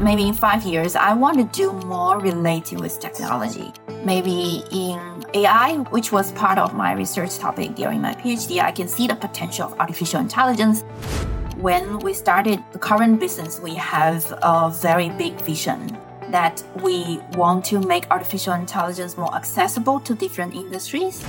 maybe 0.00 0.26
in 0.26 0.34
five 0.34 0.62
years, 0.64 0.96
I 0.96 1.12
want 1.12 1.36
to 1.38 1.44
do 1.56 1.72
more 1.86 2.18
related 2.18 2.80
with 2.80 2.98
technology. 2.98 3.72
Maybe 4.04 4.62
in 4.72 5.24
AI, 5.34 5.76
which 5.90 6.10
was 6.10 6.32
part 6.32 6.58
of 6.58 6.74
my 6.74 6.92
research 6.92 7.38
topic 7.38 7.74
during 7.74 8.00
my 8.00 8.14
PhD, 8.14 8.60
I 8.60 8.72
can 8.72 8.88
see 8.88 9.06
the 9.06 9.14
potential 9.14 9.66
of 9.66 9.78
artificial 9.78 10.20
intelligence. 10.20 10.82
When 11.56 11.98
we 11.98 12.14
started 12.14 12.64
the 12.72 12.78
current 12.78 13.20
business, 13.20 13.60
we 13.60 13.74
have 13.74 14.32
a 14.42 14.70
very 14.70 15.10
big 15.10 15.38
vision 15.42 15.98
that 16.30 16.62
we 16.82 17.20
want 17.34 17.64
to 17.66 17.80
make 17.80 18.10
artificial 18.10 18.54
intelligence 18.54 19.18
more 19.18 19.34
accessible 19.34 20.00
to 20.00 20.14
different 20.14 20.54
industries. 20.54 21.22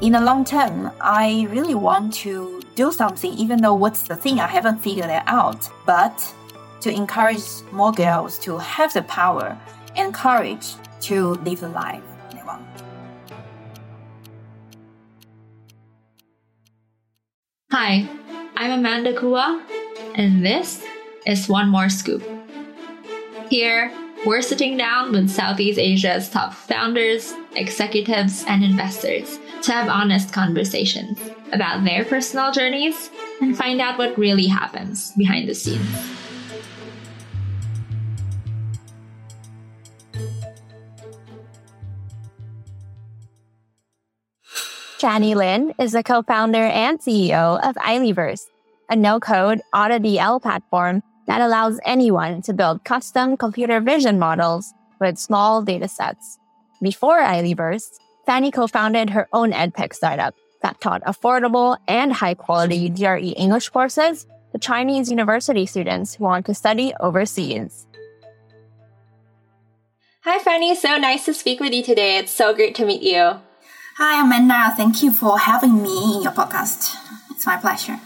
In 0.00 0.12
the 0.12 0.20
long 0.20 0.44
term, 0.44 0.90
I 1.00 1.46
really 1.50 1.74
want 1.74 2.14
to 2.24 2.62
do 2.74 2.90
something, 2.92 3.32
even 3.34 3.60
though 3.60 3.74
what's 3.74 4.02
the 4.02 4.16
thing 4.16 4.40
I 4.40 4.46
haven't 4.46 4.78
figured 4.78 5.10
it 5.10 5.22
out, 5.26 5.68
but 5.84 6.34
to 6.80 6.90
encourage 6.90 7.44
more 7.72 7.92
girls 7.92 8.38
to 8.40 8.58
have 8.58 8.92
the 8.92 9.02
power 9.02 9.58
and 9.96 10.14
courage 10.14 10.74
to 11.00 11.34
live 11.44 11.60
the 11.60 11.68
life 11.68 12.02
they 12.32 12.42
want. 12.42 12.66
Hi, 17.70 18.08
I'm 18.56 18.80
Amanda 18.80 19.18
Kua, 19.18 19.64
and 20.14 20.44
this 20.44 20.84
is 21.26 21.48
One 21.48 21.68
More 21.68 21.88
Scoop. 21.88 22.22
Here, 23.48 23.92
we're 24.26 24.42
sitting 24.42 24.76
down 24.76 25.12
with 25.12 25.30
Southeast 25.30 25.78
Asia's 25.78 26.28
top 26.28 26.52
founders, 26.52 27.32
executives, 27.56 28.44
and 28.46 28.62
investors 28.62 29.38
to 29.62 29.72
have 29.72 29.88
honest 29.88 30.32
conversations 30.32 31.18
about 31.52 31.84
their 31.84 32.04
personal 32.04 32.52
journeys 32.52 33.10
and 33.40 33.56
find 33.56 33.80
out 33.80 33.98
what 33.98 34.18
really 34.18 34.46
happens 34.46 35.12
behind 35.12 35.48
the 35.48 35.54
scenes. 35.54 36.19
Fannie 45.00 45.34
Lin 45.34 45.72
is 45.78 45.92
the 45.92 46.02
co-founder 46.02 46.62
and 46.62 47.00
CEO 47.00 47.58
of 47.66 47.74
Ailiverse, 47.76 48.42
a 48.90 48.96
no-code 48.96 49.62
AutoDL 49.72 50.42
platform 50.42 51.02
that 51.26 51.40
allows 51.40 51.80
anyone 51.86 52.42
to 52.42 52.52
build 52.52 52.84
custom 52.84 53.38
computer 53.38 53.80
vision 53.80 54.18
models 54.18 54.74
with 55.00 55.16
small 55.16 55.62
data 55.62 55.88
sets. 55.88 56.38
Before 56.82 57.18
Ailiverse, 57.18 57.88
Fannie 58.26 58.50
co-founded 58.50 59.08
her 59.08 59.26
own 59.32 59.52
edtech 59.52 59.94
startup 59.94 60.34
that 60.60 60.82
taught 60.82 61.02
affordable 61.04 61.78
and 61.88 62.12
high-quality 62.12 62.90
GRE 62.90 63.32
English 63.38 63.70
courses 63.70 64.26
to 64.52 64.58
Chinese 64.58 65.10
university 65.10 65.64
students 65.64 66.14
who 66.14 66.24
want 66.24 66.44
to 66.44 66.52
study 66.52 66.92
overseas. 67.00 67.86
Hi, 70.24 70.38
Fannie. 70.40 70.74
So 70.74 70.98
nice 70.98 71.24
to 71.24 71.32
speak 71.32 71.58
with 71.58 71.72
you 71.72 71.82
today. 71.82 72.18
It's 72.18 72.32
so 72.32 72.52
great 72.52 72.74
to 72.74 72.84
meet 72.84 73.00
you. 73.00 73.40
Hi, 74.02 74.24
Amanda. 74.24 74.72
Thank 74.78 75.02
you 75.02 75.12
for 75.12 75.38
having 75.38 75.82
me 75.82 76.14
in 76.14 76.22
your 76.22 76.32
podcast. 76.32 76.96
It's 77.32 77.44
my 77.44 77.58
pleasure. 77.58 78.00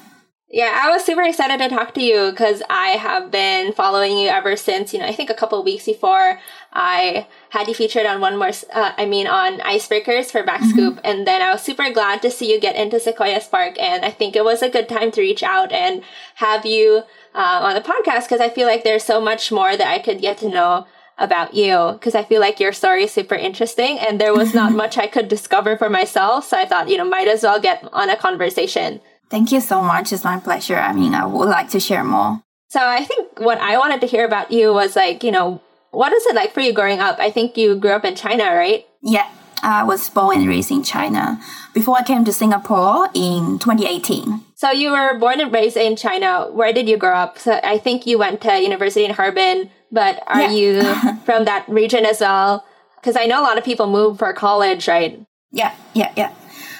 Yeah, 0.50 0.76
I 0.82 0.90
was 0.90 1.04
super 1.04 1.22
excited 1.22 1.58
to 1.58 1.68
talk 1.68 1.94
to 1.94 2.02
you 2.02 2.32
because 2.32 2.64
I 2.68 2.96
have 2.98 3.30
been 3.30 3.72
following 3.72 4.18
you 4.18 4.26
ever 4.26 4.56
since, 4.56 4.92
you 4.92 4.98
know, 4.98 5.06
I 5.06 5.12
think 5.12 5.30
a 5.30 5.34
couple 5.34 5.62
weeks 5.62 5.86
before 5.86 6.40
I 6.72 7.28
had 7.50 7.68
you 7.68 7.74
featured 7.74 8.06
on 8.06 8.20
one 8.20 8.38
more, 8.38 8.50
uh, 8.72 8.92
I 8.96 9.06
mean, 9.06 9.28
on 9.28 9.60
Icebreakers 9.60 10.32
for 10.32 10.42
Backscoop. 10.42 10.94
Mm-hmm. 10.94 11.04
And 11.06 11.28
then 11.28 11.40
I 11.40 11.52
was 11.52 11.62
super 11.62 11.88
glad 11.90 12.22
to 12.22 12.30
see 12.32 12.52
you 12.52 12.58
get 12.58 12.74
into 12.74 12.98
Sequoia 12.98 13.40
Spark. 13.40 13.80
And 13.80 14.04
I 14.04 14.10
think 14.10 14.34
it 14.34 14.44
was 14.44 14.62
a 14.62 14.68
good 14.68 14.88
time 14.88 15.12
to 15.12 15.20
reach 15.20 15.44
out 15.44 15.70
and 15.70 16.02
have 16.34 16.66
you 16.66 17.04
uh, 17.36 17.60
on 17.62 17.74
the 17.74 17.80
podcast 17.80 18.22
because 18.22 18.40
I 18.40 18.48
feel 18.48 18.66
like 18.66 18.82
there's 18.82 19.04
so 19.04 19.20
much 19.20 19.52
more 19.52 19.76
that 19.76 19.86
I 19.86 20.00
could 20.00 20.20
get 20.20 20.38
to 20.38 20.48
know 20.48 20.88
about 21.18 21.54
you 21.54 21.92
because 21.92 22.14
I 22.14 22.24
feel 22.24 22.40
like 22.40 22.58
your 22.58 22.72
story 22.72 23.04
is 23.04 23.12
super 23.12 23.34
interesting 23.34 23.98
and 23.98 24.20
there 24.20 24.34
was 24.34 24.54
not 24.54 24.72
much 24.82 24.98
I 24.98 25.06
could 25.06 25.28
discover 25.28 25.76
for 25.76 25.88
myself. 25.88 26.46
So 26.46 26.58
I 26.58 26.64
thought, 26.64 26.88
you 26.88 26.96
know, 26.96 27.04
might 27.04 27.28
as 27.28 27.42
well 27.42 27.60
get 27.60 27.86
on 27.92 28.10
a 28.10 28.16
conversation. 28.16 29.00
Thank 29.30 29.52
you 29.52 29.60
so 29.60 29.82
much. 29.82 30.12
It's 30.12 30.24
my 30.24 30.38
pleasure. 30.38 30.76
I 30.76 30.92
mean, 30.92 31.14
I 31.14 31.26
would 31.26 31.48
like 31.48 31.68
to 31.70 31.80
share 31.80 32.04
more. 32.04 32.42
So 32.68 32.80
I 32.80 33.04
think 33.04 33.38
what 33.38 33.58
I 33.58 33.78
wanted 33.78 34.00
to 34.00 34.06
hear 34.06 34.24
about 34.24 34.50
you 34.50 34.72
was 34.72 34.96
like, 34.96 35.22
you 35.22 35.30
know, 35.30 35.60
what 35.90 36.12
is 36.12 36.26
it 36.26 36.34
like 36.34 36.52
for 36.52 36.60
you 36.60 36.72
growing 36.72 37.00
up? 37.00 37.18
I 37.18 37.30
think 37.30 37.56
you 37.56 37.76
grew 37.76 37.92
up 37.92 38.04
in 38.04 38.16
China, 38.16 38.44
right? 38.44 38.84
Yeah. 39.02 39.30
I 39.62 39.82
was 39.82 40.10
born 40.10 40.40
and 40.40 40.48
raised 40.48 40.70
in 40.70 40.82
China 40.82 41.40
before 41.72 41.96
I 41.96 42.02
came 42.02 42.24
to 42.26 42.32
Singapore 42.32 43.08
in 43.14 43.58
2018. 43.58 44.42
So 44.56 44.70
you 44.70 44.90
were 44.90 45.18
born 45.18 45.40
and 45.40 45.52
raised 45.52 45.78
in 45.78 45.96
China. 45.96 46.50
Where 46.50 46.72
did 46.72 46.86
you 46.86 46.98
grow 46.98 47.14
up? 47.14 47.38
So 47.38 47.58
I 47.64 47.78
think 47.78 48.06
you 48.06 48.18
went 48.18 48.42
to 48.42 48.60
university 48.60 49.06
in 49.06 49.12
Harbin 49.12 49.70
but 49.94 50.22
are 50.26 50.42
yeah. 50.42 50.50
you 50.50 51.16
from 51.24 51.44
that 51.46 51.66
region 51.68 52.04
as 52.04 52.20
well? 52.20 52.66
Because 52.96 53.16
I 53.16 53.26
know 53.26 53.40
a 53.40 53.44
lot 53.44 53.56
of 53.56 53.64
people 53.64 53.86
move 53.86 54.18
for 54.18 54.32
college, 54.32 54.88
right? 54.88 55.20
Yeah, 55.52 55.74
yeah, 55.94 56.12
yeah. 56.16 56.34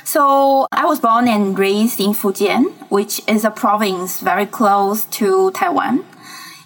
So 0.04 0.66
I 0.72 0.84
was 0.84 1.00
born 1.00 1.28
and 1.28 1.58
raised 1.58 2.00
in 2.00 2.12
Fujian, 2.12 2.72
which 2.91 3.22
is 3.26 3.44
a 3.44 3.50
province 3.50 4.20
very 4.20 4.44
close 4.44 5.06
to 5.06 5.50
Taiwan. 5.52 6.04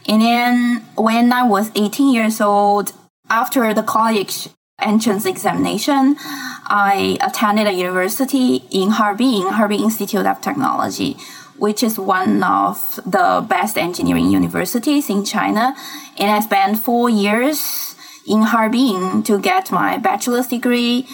And 0.08 0.22
then 0.22 0.84
when 0.96 1.32
I 1.32 1.44
was 1.44 1.70
18 1.76 2.12
years 2.12 2.40
old, 2.40 2.92
after 3.30 3.72
the 3.74 3.82
college 3.82 4.48
entrance 4.80 5.26
examination, 5.26 6.16
I 6.66 7.18
attended 7.20 7.66
a 7.66 7.72
university 7.72 8.64
in 8.70 8.90
Harbin, 8.90 9.48
Harbin 9.48 9.80
Institute 9.80 10.26
of 10.26 10.40
Technology, 10.40 11.16
which 11.58 11.82
is 11.82 11.98
one 11.98 12.42
of 12.42 13.00
the 13.04 13.44
best 13.48 13.76
engineering 13.76 14.30
universities 14.30 15.10
in 15.10 15.24
China. 15.24 15.74
And 16.18 16.30
I 16.30 16.40
spent 16.40 16.78
four 16.78 17.10
years 17.10 17.94
in 18.26 18.42
Harbin 18.42 19.22
to 19.24 19.38
get 19.38 19.70
my 19.70 19.98
bachelor's 19.98 20.48
degree 20.48 21.06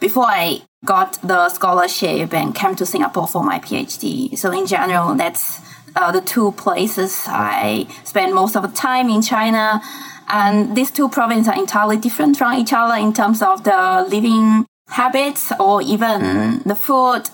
before 0.00 0.26
I 0.26 0.62
got 0.84 1.18
the 1.22 1.48
scholarship 1.48 2.32
and 2.32 2.54
came 2.54 2.74
to 2.76 2.86
Singapore 2.86 3.26
for 3.26 3.42
my 3.42 3.58
PhD. 3.58 4.36
So 4.38 4.52
in 4.52 4.66
general, 4.66 5.14
that's 5.14 5.60
uh, 5.96 6.12
the 6.12 6.20
two 6.20 6.52
places 6.52 7.24
I 7.26 7.86
spend 8.04 8.34
most 8.34 8.56
of 8.56 8.62
the 8.62 8.68
time 8.68 9.08
in 9.10 9.22
China. 9.22 9.82
And 10.28 10.76
these 10.76 10.90
two 10.90 11.08
provinces 11.08 11.48
are 11.48 11.58
entirely 11.58 11.96
different 11.96 12.36
from 12.36 12.54
each 12.54 12.72
other 12.72 12.94
in 12.94 13.12
terms 13.12 13.42
of 13.42 13.64
the 13.64 14.06
living 14.08 14.66
habits 14.88 15.52
or 15.58 15.82
even 15.82 16.62
the 16.64 16.74
food 16.74 17.28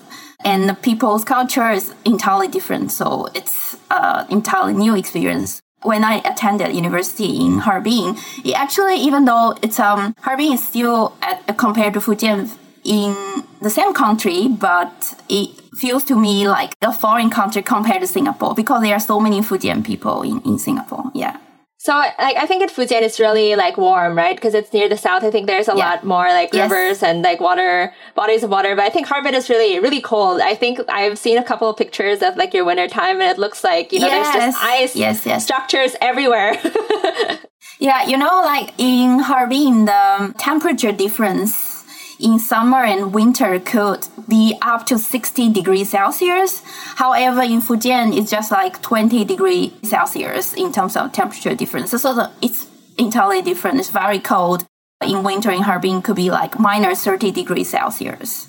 and 0.44 0.68
the 0.68 0.74
people's 0.74 1.24
culture 1.24 1.70
is 1.70 1.94
entirely 2.04 2.48
different. 2.48 2.92
So 2.92 3.28
it's 3.34 3.76
an 3.90 4.26
entirely 4.30 4.74
new 4.74 4.94
experience. 4.94 5.62
When 5.82 6.02
I 6.04 6.14
attended 6.24 6.74
university 6.74 7.40
in 7.44 7.58
Harbin, 7.58 8.16
it 8.44 8.54
actually, 8.54 8.96
even 8.96 9.24
though 9.24 9.54
it's 9.62 9.78
um 9.80 10.14
Harbin 10.20 10.52
is 10.52 10.66
still 10.66 11.14
at, 11.20 11.56
compared 11.58 11.94
to 11.94 12.00
Fujian 12.00 12.50
in 12.84 13.14
the 13.60 13.70
same 13.70 13.92
country, 13.92 14.48
but 14.48 15.14
it 15.28 15.48
feels 15.76 16.04
to 16.04 16.14
me 16.16 16.46
like 16.48 16.74
a 16.82 16.92
foreign 16.92 17.30
country 17.30 17.62
compared 17.62 18.00
to 18.00 18.06
Singapore 18.06 18.54
because 18.54 18.82
there 18.82 18.94
are 18.94 19.00
so 19.00 19.18
many 19.20 19.40
Fujian 19.40 19.84
people 19.84 20.22
in, 20.22 20.40
in 20.42 20.58
Singapore. 20.58 21.10
Yeah. 21.14 21.36
So 21.84 21.92
like 21.92 22.16
I 22.18 22.46
think 22.46 22.62
in 22.62 22.70
Fujian 22.70 23.02
it's 23.02 23.20
really 23.20 23.56
like 23.56 23.76
warm, 23.76 24.16
right? 24.16 24.34
Because 24.34 24.54
it's 24.54 24.72
near 24.72 24.88
the 24.88 24.96
south. 24.96 25.22
I 25.22 25.30
think 25.30 25.46
there's 25.46 25.68
a 25.68 25.76
yeah. 25.76 25.90
lot 25.90 26.02
more 26.02 26.24
like 26.28 26.48
yes. 26.54 26.70
rivers 26.70 27.02
and 27.02 27.20
like 27.20 27.40
water 27.40 27.92
bodies 28.14 28.42
of 28.42 28.48
water. 28.48 28.74
But 28.74 28.86
I 28.86 28.88
think 28.88 29.06
Harbin 29.06 29.34
is 29.34 29.50
really 29.50 29.78
really 29.78 30.00
cold. 30.00 30.40
I 30.40 30.54
think 30.54 30.80
I've 30.88 31.18
seen 31.18 31.36
a 31.36 31.44
couple 31.44 31.68
of 31.68 31.76
pictures 31.76 32.22
of 32.22 32.38
like 32.38 32.54
your 32.54 32.64
winter 32.64 32.88
time, 32.88 33.20
and 33.20 33.30
it 33.30 33.36
looks 33.36 33.62
like 33.62 33.92
you 33.92 34.00
know 34.00 34.06
yes. 34.06 34.32
there's 34.32 34.54
just 34.54 34.64
ice 34.64 34.96
yes, 34.96 35.26
yes. 35.26 35.44
structures 35.44 35.94
everywhere. 36.00 36.56
yeah, 37.78 38.06
you 38.06 38.16
know, 38.16 38.40
like 38.42 38.72
in 38.78 39.18
Harbin, 39.18 39.84
the 39.84 40.34
temperature 40.38 40.90
difference 40.90 41.73
in 42.20 42.38
summer 42.38 42.84
and 42.84 43.12
winter 43.12 43.58
could 43.60 44.06
be 44.28 44.56
up 44.62 44.86
to 44.86 44.98
60 44.98 45.52
degrees 45.52 45.90
Celsius. 45.90 46.62
However, 46.96 47.42
in 47.42 47.60
Fujian, 47.60 48.16
it's 48.16 48.30
just 48.30 48.50
like 48.50 48.82
20 48.82 49.24
degrees 49.24 49.72
Celsius 49.82 50.54
in 50.54 50.72
terms 50.72 50.96
of 50.96 51.12
temperature 51.12 51.54
difference. 51.54 51.90
So 51.90 52.30
it's 52.42 52.66
entirely 52.98 53.42
different. 53.42 53.80
It's 53.80 53.90
very 53.90 54.18
cold. 54.18 54.66
In 55.02 55.22
winter 55.22 55.50
in 55.50 55.62
Harbin 55.62 56.02
could 56.02 56.16
be 56.16 56.30
like 56.30 56.58
minus 56.58 57.04
30 57.04 57.30
degrees 57.30 57.70
Celsius. 57.70 58.48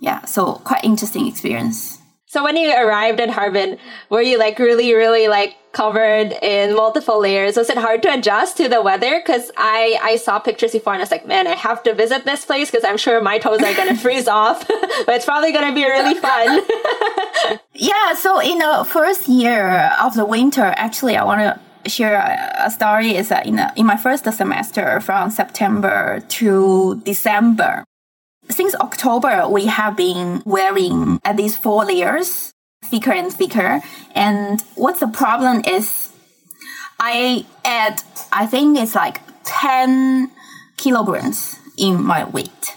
Yeah, 0.00 0.24
so 0.24 0.54
quite 0.64 0.84
interesting 0.84 1.26
experience. 1.26 2.01
So 2.32 2.42
when 2.42 2.56
you 2.56 2.72
arrived 2.74 3.20
in 3.20 3.28
Harbin, 3.28 3.76
were 4.08 4.22
you 4.22 4.38
like 4.38 4.58
really, 4.58 4.94
really 4.94 5.28
like 5.28 5.54
covered 5.72 6.32
in 6.40 6.74
multiple 6.74 7.20
layers? 7.20 7.58
Was 7.58 7.68
it 7.68 7.76
hard 7.76 8.02
to 8.04 8.14
adjust 8.14 8.56
to 8.56 8.70
the 8.70 8.80
weather? 8.80 9.20
Because 9.20 9.50
I 9.58 9.98
I 10.02 10.16
saw 10.16 10.38
pictures 10.38 10.72
before 10.72 10.94
and 10.94 11.02
I 11.02 11.04
was 11.04 11.10
like, 11.10 11.26
man, 11.26 11.46
I 11.46 11.56
have 11.56 11.82
to 11.82 11.92
visit 11.92 12.24
this 12.24 12.46
place 12.46 12.70
because 12.70 12.86
I'm 12.86 12.96
sure 12.96 13.20
my 13.20 13.36
toes 13.38 13.60
are 13.60 13.74
gonna 13.74 13.98
freeze 14.06 14.28
off, 14.28 14.66
but 14.68 15.10
it's 15.10 15.26
probably 15.26 15.52
gonna 15.52 15.74
be 15.74 15.84
really 15.84 16.14
fun. 16.14 16.62
yeah. 17.74 18.14
So 18.14 18.40
in 18.40 18.56
the 18.56 18.86
first 18.88 19.28
year 19.28 19.92
of 20.00 20.14
the 20.14 20.24
winter, 20.24 20.72
actually, 20.76 21.18
I 21.18 21.24
want 21.24 21.42
to 21.42 21.90
share 21.90 22.16
a 22.58 22.70
story. 22.70 23.14
Is 23.14 23.28
that 23.28 23.44
in 23.46 23.58
a, 23.58 23.74
in 23.76 23.84
my 23.84 23.98
first 23.98 24.24
semester 24.24 25.02
from 25.02 25.28
September 25.28 26.24
to 26.40 26.98
December 27.04 27.84
since 28.48 28.74
October, 28.74 29.48
we 29.48 29.66
have 29.66 29.96
been 29.96 30.42
wearing 30.44 31.20
at 31.24 31.36
least 31.36 31.62
four 31.62 31.84
layers, 31.84 32.52
thicker 32.84 33.12
and 33.12 33.32
thicker. 33.32 33.80
And 34.14 34.62
what's 34.74 35.00
the 35.00 35.08
problem 35.08 35.62
is 35.66 36.12
I 36.98 37.46
add, 37.64 38.02
I 38.32 38.46
think 38.46 38.78
it's 38.78 38.94
like 38.94 39.20
10 39.44 40.30
kilograms 40.76 41.58
in 41.76 42.02
my 42.02 42.24
weight. 42.24 42.76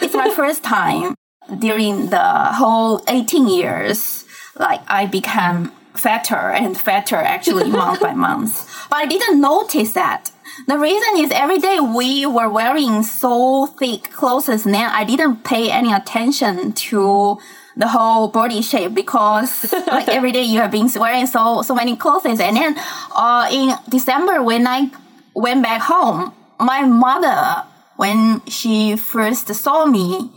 It's 0.00 0.14
my 0.14 0.30
first 0.36 0.62
time 0.62 1.14
during 1.58 2.10
the 2.10 2.52
whole 2.54 3.02
18 3.08 3.48
years, 3.48 4.24
like 4.56 4.80
I 4.88 5.06
became 5.06 5.72
fatter 5.94 6.50
and 6.50 6.78
fatter 6.78 7.16
actually 7.16 7.70
month 7.82 8.00
by 8.00 8.12
month. 8.12 8.68
But 8.90 8.96
I 8.96 9.06
didn't 9.06 9.40
notice 9.40 9.92
that. 9.94 10.30
The 10.66 10.78
reason 10.78 11.18
is 11.18 11.30
every 11.30 11.58
day 11.58 11.80
we 11.80 12.24
were 12.24 12.48
wearing 12.48 13.02
so 13.02 13.66
thick 13.66 14.10
clothes 14.12 14.48
and 14.48 14.74
then 14.74 14.90
I 14.90 15.04
didn't 15.04 15.44
pay 15.44 15.70
any 15.70 15.92
attention 15.92 16.72
to 16.72 17.38
the 17.76 17.88
whole 17.88 18.28
body 18.28 18.62
shape 18.62 18.94
because 18.94 19.70
like 19.86 20.08
every 20.08 20.32
day 20.32 20.42
you 20.42 20.60
have 20.60 20.70
been 20.70 20.88
wearing 20.96 21.26
so 21.26 21.62
so 21.62 21.74
many 21.74 21.94
clothes. 21.94 22.24
And 22.24 22.56
then 22.56 22.74
uh, 23.14 23.48
in 23.52 23.74
December 23.88 24.42
when 24.42 24.66
I 24.66 24.90
went 25.34 25.62
back 25.62 25.82
home, 25.82 26.32
my 26.58 26.82
mother 26.82 27.64
when 27.96 28.44
she 28.46 28.96
first 28.96 29.54
saw 29.54 29.84
me, 29.84 30.30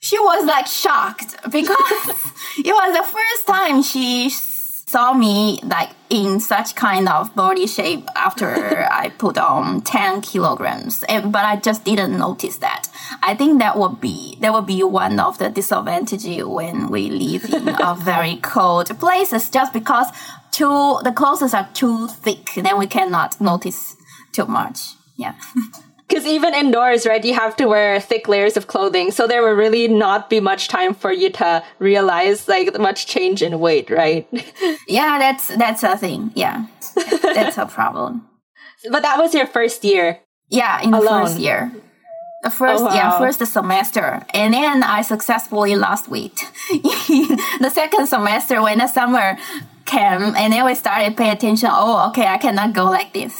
she 0.00 0.18
was 0.18 0.44
like 0.46 0.66
shocked 0.68 1.34
because 1.50 2.08
it 2.58 2.72
was 2.72 2.96
the 2.96 3.04
first 3.04 3.46
time 3.46 3.82
she 3.82 4.30
saw 4.88 5.12
me 5.12 5.60
like 5.64 5.90
in 6.08 6.40
such 6.40 6.74
kind 6.74 7.08
of 7.10 7.34
body 7.34 7.66
shape 7.66 8.08
after 8.16 8.88
I 8.90 9.10
put 9.10 9.36
on 9.36 9.82
10 9.82 10.22
kilograms. 10.22 11.04
And, 11.08 11.30
but 11.30 11.44
I 11.44 11.56
just 11.56 11.84
didn't 11.84 12.16
notice 12.16 12.56
that. 12.56 12.88
I 13.22 13.34
think 13.34 13.58
that 13.58 13.76
would 13.76 14.00
be, 14.00 14.38
that 14.40 14.52
would 14.52 14.66
be 14.66 14.82
one 14.82 15.20
of 15.20 15.36
the 15.38 15.50
disadvantages 15.50 16.42
when 16.44 16.88
we 16.88 17.10
live 17.10 17.52
in 17.52 17.68
a 17.68 17.94
very 18.00 18.36
cold 18.36 18.88
places 18.98 19.50
just 19.50 19.74
because 19.74 20.06
too, 20.52 20.98
the 21.04 21.12
clothes 21.12 21.52
are 21.52 21.68
too 21.74 22.08
thick. 22.08 22.54
Then 22.56 22.78
we 22.78 22.86
cannot 22.86 23.38
notice 23.40 23.96
too 24.32 24.46
much. 24.46 24.94
Yeah. 25.16 25.34
Because 26.08 26.26
even 26.26 26.54
indoors, 26.54 27.06
right, 27.06 27.22
you 27.22 27.34
have 27.34 27.54
to 27.56 27.66
wear 27.66 28.00
thick 28.00 28.28
layers 28.28 28.56
of 28.56 28.66
clothing. 28.66 29.10
So 29.10 29.26
there 29.26 29.42
will 29.42 29.52
really 29.52 29.88
not 29.88 30.30
be 30.30 30.40
much 30.40 30.68
time 30.68 30.94
for 30.94 31.12
you 31.12 31.28
to 31.30 31.62
realize 31.78 32.48
like 32.48 32.78
much 32.78 33.06
change 33.06 33.42
in 33.42 33.60
weight, 33.60 33.90
right? 33.90 34.26
yeah, 34.88 35.18
that's 35.18 35.48
that's 35.48 35.82
a 35.82 35.96
thing. 35.98 36.32
Yeah, 36.34 36.66
that's 37.22 37.58
a 37.58 37.66
problem. 37.66 38.26
But 38.90 39.02
that 39.02 39.18
was 39.18 39.34
your 39.34 39.46
first 39.46 39.84
year. 39.84 40.20
Yeah, 40.48 40.80
in 40.80 40.92
the 40.92 40.98
Alone. 40.98 41.26
first 41.26 41.38
year. 41.38 41.72
The 42.42 42.50
first, 42.50 42.82
oh, 42.82 42.86
wow. 42.86 42.94
yeah, 42.94 43.18
first 43.18 43.44
semester, 43.44 44.24
and 44.32 44.54
then 44.54 44.84
I 44.84 45.02
successfully 45.02 45.74
lost 45.74 46.08
weight. 46.08 46.36
the 46.70 47.70
second 47.74 48.06
semester, 48.06 48.62
when 48.62 48.78
the 48.78 48.86
summer 48.86 49.36
came, 49.84 50.22
and 50.36 50.52
then 50.52 50.64
we 50.64 50.76
started 50.76 51.16
pay 51.16 51.30
attention. 51.30 51.68
Oh, 51.72 52.08
okay, 52.10 52.28
I 52.28 52.38
cannot 52.38 52.74
go 52.74 52.84
like 52.84 53.12
this. 53.12 53.34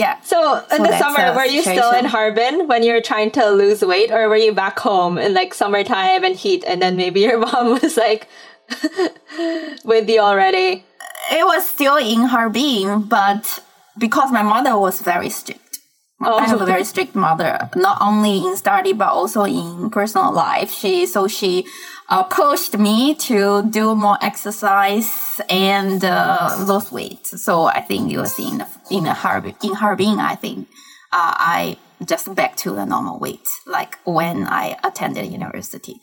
Yeah. 0.00 0.18
So 0.22 0.56
in 0.72 0.78
so 0.78 0.82
the 0.84 0.98
summer, 0.98 1.36
were 1.36 1.44
you 1.44 1.60
still 1.60 1.92
in 1.92 2.06
Harbin 2.06 2.66
when 2.66 2.82
you 2.82 2.94
were 2.94 3.02
trying 3.02 3.30
to 3.32 3.50
lose 3.50 3.82
weight, 3.82 4.10
or 4.10 4.30
were 4.30 4.36
you 4.36 4.54
back 4.54 4.78
home 4.78 5.18
in 5.18 5.34
like 5.34 5.52
summertime 5.52 6.24
and 6.24 6.34
heat, 6.34 6.64
and 6.66 6.80
then 6.80 6.96
maybe 6.96 7.20
your 7.20 7.36
mom 7.46 7.78
was 7.82 7.98
like 7.98 8.26
with 9.84 10.08
you 10.08 10.20
already? 10.20 10.84
It 11.30 11.44
was 11.44 11.68
still 11.68 11.98
in 11.98 12.22
Harbin, 12.32 13.02
but 13.02 13.62
because 13.98 14.32
my 14.32 14.40
mother 14.40 14.78
was 14.78 15.02
very 15.02 15.28
strict. 15.28 15.80
Oh. 16.22 16.38
I 16.38 16.46
have 16.46 16.62
a 16.62 16.64
very 16.64 16.84
strict 16.84 17.14
mother, 17.14 17.68
not 17.76 17.98
only 18.00 18.38
in 18.38 18.56
study 18.56 18.94
but 18.94 19.10
also 19.10 19.44
in 19.44 19.90
personal 19.90 20.32
life. 20.32 20.72
She 20.72 21.04
so 21.04 21.28
she 21.28 21.66
uh, 22.10 22.24
pushed 22.24 22.76
me 22.76 23.14
to 23.14 23.62
do 23.70 23.94
more 23.94 24.18
exercise 24.20 25.40
and 25.48 26.04
uh, 26.04 26.56
lose 26.66 26.90
weight. 26.90 27.26
So 27.26 27.64
I 27.64 27.80
think 27.80 28.12
it 28.12 28.18
was 28.18 28.38
in 28.38 28.64
in 28.90 29.04
Harbin. 29.06 29.54
In 29.62 29.74
Harbin, 29.74 30.18
I 30.18 30.34
think 30.34 30.68
uh, 31.12 31.34
I 31.36 31.76
just 32.04 32.34
back 32.34 32.56
to 32.56 32.72
the 32.72 32.84
normal 32.84 33.18
weight, 33.18 33.48
like 33.66 33.98
when 34.04 34.46
I 34.46 34.76
attended 34.82 35.30
university. 35.30 36.00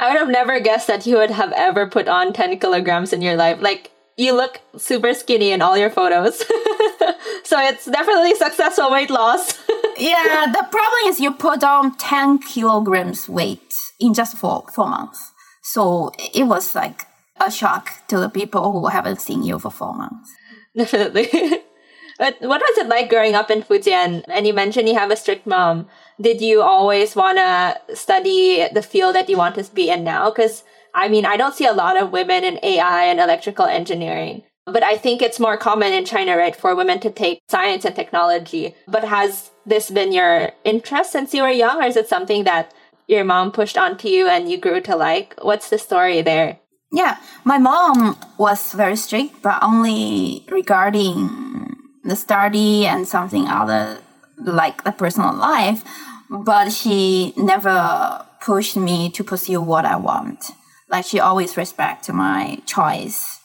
I 0.00 0.10
would 0.10 0.18
have 0.18 0.28
never 0.28 0.60
guessed 0.60 0.86
that 0.86 1.06
you 1.06 1.16
would 1.16 1.30
have 1.30 1.52
ever 1.52 1.86
put 1.86 2.08
on 2.08 2.32
ten 2.32 2.58
kilograms 2.58 3.12
in 3.12 3.22
your 3.22 3.36
life. 3.36 3.58
Like 3.60 3.92
you 4.16 4.34
look 4.34 4.60
super 4.76 5.14
skinny 5.14 5.52
in 5.52 5.62
all 5.62 5.78
your 5.78 5.90
photos. 5.90 6.38
so 7.44 7.56
it's 7.60 7.86
definitely 7.86 8.34
successful 8.34 8.90
weight 8.90 9.10
loss. 9.10 9.58
yeah, 9.98 10.46
the 10.46 10.66
problem 10.70 11.02
is 11.06 11.20
you 11.20 11.32
put 11.32 11.62
on 11.62 11.96
10 11.96 12.38
kilograms 12.38 13.28
weight 13.28 13.74
in 14.00 14.14
just 14.14 14.36
four, 14.36 14.64
four 14.72 14.88
months. 14.88 15.32
So 15.62 16.12
it 16.34 16.44
was 16.44 16.74
like 16.74 17.04
a 17.40 17.50
shock 17.50 18.06
to 18.08 18.18
the 18.18 18.28
people 18.28 18.72
who 18.72 18.86
haven't 18.86 19.20
seen 19.20 19.42
you 19.42 19.58
for 19.58 19.70
four 19.70 19.94
months. 19.94 20.30
Definitely. 20.76 21.28
but 22.18 22.36
what 22.40 22.60
was 22.60 22.78
it 22.78 22.88
like 22.88 23.10
growing 23.10 23.34
up 23.34 23.50
in 23.50 23.62
Fujian? 23.62 24.24
And 24.28 24.46
you 24.46 24.54
mentioned 24.54 24.88
you 24.88 24.94
have 24.94 25.10
a 25.10 25.16
strict 25.16 25.46
mom. 25.46 25.88
Did 26.20 26.40
you 26.40 26.62
always 26.62 27.14
want 27.14 27.38
to 27.38 27.96
study 27.96 28.66
the 28.72 28.82
field 28.82 29.14
that 29.14 29.28
you 29.28 29.36
want 29.36 29.56
to 29.56 29.74
be 29.74 29.90
in 29.90 30.04
now? 30.04 30.30
Because 30.30 30.64
I 30.94 31.08
mean, 31.08 31.26
I 31.26 31.36
don't 31.36 31.54
see 31.54 31.66
a 31.66 31.72
lot 31.72 32.00
of 32.00 32.12
women 32.12 32.44
in 32.44 32.58
AI 32.62 33.04
and 33.04 33.20
electrical 33.20 33.66
engineering. 33.66 34.42
But 34.72 34.82
I 34.82 34.96
think 34.96 35.22
it's 35.22 35.40
more 35.40 35.56
common 35.56 35.92
in 35.92 36.04
China, 36.04 36.36
right, 36.36 36.54
for 36.54 36.74
women 36.74 37.00
to 37.00 37.10
take 37.10 37.40
science 37.48 37.84
and 37.84 37.96
technology. 37.96 38.74
But 38.86 39.04
has 39.04 39.50
this 39.64 39.90
been 39.90 40.12
your 40.12 40.52
interest 40.64 41.12
since 41.12 41.32
you 41.34 41.42
were 41.42 41.50
young, 41.50 41.82
or 41.82 41.86
is 41.86 41.96
it 41.96 42.08
something 42.08 42.44
that 42.44 42.72
your 43.06 43.24
mom 43.24 43.52
pushed 43.52 43.78
onto 43.78 44.08
you 44.08 44.28
and 44.28 44.50
you 44.50 44.58
grew 44.58 44.80
to 44.82 44.96
like? 44.96 45.34
What's 45.40 45.70
the 45.70 45.78
story 45.78 46.22
there? 46.22 46.58
Yeah, 46.92 47.16
my 47.44 47.58
mom 47.58 48.16
was 48.38 48.72
very 48.72 48.96
strict, 48.96 49.42
but 49.42 49.62
only 49.62 50.44
regarding 50.50 51.76
the 52.04 52.16
study 52.16 52.86
and 52.86 53.06
something 53.06 53.46
other 53.46 53.98
like 54.38 54.84
the 54.84 54.92
personal 54.92 55.34
life. 55.34 55.82
But 56.30 56.70
she 56.70 57.32
never 57.36 58.24
pushed 58.40 58.76
me 58.76 59.10
to 59.10 59.24
pursue 59.24 59.60
what 59.60 59.84
I 59.84 59.96
want. 59.96 60.50
Like 60.88 61.04
she 61.04 61.20
always 61.20 61.56
respect 61.56 62.10
my 62.10 62.60
choice 62.64 63.37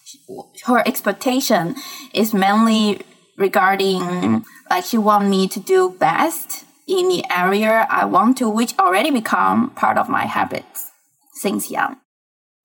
her 0.65 0.87
expectation 0.87 1.75
is 2.13 2.33
mainly 2.33 3.01
regarding 3.37 4.01
mm-hmm. 4.01 4.37
like 4.69 4.85
she 4.85 4.97
want 4.97 5.27
me 5.27 5.47
to 5.47 5.59
do 5.59 5.95
best 5.99 6.65
in 6.87 7.07
the 7.09 7.23
area 7.29 7.87
I 7.89 8.05
want 8.05 8.37
to, 8.37 8.49
which 8.49 8.77
already 8.77 9.11
become 9.11 9.71
part 9.71 9.97
of 9.97 10.09
my 10.09 10.25
habits 10.25 10.91
since 11.33 11.71
young. 11.71 11.97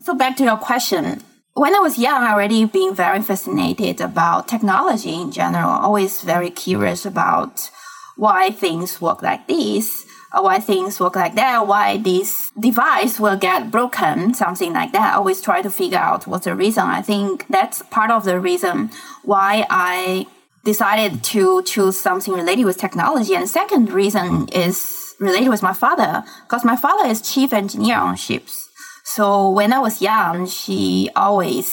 So 0.00 0.14
back 0.14 0.36
to 0.36 0.44
your 0.44 0.56
question. 0.56 1.22
When 1.54 1.74
I 1.74 1.80
was 1.80 1.98
young, 1.98 2.22
I 2.22 2.32
already 2.32 2.64
been 2.66 2.94
very 2.94 3.20
fascinated 3.20 4.00
about 4.00 4.46
technology 4.46 5.14
in 5.14 5.32
general, 5.32 5.70
always 5.70 6.22
very 6.22 6.50
curious 6.50 7.04
about 7.04 7.70
why 8.16 8.50
things 8.50 9.00
work 9.00 9.22
like 9.22 9.46
this 9.48 10.04
Oh, 10.30 10.42
why 10.42 10.58
things 10.58 11.00
work 11.00 11.16
like 11.16 11.36
that, 11.36 11.66
why 11.66 11.96
this 11.96 12.50
device 12.58 13.18
will 13.18 13.38
get 13.38 13.70
broken, 13.70 14.34
something 14.34 14.74
like 14.74 14.92
that. 14.92 15.14
I 15.14 15.16
always 15.16 15.40
try 15.40 15.62
to 15.62 15.70
figure 15.70 15.98
out 15.98 16.26
what's 16.26 16.44
the 16.44 16.54
reason. 16.54 16.84
I 16.84 17.00
think 17.00 17.46
that's 17.48 17.80
part 17.90 18.10
of 18.10 18.24
the 18.24 18.38
reason 18.38 18.90
why 19.24 19.66
I 19.70 20.26
decided 20.64 21.24
to 21.24 21.62
choose 21.62 21.98
something 21.98 22.34
related 22.34 22.66
with 22.66 22.76
technology. 22.76 23.34
And 23.34 23.48
second 23.48 23.90
reason 23.90 24.48
is 24.48 25.14
related 25.18 25.48
with 25.48 25.62
my 25.62 25.72
father, 25.72 26.22
because 26.42 26.62
my 26.62 26.76
father 26.76 27.06
is 27.08 27.22
chief 27.22 27.54
engineer 27.54 27.96
on 27.96 28.16
ships. 28.16 28.68
So 29.04 29.48
when 29.48 29.72
I 29.72 29.78
was 29.78 30.02
young, 30.02 30.46
she 30.46 31.08
always 31.16 31.72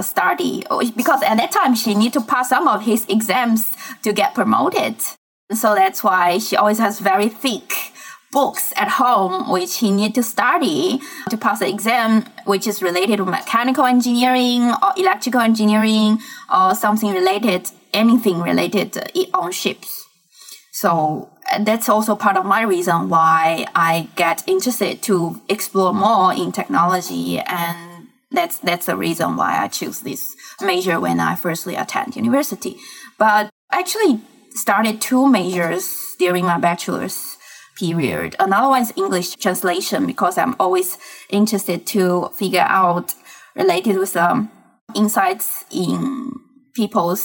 study 0.00 0.62
oh, 0.70 0.88
because 0.96 1.20
at 1.24 1.36
that 1.38 1.50
time 1.50 1.74
she 1.74 1.96
need 1.96 2.12
to 2.12 2.20
pass 2.20 2.50
some 2.50 2.68
of 2.68 2.82
his 2.82 3.04
exams 3.08 3.76
to 4.04 4.12
get 4.12 4.32
promoted. 4.34 4.94
So 5.52 5.74
that's 5.74 6.04
why 6.04 6.38
she 6.38 6.56
always 6.56 6.78
has 6.78 7.00
very 7.00 7.28
thick 7.28 7.72
books 8.30 8.72
at 8.76 8.88
home, 8.88 9.50
which 9.50 9.78
he 9.78 9.90
need 9.90 10.14
to 10.14 10.22
study 10.22 11.00
to 11.30 11.36
pass 11.38 11.60
the 11.60 11.68
exam, 11.68 12.26
which 12.44 12.66
is 12.66 12.82
related 12.82 13.16
to 13.16 13.24
mechanical 13.24 13.86
engineering 13.86 14.70
or 14.82 14.92
electrical 14.96 15.40
engineering 15.40 16.18
or 16.54 16.74
something 16.74 17.12
related, 17.12 17.70
anything 17.94 18.42
related 18.42 18.98
on 19.32 19.50
ships. 19.52 20.06
So 20.72 21.30
that's 21.60 21.88
also 21.88 22.14
part 22.14 22.36
of 22.36 22.44
my 22.44 22.62
reason 22.62 23.08
why 23.08 23.66
I 23.74 24.08
get 24.16 24.46
interested 24.46 25.02
to 25.02 25.40
explore 25.48 25.94
more 25.94 26.34
in 26.34 26.52
technology 26.52 27.38
and 27.40 28.08
that's 28.30 28.58
that's 28.58 28.84
the 28.84 28.96
reason 28.96 29.36
why 29.36 29.58
I 29.58 29.68
choose 29.68 30.00
this 30.00 30.36
major 30.60 31.00
when 31.00 31.18
I 31.18 31.34
firstly 31.34 31.74
attend 31.74 32.14
university. 32.14 32.76
But 33.16 33.48
actually 33.72 34.20
started 34.58 35.00
two 35.00 35.28
majors 35.28 36.16
during 36.18 36.44
my 36.44 36.58
bachelor's 36.58 37.36
period. 37.78 38.34
Another 38.38 38.68
one 38.68 38.82
is 38.82 38.92
English 38.96 39.36
translation 39.36 40.06
because 40.06 40.36
I'm 40.36 40.56
always 40.58 40.98
interested 41.30 41.86
to 41.88 42.30
figure 42.34 42.66
out 42.68 43.14
related 43.54 43.96
with 43.96 44.16
um, 44.16 44.50
insights 44.94 45.64
in 45.70 46.32
people's 46.74 47.24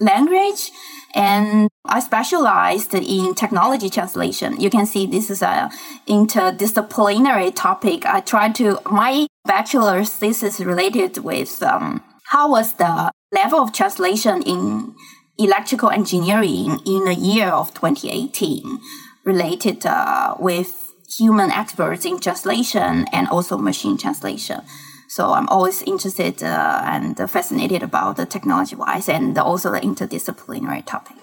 language. 0.00 0.70
And 1.14 1.70
I 1.86 2.00
specialized 2.00 2.94
in 2.94 3.34
technology 3.34 3.88
translation. 3.88 4.60
You 4.60 4.68
can 4.68 4.84
see 4.84 5.06
this 5.06 5.30
is 5.30 5.40
a 5.40 5.70
interdisciplinary 6.06 7.54
topic. 7.54 8.04
I 8.04 8.20
tried 8.20 8.54
to, 8.56 8.78
my 8.90 9.26
bachelor's 9.46 10.10
thesis 10.10 10.60
related 10.60 11.18
with 11.18 11.62
um, 11.62 12.02
how 12.24 12.50
was 12.50 12.74
the 12.74 13.10
level 13.32 13.60
of 13.60 13.72
translation 13.72 14.42
in 14.42 14.94
electrical 15.38 15.90
engineering 15.90 16.80
in 16.86 17.04
the 17.04 17.14
year 17.14 17.48
of 17.48 17.74
2018 17.74 18.80
related 19.24 19.84
uh, 19.84 20.34
with 20.38 20.94
human 21.08 21.50
experts 21.50 22.04
in 22.04 22.18
translation 22.18 23.06
and 23.12 23.28
also 23.28 23.56
machine 23.56 23.96
translation. 23.96 24.60
So 25.08 25.32
I'm 25.32 25.48
always 25.48 25.82
interested 25.82 26.42
uh, 26.42 26.82
and 26.84 27.16
fascinated 27.30 27.82
about 27.82 28.16
the 28.16 28.26
technology 28.26 28.76
wise 28.76 29.08
and 29.08 29.36
also 29.38 29.70
the 29.70 29.80
interdisciplinary 29.80 30.84
topic. 30.84 31.16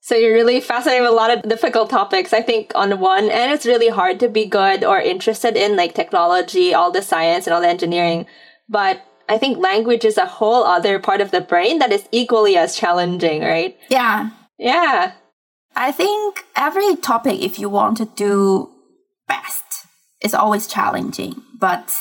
So 0.00 0.16
you're 0.16 0.32
really 0.32 0.60
fascinated 0.60 1.02
with 1.02 1.10
a 1.10 1.14
lot 1.14 1.30
of 1.30 1.48
difficult 1.48 1.90
topics. 1.90 2.32
I 2.32 2.40
think 2.40 2.72
on 2.74 2.98
one 2.98 3.30
and 3.30 3.52
it's 3.52 3.66
really 3.66 3.90
hard 3.90 4.18
to 4.20 4.28
be 4.28 4.46
good 4.46 4.82
or 4.82 4.98
interested 4.98 5.56
in 5.56 5.76
like 5.76 5.94
technology, 5.94 6.72
all 6.72 6.90
the 6.90 7.02
science 7.02 7.46
and 7.46 7.54
all 7.54 7.60
the 7.60 7.68
engineering. 7.68 8.26
But 8.68 9.02
I 9.30 9.38
think 9.38 9.58
language 9.58 10.04
is 10.04 10.18
a 10.18 10.26
whole 10.26 10.64
other 10.64 10.98
part 10.98 11.20
of 11.20 11.30
the 11.30 11.40
brain 11.40 11.78
that 11.78 11.92
is 11.92 12.04
equally 12.10 12.56
as 12.56 12.74
challenging, 12.74 13.42
right? 13.42 13.78
Yeah. 13.88 14.30
Yeah. 14.58 15.12
I 15.76 15.92
think 15.92 16.44
every 16.56 16.96
topic, 16.96 17.40
if 17.40 17.56
you 17.56 17.68
want 17.68 17.96
to 17.98 18.06
do 18.06 18.70
best, 19.28 19.62
is 20.20 20.34
always 20.34 20.66
challenging. 20.66 21.42
But 21.60 21.94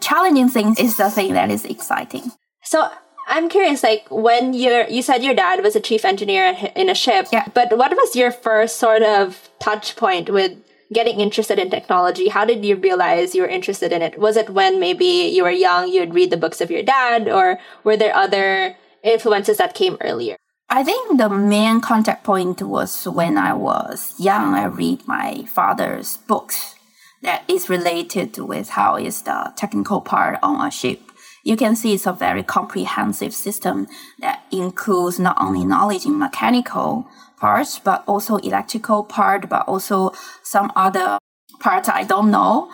challenging 0.00 0.48
things 0.48 0.80
is 0.80 0.96
the 0.96 1.10
thing 1.10 1.34
that 1.34 1.50
is 1.50 1.66
exciting. 1.66 2.32
So 2.64 2.88
I'm 3.28 3.50
curious, 3.50 3.82
like 3.82 4.06
when 4.10 4.54
you 4.54 4.86
you 4.88 5.02
said 5.02 5.22
your 5.22 5.34
dad 5.34 5.62
was 5.62 5.76
a 5.76 5.80
chief 5.80 6.06
engineer 6.06 6.56
in 6.74 6.88
a 6.88 6.94
ship, 6.94 7.26
yeah. 7.30 7.46
but 7.52 7.76
what 7.76 7.92
was 7.92 8.16
your 8.16 8.32
first 8.32 8.78
sort 8.78 9.02
of 9.02 9.50
touch 9.58 9.96
point 9.96 10.30
with 10.30 10.56
getting 10.92 11.20
interested 11.20 11.58
in 11.58 11.70
technology? 11.70 12.28
How 12.28 12.44
did 12.44 12.64
you 12.64 12.76
realize 12.76 13.34
you 13.34 13.42
were 13.42 13.48
interested 13.48 13.92
in 13.92 14.02
it? 14.02 14.18
Was 14.18 14.36
it 14.36 14.50
when 14.50 14.80
maybe 14.80 15.04
you 15.04 15.44
were 15.44 15.50
young, 15.50 15.88
you'd 15.88 16.14
read 16.14 16.30
the 16.30 16.36
books 16.36 16.60
of 16.60 16.70
your 16.70 16.82
dad, 16.82 17.28
or 17.28 17.58
were 17.84 17.96
there 17.96 18.14
other 18.14 18.76
influences 19.02 19.58
that 19.58 19.74
came 19.74 19.96
earlier? 20.00 20.36
I 20.68 20.84
think 20.84 21.18
the 21.18 21.28
main 21.28 21.80
contact 21.80 22.22
point 22.22 22.62
was 22.62 23.04
when 23.04 23.36
I 23.36 23.54
was 23.54 24.14
young. 24.18 24.54
I 24.54 24.66
read 24.66 25.06
my 25.06 25.44
father's 25.46 26.16
books 26.16 26.76
that 27.22 27.42
is 27.48 27.68
related 27.68 28.38
with 28.38 28.70
how 28.70 28.96
is 28.96 29.22
the 29.22 29.52
technical 29.56 30.00
part 30.00 30.38
on 30.42 30.64
a 30.64 30.70
ship. 30.70 31.00
You 31.42 31.56
can 31.56 31.74
see 31.74 31.94
it's 31.94 32.06
a 32.06 32.12
very 32.12 32.42
comprehensive 32.42 33.34
system 33.34 33.88
that 34.20 34.44
includes 34.52 35.18
not 35.18 35.36
only 35.40 35.64
knowledge 35.64 36.04
in 36.04 36.18
mechanical 36.18 37.08
parts, 37.40 37.78
but 37.78 38.04
also 38.06 38.36
electrical 38.36 39.02
part, 39.02 39.48
but 39.48 39.66
also 39.66 40.12
some 40.42 40.70
other 40.76 41.18
parts 41.58 41.88
I 41.88 42.04
don't 42.04 42.30
know. 42.30 42.70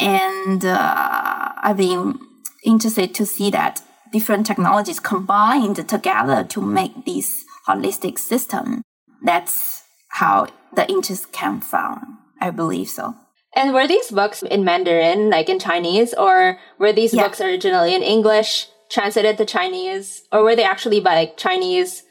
And 0.00 0.64
uh, 0.64 1.52
I've 1.62 1.76
been 1.76 2.18
interested 2.64 3.14
to 3.14 3.26
see 3.26 3.50
that 3.50 3.82
different 4.12 4.46
technologies 4.46 5.00
combined 5.00 5.88
together 5.88 6.44
to 6.44 6.60
make 6.60 7.04
this 7.04 7.44
holistic 7.68 8.18
system. 8.18 8.82
That's 9.22 9.84
how 10.10 10.48
the 10.74 10.88
interest 10.88 11.32
came 11.32 11.60
from. 11.60 12.18
I 12.40 12.50
believe 12.50 12.88
so. 12.88 13.14
And 13.56 13.72
were 13.72 13.86
these 13.86 14.10
books 14.10 14.42
in 14.42 14.64
Mandarin, 14.64 15.30
like 15.30 15.48
in 15.48 15.60
Chinese, 15.60 16.12
or 16.14 16.58
were 16.78 16.92
these 16.92 17.14
yeah. 17.14 17.22
books 17.22 17.40
originally 17.40 17.94
in 17.94 18.02
English, 18.02 18.66
translated 18.90 19.38
to 19.38 19.44
Chinese, 19.44 20.22
or 20.32 20.42
were 20.42 20.56
they 20.56 20.64
actually 20.64 21.00
by 21.00 21.14
like 21.14 21.36
Chinese, 21.36 22.02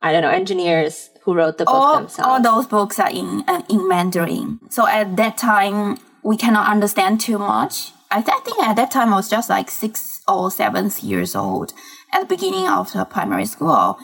I 0.00 0.12
don't 0.12 0.22
know, 0.22 0.30
engineers 0.30 1.10
who 1.24 1.34
wrote 1.34 1.58
the 1.58 1.64
book 1.64 1.74
all, 1.74 1.98
themselves? 2.00 2.28
All 2.28 2.42
those 2.42 2.66
books 2.66 2.98
are 2.98 3.10
in 3.10 3.44
uh, 3.48 3.62
in 3.68 3.88
Mandarin. 3.88 4.60
So 4.70 4.86
at 4.86 5.16
that 5.16 5.38
time, 5.38 5.98
we 6.22 6.36
cannot 6.36 6.68
understand 6.68 7.20
too 7.20 7.38
much. 7.38 7.92
I, 8.10 8.20
th- 8.20 8.36
I 8.36 8.40
think 8.40 8.62
at 8.62 8.76
that 8.76 8.90
time 8.90 9.12
I 9.12 9.16
was 9.16 9.30
just 9.30 9.48
like 9.48 9.70
six 9.70 10.20
or 10.28 10.50
seven 10.50 10.90
years 11.00 11.34
old 11.34 11.72
at 12.12 12.20
the 12.20 12.26
beginning 12.26 12.68
of 12.68 12.92
the 12.92 13.04
primary 13.04 13.46
school. 13.46 13.98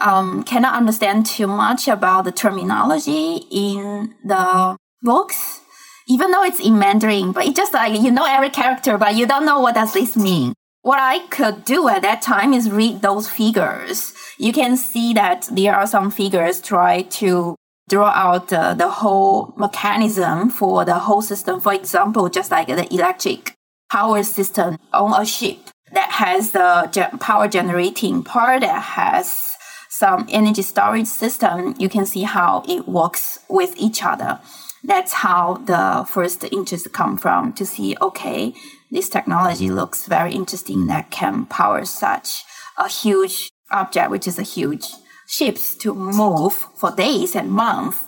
Um, 0.00 0.44
cannot 0.44 0.74
understand 0.74 1.26
too 1.26 1.48
much 1.48 1.88
about 1.88 2.24
the 2.24 2.30
terminology 2.30 3.46
in 3.50 4.14
the 4.24 4.76
books 5.02 5.60
even 6.08 6.30
though 6.30 6.42
it's 6.42 6.58
in 6.58 6.78
Mandarin, 6.78 7.32
but 7.32 7.46
it's 7.46 7.56
just 7.56 7.74
like 7.74 8.00
you 8.00 8.10
know 8.10 8.24
every 8.26 8.50
character, 8.50 8.96
but 8.96 9.14
you 9.14 9.26
don't 9.26 9.44
know 9.44 9.60
what 9.60 9.74
does 9.74 9.92
this 9.92 10.16
mean. 10.16 10.54
What 10.82 10.98
I 10.98 11.26
could 11.28 11.64
do 11.64 11.88
at 11.88 12.02
that 12.02 12.22
time 12.22 12.54
is 12.54 12.70
read 12.70 13.02
those 13.02 13.28
figures. 13.28 14.14
You 14.38 14.52
can 14.52 14.76
see 14.76 15.12
that 15.14 15.48
there 15.50 15.74
are 15.74 15.86
some 15.86 16.10
figures 16.10 16.60
try 16.60 17.02
to 17.02 17.56
draw 17.88 18.10
out 18.10 18.52
uh, 18.52 18.74
the 18.74 18.88
whole 18.88 19.54
mechanism 19.56 20.50
for 20.50 20.84
the 20.84 20.94
whole 20.94 21.22
system. 21.22 21.60
For 21.60 21.74
example, 21.74 22.28
just 22.28 22.50
like 22.50 22.68
the 22.68 22.92
electric 22.92 23.54
power 23.90 24.22
system 24.22 24.78
on 24.92 25.20
a 25.20 25.26
ship 25.26 25.58
that 25.92 26.10
has 26.10 26.52
the 26.52 27.10
power 27.20 27.48
generating 27.48 28.22
part 28.22 28.60
that 28.60 28.82
has 28.82 29.56
some 29.88 30.26
energy 30.28 30.62
storage 30.62 31.06
system. 31.06 31.74
You 31.78 31.88
can 31.88 32.06
see 32.06 32.22
how 32.22 32.62
it 32.68 32.86
works 32.86 33.40
with 33.48 33.74
each 33.76 34.04
other 34.04 34.38
that's 34.84 35.12
how 35.12 35.54
the 35.64 36.06
first 36.08 36.44
interest 36.44 36.92
come 36.92 37.18
from 37.18 37.52
to 37.54 37.66
see, 37.66 37.96
okay, 38.00 38.54
this 38.90 39.08
technology 39.08 39.70
looks 39.70 40.06
very 40.06 40.32
interesting 40.32 40.86
that 40.86 41.10
can 41.10 41.46
power 41.46 41.84
such 41.84 42.44
a 42.76 42.88
huge 42.88 43.50
object, 43.70 44.10
which 44.10 44.26
is 44.26 44.38
a 44.38 44.42
huge 44.42 44.86
ships 45.26 45.74
to 45.76 45.94
move 45.94 46.54
for 46.76 46.90
days 46.90 47.36
and 47.36 47.50
months. 47.50 48.04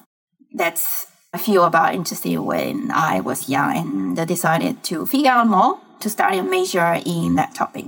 That's 0.53 1.07
I 1.33 1.39
feel 1.39 1.65
about 1.65 1.95
interested 1.95 2.39
when 2.39 2.91
I 2.91 3.21
was 3.21 3.49
young 3.49 3.77
and 3.77 4.27
decided 4.27 4.83
to 4.85 5.07
figure 5.07 5.31
out 5.31 5.47
more 5.47 5.79
to 6.01 6.11
study 6.11 6.39
a 6.39 6.43
major 6.43 6.99
in 7.07 7.37
that 7.37 7.55
topic. 7.55 7.87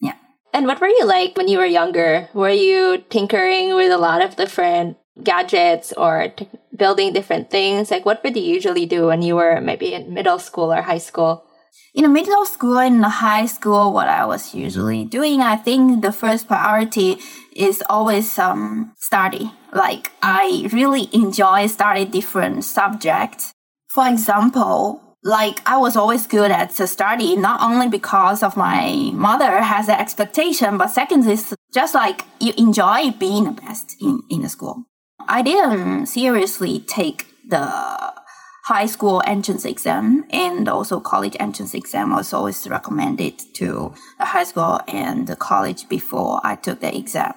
Yeah. 0.00 0.14
And 0.54 0.66
what 0.66 0.80
were 0.80 0.88
you 0.88 1.04
like 1.04 1.36
when 1.36 1.48
you 1.48 1.58
were 1.58 1.66
younger? 1.66 2.28
Were 2.32 2.48
you 2.48 3.04
tinkering 3.10 3.74
with 3.74 3.92
a 3.92 3.98
lot 3.98 4.22
of 4.22 4.36
different 4.36 4.96
gadgets 5.22 5.92
or 5.92 6.28
t- 6.28 6.48
building 6.74 7.12
different 7.12 7.50
things? 7.50 7.90
Like, 7.90 8.06
what 8.06 8.24
would 8.24 8.36
you 8.36 8.42
usually 8.42 8.86
do 8.86 9.06
when 9.06 9.20
you 9.20 9.36
were 9.36 9.60
maybe 9.60 9.92
in 9.92 10.14
middle 10.14 10.38
school 10.38 10.72
or 10.72 10.80
high 10.80 10.98
school? 10.98 11.45
In 11.96 12.02
the 12.02 12.10
middle 12.10 12.42
of 12.42 12.46
school 12.46 12.78
and 12.78 13.02
the 13.02 13.08
high 13.08 13.46
school, 13.46 13.90
what 13.90 14.06
I 14.06 14.26
was 14.26 14.54
usually 14.54 15.06
doing, 15.06 15.40
I 15.40 15.56
think 15.56 16.02
the 16.02 16.12
first 16.12 16.46
priority 16.46 17.16
is 17.54 17.82
always 17.88 18.38
um, 18.38 18.92
study. 18.98 19.50
Like, 19.72 20.12
I 20.22 20.68
really 20.74 21.08
enjoy 21.14 21.68
study 21.68 22.04
different 22.04 22.64
subjects. 22.64 23.54
For 23.88 24.06
example, 24.06 25.16
like 25.22 25.66
I 25.66 25.78
was 25.78 25.96
always 25.96 26.26
good 26.26 26.50
at 26.50 26.72
the 26.72 26.86
study, 26.86 27.34
not 27.34 27.62
only 27.62 27.88
because 27.88 28.42
of 28.42 28.58
my 28.58 29.10
mother 29.14 29.62
has 29.62 29.88
an 29.88 29.98
expectation, 29.98 30.76
but 30.76 30.88
second 30.88 31.26
is 31.26 31.54
just 31.72 31.94
like 31.94 32.26
you 32.40 32.52
enjoy 32.58 33.12
being 33.12 33.44
the 33.44 33.52
best 33.52 33.96
in, 34.02 34.20
in 34.28 34.42
the 34.42 34.50
school. 34.50 34.84
I 35.26 35.40
didn't 35.40 36.06
seriously 36.06 36.80
take 36.80 37.26
the 37.48 38.12
high 38.66 38.86
school 38.86 39.22
entrance 39.24 39.64
exam 39.64 40.24
and 40.30 40.68
also 40.68 40.98
college 40.98 41.36
entrance 41.38 41.72
exam 41.72 42.10
was 42.10 42.32
always 42.32 42.66
recommended 42.66 43.38
to 43.54 43.94
the 44.18 44.24
high 44.24 44.42
school 44.42 44.80
and 44.88 45.28
the 45.28 45.36
college 45.36 45.88
before 45.88 46.40
I 46.42 46.56
took 46.56 46.80
the 46.80 46.92
exam. 46.96 47.32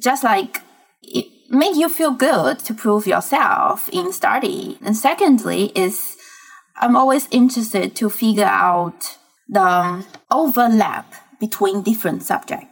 Just 0.00 0.24
like 0.24 0.62
it 1.02 1.26
make 1.50 1.76
you 1.76 1.90
feel 1.90 2.12
good 2.12 2.60
to 2.60 2.72
prove 2.72 3.06
yourself 3.06 3.90
in 3.90 4.10
study. 4.10 4.78
And 4.82 4.96
secondly 4.96 5.70
is 5.74 6.16
I'm 6.76 6.96
always 6.96 7.28
interested 7.30 7.94
to 7.96 8.08
figure 8.08 8.44
out 8.44 9.18
the 9.50 10.06
overlap 10.30 11.12
between 11.38 11.82
different 11.82 12.22
subjects. 12.22 12.69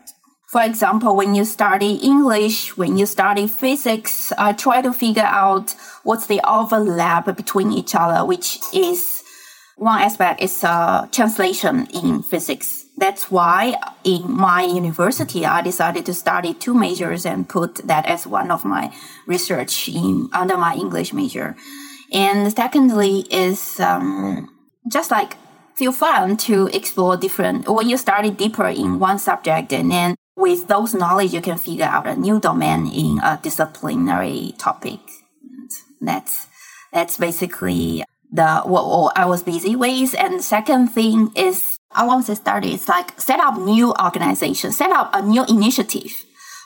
For 0.49 0.63
example, 0.63 1.15
when 1.15 1.35
you 1.35 1.45
study 1.45 1.97
English, 1.97 2.75
when 2.79 2.97
you 2.97 3.05
study 3.05 3.47
physics, 3.47 4.33
I 4.39 4.55
try 4.55 4.81
to 4.81 4.95
figure 4.95 5.29
out 5.29 5.75
what's 6.05 6.27
the 6.27 6.41
overlap 6.49 7.27
between 7.37 7.71
each 7.71 7.95
other, 7.95 8.25
which 8.25 8.59
is 8.73 9.23
one 9.77 10.01
aspect 10.01 10.41
is 10.41 10.65
uh, 10.65 11.07
translation 11.13 11.87
in 11.93 12.23
physics. 12.23 12.87
That's 12.97 13.31
why 13.31 13.77
in 14.05 14.33
my 14.33 14.63
university, 14.63 15.45
I 15.45 15.61
decided 15.61 16.07
to 16.07 16.15
study 16.15 16.55
two 16.55 16.73
majors 16.73 17.27
and 17.27 17.47
put 17.47 17.87
that 17.87 18.07
as 18.07 18.27
one 18.27 18.51
of 18.51 18.65
my 18.65 18.91
research 19.27 19.87
in 19.91 20.31
under 20.33 20.57
my 20.57 20.75
English 20.75 21.13
major. 21.13 21.57
And 22.11 22.51
secondly 22.57 23.27
is 23.31 23.79
um, 23.81 24.49
just 24.91 25.11
like 25.11 25.37
feel 25.75 25.93
fun 25.93 26.39
to 26.39 26.69
explore 26.69 27.19
different 27.19 27.69
when 27.69 27.89
you 27.89 27.99
study 27.99 28.31
deeper 28.31 28.67
in 28.67 28.99
one 28.99 29.19
subject 29.19 29.73
and 29.73 29.93
then 29.93 30.17
with 30.39 30.69
those 30.69 30.95
knowledge, 30.95 31.35
you 31.35 31.43
can 31.43 31.59
figure 31.59 31.85
out 31.85 32.07
a 32.07 32.17
new 32.17 32.41
domain 32.41 32.87
in 32.87 33.19
a 33.23 33.39
disciplinary 33.43 34.55
topic. 34.57 35.01
And 36.01 36.09
that's 36.09 36.47
that's 36.93 37.19
basically 37.19 38.05
the 38.31 38.61
what, 38.61 39.13
I 39.17 39.27
was 39.27 39.43
busy 39.43 39.75
with. 39.77 40.15
And 40.19 40.43
second 40.43 40.89
thing 40.89 41.33
is 41.35 41.79
I 41.91 42.07
want 42.07 42.27
to 42.27 42.39
like 42.89 43.21
set 43.21 43.41
up 43.41 43.59
new 43.59 43.93
organization, 44.01 44.73
set 44.73 44.91
up 44.93 45.11
a 45.13 45.23
new 45.23 45.45
initiative. 45.47 46.13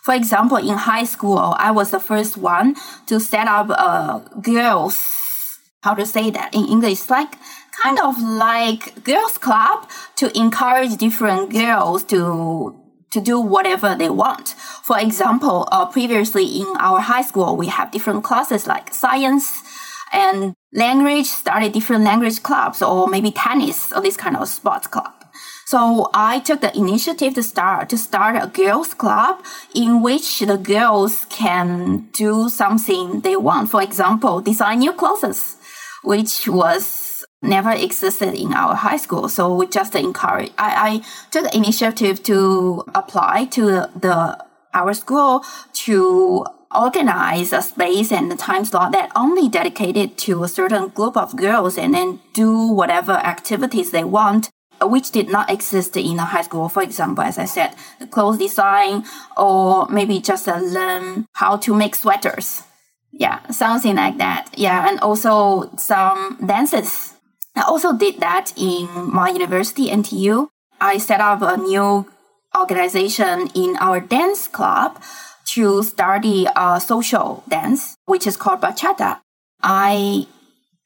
For 0.05 0.15
example, 0.15 0.57
in 0.59 0.77
high 0.77 1.05
school, 1.05 1.55
I 1.59 1.71
was 1.71 1.93
the 1.93 2.01
first 2.01 2.37
one 2.37 2.77
to 3.07 3.21
set 3.21 3.47
up 3.47 3.71
a 3.71 4.23
girls, 4.43 5.61
how 5.83 5.95
to 5.95 6.05
say 6.05 6.31
that 6.31 6.55
in 6.55 6.67
English, 6.67 7.09
like 7.09 7.35
kind 7.83 7.99
of 8.01 8.21
like 8.21 9.05
girls 9.05 9.39
club 9.39 9.89
to 10.17 10.37
encourage 10.37 10.97
different 10.97 11.53
girls 11.53 12.03
to 12.05 12.82
to 13.13 13.21
do 13.21 13.41
whatever 13.41 13.95
they 13.95 14.11
want. 14.11 14.51
For 14.83 14.99
example, 14.99 15.69
uh, 15.71 15.87
previously 15.87 16.45
in 16.45 16.67
our 16.79 17.01
high 17.01 17.23
school, 17.23 17.57
we 17.57 17.69
have 17.69 17.93
different 17.93 18.25
classes 18.25 18.67
like 18.67 18.93
science 18.93 19.63
and 20.13 20.55
language, 20.73 21.27
started 21.27 21.73
different 21.73 22.05
language 22.05 22.43
clubs 22.43 22.83
or 22.83 23.09
maybe 23.09 23.31
tennis 23.31 23.93
or 23.93 24.03
this 24.03 24.17
kind 24.17 24.37
of 24.37 24.49
sports 24.49 24.87
club. 24.87 25.13
So 25.67 26.11
I 26.13 26.41
took 26.41 26.61
the 26.61 26.77
initiative 26.77 27.33
to 27.35 27.43
start 27.43 27.89
to 27.91 27.97
start 27.97 28.37
a 28.37 28.47
girls 28.47 28.93
club 28.93 29.43
in 29.75 30.03
which 30.03 30.41
the 30.41 30.59
girls 30.59 31.25
can 31.31 32.09
do 32.13 32.51
something 32.51 33.21
they 33.21 33.37
want. 33.37 33.71
For 33.71 33.81
example, 33.81 34.43
design 34.43 34.81
new 34.81 34.93
clothes, 34.93 35.57
which 36.03 36.47
was 36.47 37.02
never 37.43 37.71
existed 37.71 38.35
in 38.35 38.55
our 38.55 38.75
high 38.75 38.97
school. 38.97 39.29
So 39.29 39.55
we 39.55 39.67
just 39.67 39.95
encourage. 39.95 40.53
I, 40.59 41.03
I 41.03 41.03
took 41.31 41.51
the 41.51 41.57
initiative 41.57 42.23
to 42.25 42.85
apply 42.95 43.47
to 43.47 43.89
the, 43.95 44.45
our 44.73 44.95
school 44.95 45.45
to 45.85 46.47
organize 46.75 47.53
a 47.53 47.61
space 47.61 48.11
and 48.11 48.33
a 48.33 48.37
time 48.37 48.65
slot 48.65 48.93
that 48.93 49.13
only 49.15 49.49
dedicated 49.49 50.17
to 50.17 50.43
a 50.43 50.49
certain 50.49 50.89
group 50.89 51.17
of 51.17 51.37
girls 51.37 51.77
and 51.77 51.93
then 51.93 52.21
do 52.33 52.69
whatever 52.69 53.13
activities 53.13 53.91
they 53.91 54.05
want 54.05 54.49
which 54.85 55.11
did 55.11 55.29
not 55.29 55.51
exist 55.51 55.97
in 55.97 56.19
a 56.19 56.25
high 56.25 56.43
school. 56.43 56.69
For 56.69 56.83
example, 56.83 57.23
as 57.25 57.39
I 57.39 57.45
said, 57.45 57.75
clothes 58.11 58.39
design 58.39 59.05
or 59.37 59.87
maybe 59.89 60.21
just 60.21 60.47
learn 60.47 61.27
how 61.35 61.57
to 61.59 61.75
make 61.75 61.95
sweaters. 61.95 62.65
Yeah, 63.13 63.47
something 63.51 63.97
like 63.97 64.19
that. 64.19 64.51
Yeah, 64.57 64.89
and 64.89 64.99
also 65.01 65.71
some 65.77 66.39
dances. 66.45 67.12
I 67.55 67.63
also 67.63 67.93
did 67.93 68.21
that 68.21 68.53
in 68.57 68.89
my 69.13 69.31
university, 69.31 69.89
NTU. 69.89 70.49
I 70.81 70.99
set 70.99 71.21
up 71.21 71.43
a 71.43 71.57
new 71.57 72.07
organization 72.59 73.49
in 73.55 73.77
our 73.81 74.01
dance 74.01 74.49
club 74.49 75.01
to 75.55 75.83
study 75.83 76.47
uh, 76.57 76.79
social 76.79 77.45
dance, 77.49 77.97
which 78.07 78.27
is 78.27 78.37
called 78.37 78.61
bachata. 78.61 79.21
I 79.63 80.27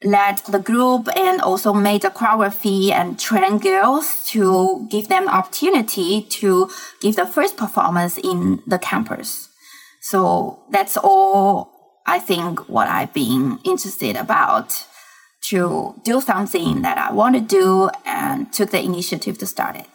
led 0.04 0.38
the 0.48 0.58
group 0.58 1.08
and 1.16 1.40
also 1.40 1.72
made 1.72 2.04
a 2.04 2.10
choreography 2.10 2.90
and 2.90 3.18
train 3.18 3.58
girls 3.58 4.24
to 4.28 4.86
give 4.90 5.08
them 5.08 5.28
opportunity 5.28 6.22
to 6.22 6.70
give 7.00 7.16
the 7.16 7.26
first 7.26 7.56
performance 7.56 8.18
in 8.18 8.62
the 8.66 8.78
campus. 8.78 9.48
So 10.02 10.60
that's 10.70 10.96
all 10.96 11.70
I 12.06 12.18
think 12.18 12.68
what 12.68 12.88
I've 12.88 13.12
been 13.12 13.58
interested 13.64 14.16
about 14.16 14.86
to 15.50 15.94
do 16.04 16.20
something 16.20 16.82
that 16.82 16.98
I 16.98 17.12
want 17.12 17.34
to 17.36 17.40
do 17.40 17.90
and 18.04 18.52
took 18.52 18.70
the 18.70 18.82
initiative 18.82 19.38
to 19.38 19.46
start 19.46 19.76
it. 19.76 19.88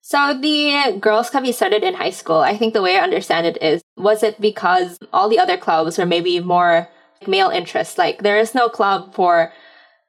So 0.00 0.34
the 0.34 0.98
girls 1.00 1.30
club 1.30 1.44
you 1.44 1.52
started 1.52 1.84
in 1.84 1.94
high 1.94 2.10
school, 2.10 2.40
I 2.40 2.56
think 2.56 2.74
the 2.74 2.82
way 2.82 2.96
I 2.96 3.02
understand 3.02 3.46
it 3.46 3.62
is, 3.62 3.82
was 3.96 4.22
it 4.22 4.40
because 4.40 4.98
all 5.12 5.28
the 5.28 5.38
other 5.38 5.56
clubs 5.56 5.96
were 5.96 6.06
maybe 6.06 6.40
more 6.40 6.88
male 7.26 7.50
interests. 7.50 7.96
Like 7.96 8.22
there 8.22 8.38
is 8.38 8.54
no 8.54 8.68
club 8.68 9.14
for 9.14 9.52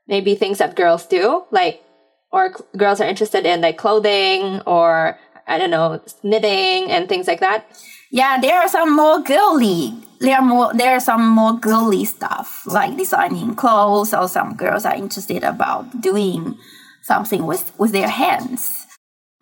maybe 0.07 0.35
things 0.35 0.57
that 0.57 0.75
girls 0.75 1.05
do, 1.05 1.45
like 1.51 1.83
or 2.31 2.55
girls 2.75 2.99
are 2.99 3.07
interested 3.07 3.45
in 3.45 3.61
like 3.61 3.77
clothing 3.77 4.61
or 4.65 5.19
I 5.47 5.59
don't 5.59 5.69
know 5.69 6.01
knitting 6.23 6.89
and 6.89 7.07
things 7.07 7.27
like 7.27 7.39
that. 7.41 7.69
Yeah, 8.13 8.39
there 8.39 8.61
are 8.61 8.69
some 8.69 8.95
more 8.95 9.19
girly. 9.19 9.95
There 10.19 10.37
are 10.37 10.45
more. 10.45 10.71
There 10.71 10.93
are 10.93 10.99
some 10.99 11.27
more 11.27 11.57
girly 11.57 12.05
stuff 12.05 12.61
like 12.67 12.95
designing 12.95 13.55
clothes, 13.55 14.13
or 14.13 14.27
some 14.27 14.53
girls 14.55 14.85
are 14.85 14.93
interested 14.93 15.43
about 15.43 15.99
doing 15.99 16.55
something 17.01 17.47
with 17.47 17.73
with 17.79 17.91
their 17.91 18.07
hands, 18.07 18.85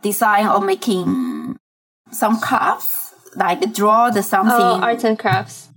design 0.02 0.48
or 0.48 0.62
making 0.62 1.58
some 2.12 2.40
crafts, 2.40 3.14
like 3.36 3.74
draw 3.74 4.10
the 4.10 4.24
something. 4.24 4.56
Oh, 4.56 4.80
arts 4.80 5.04
and 5.04 5.20
crafts. 5.20 5.68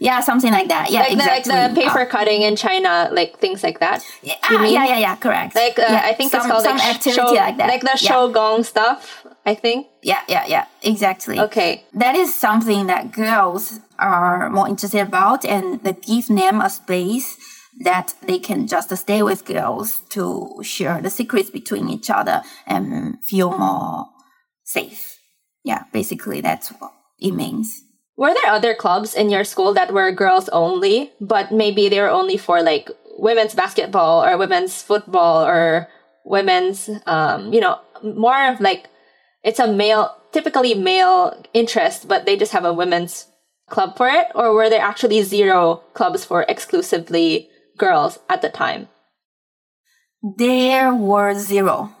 Yeah, 0.00 0.20
something 0.20 0.52
like 0.52 0.68
that. 0.68 0.90
Yeah, 0.90 1.00
like 1.00 1.12
exactly. 1.12 1.52
The, 1.52 1.58
like 1.58 1.74
the 1.74 1.80
paper 1.82 2.00
uh, 2.00 2.06
cutting 2.06 2.42
in 2.42 2.56
China, 2.56 3.08
like 3.12 3.38
things 3.38 3.62
like 3.62 3.78
that. 3.78 4.02
Yeah, 4.22 4.34
ah, 4.42 4.64
yeah, 4.64 4.84
yeah, 4.86 4.98
yeah, 4.98 5.16
correct. 5.16 5.54
Like 5.54 5.78
uh, 5.78 5.86
yeah, 5.88 6.02
I 6.04 6.14
think 6.14 6.32
some, 6.32 6.40
it's 6.40 6.50
called 6.50 6.64
some 6.64 6.78
like 6.78 6.96
activity 6.96 7.22
show, 7.22 7.32
like 7.32 7.56
that. 7.58 7.68
Like 7.68 7.82
the 7.82 7.98
yeah. 8.00 8.10
shogong 8.10 8.64
stuff. 8.64 9.23
I 9.46 9.54
think. 9.54 9.86
Yeah, 10.02 10.22
yeah, 10.28 10.44
yeah, 10.46 10.66
exactly. 10.82 11.38
Okay. 11.38 11.84
That 11.92 12.14
is 12.16 12.34
something 12.34 12.86
that 12.86 13.12
girls 13.12 13.80
are 13.98 14.48
more 14.50 14.68
interested 14.68 15.00
about, 15.00 15.44
and 15.44 15.82
that 15.84 16.02
give 16.02 16.28
them 16.28 16.60
a 16.60 16.70
space 16.70 17.36
that 17.80 18.14
they 18.22 18.38
can 18.38 18.66
just 18.66 18.96
stay 18.96 19.22
with 19.22 19.44
girls 19.44 20.00
to 20.10 20.60
share 20.62 21.00
the 21.02 21.10
secrets 21.10 21.50
between 21.50 21.88
each 21.88 22.08
other 22.08 22.42
and 22.66 23.22
feel 23.24 23.56
more 23.56 24.06
safe. 24.64 25.18
Yeah, 25.64 25.84
basically 25.92 26.40
that's 26.40 26.68
what 26.70 26.92
it 27.18 27.32
means. 27.32 27.82
Were 28.16 28.32
there 28.32 28.52
other 28.52 28.74
clubs 28.74 29.14
in 29.14 29.28
your 29.28 29.44
school 29.44 29.74
that 29.74 29.92
were 29.92 30.12
girls 30.12 30.48
only, 30.50 31.12
but 31.20 31.50
maybe 31.50 31.88
they 31.88 32.00
were 32.00 32.10
only 32.10 32.36
for 32.36 32.62
like 32.62 32.90
women's 33.18 33.54
basketball 33.54 34.24
or 34.24 34.38
women's 34.38 34.82
football 34.82 35.44
or 35.44 35.88
women's, 36.24 36.88
um, 37.06 37.52
you 37.52 37.60
know, 37.60 37.80
more 38.02 38.52
of 38.52 38.60
like 38.60 38.86
it's 39.44 39.60
a 39.60 39.70
male, 39.70 40.16
typically 40.32 40.74
male 40.74 41.40
interest, 41.52 42.08
but 42.08 42.24
they 42.24 42.36
just 42.36 42.52
have 42.52 42.64
a 42.64 42.72
women's 42.72 43.26
club 43.68 43.96
for 43.96 44.08
it? 44.08 44.26
Or 44.34 44.54
were 44.54 44.70
there 44.70 44.80
actually 44.80 45.22
zero 45.22 45.82
clubs 45.92 46.24
for 46.24 46.44
exclusively 46.48 47.48
girls 47.78 48.18
at 48.28 48.42
the 48.42 48.48
time? 48.48 48.88
There 50.22 50.94
were 50.94 51.34
zero 51.34 51.94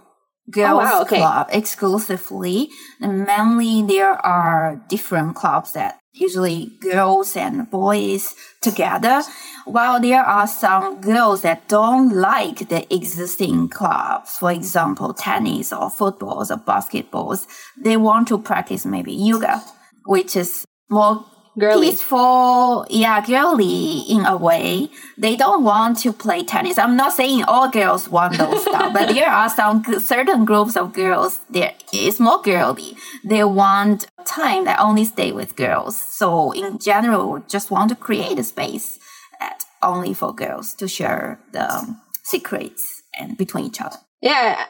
girls 0.50 0.70
oh, 0.70 0.96
wow, 0.96 1.02
okay. 1.02 1.18
club 1.18 1.48
exclusively. 1.52 2.70
And 3.00 3.24
mainly 3.26 3.82
there 3.82 4.12
are 4.12 4.82
different 4.88 5.36
clubs 5.36 5.72
that 5.72 5.98
usually 6.14 6.72
girls 6.80 7.36
and 7.36 7.68
boys 7.70 8.34
together. 8.62 9.22
While 9.66 10.00
there 10.00 10.22
are 10.22 10.46
some 10.46 11.00
girls 11.00 11.42
that 11.42 11.68
don't 11.68 12.14
like 12.14 12.68
the 12.68 12.94
existing 12.94 13.68
clubs, 13.68 14.36
for 14.38 14.52
example, 14.52 15.12
tennis 15.12 15.72
or 15.72 15.90
footballs 15.90 16.50
or 16.50 16.58
basketballs, 16.58 17.46
they 17.76 17.96
want 17.96 18.28
to 18.28 18.38
practice 18.38 18.86
maybe 18.86 19.12
yoga, 19.12 19.62
which 20.06 20.36
is 20.36 20.64
more 20.88 21.24
girly. 21.58 21.90
peaceful, 21.90 22.86
yeah, 22.90 23.24
girly 23.24 24.00
in 24.08 24.24
a 24.26 24.36
way. 24.36 24.88
They 25.16 25.36
don't 25.36 25.64
want 25.64 25.98
to 26.00 26.12
play 26.12 26.42
tennis. 26.42 26.78
I'm 26.78 26.96
not 26.96 27.12
saying 27.12 27.44
all 27.44 27.68
girls 27.68 28.08
want 28.08 28.38
those 28.38 28.62
stuff, 28.68 28.92
but 28.92 29.14
there 29.14 29.28
are 29.28 29.48
some 29.48 29.84
certain 30.00 30.44
groups 30.44 30.76
of 30.76 30.92
girls 30.92 31.40
that 31.50 31.82
is 31.92 32.20
more 32.20 32.40
girly. 32.42 32.96
They 33.24 33.44
want 33.44 34.06
time 34.24 34.64
that 34.64 34.80
only 34.80 35.04
stay 35.04 35.32
with 35.32 35.56
girls. 35.56 36.00
So 36.00 36.52
in 36.52 36.78
general, 36.78 37.44
just 37.48 37.70
want 37.70 37.90
to 37.90 37.96
create 37.96 38.38
a 38.38 38.44
space 38.44 38.98
that 39.40 39.64
only 39.82 40.14
for 40.14 40.34
girls 40.34 40.74
to 40.74 40.88
share 40.88 41.38
the 41.52 41.96
secrets 42.22 43.02
and 43.18 43.36
between 43.36 43.66
each 43.66 43.80
other. 43.80 43.96
Yeah, 44.20 44.64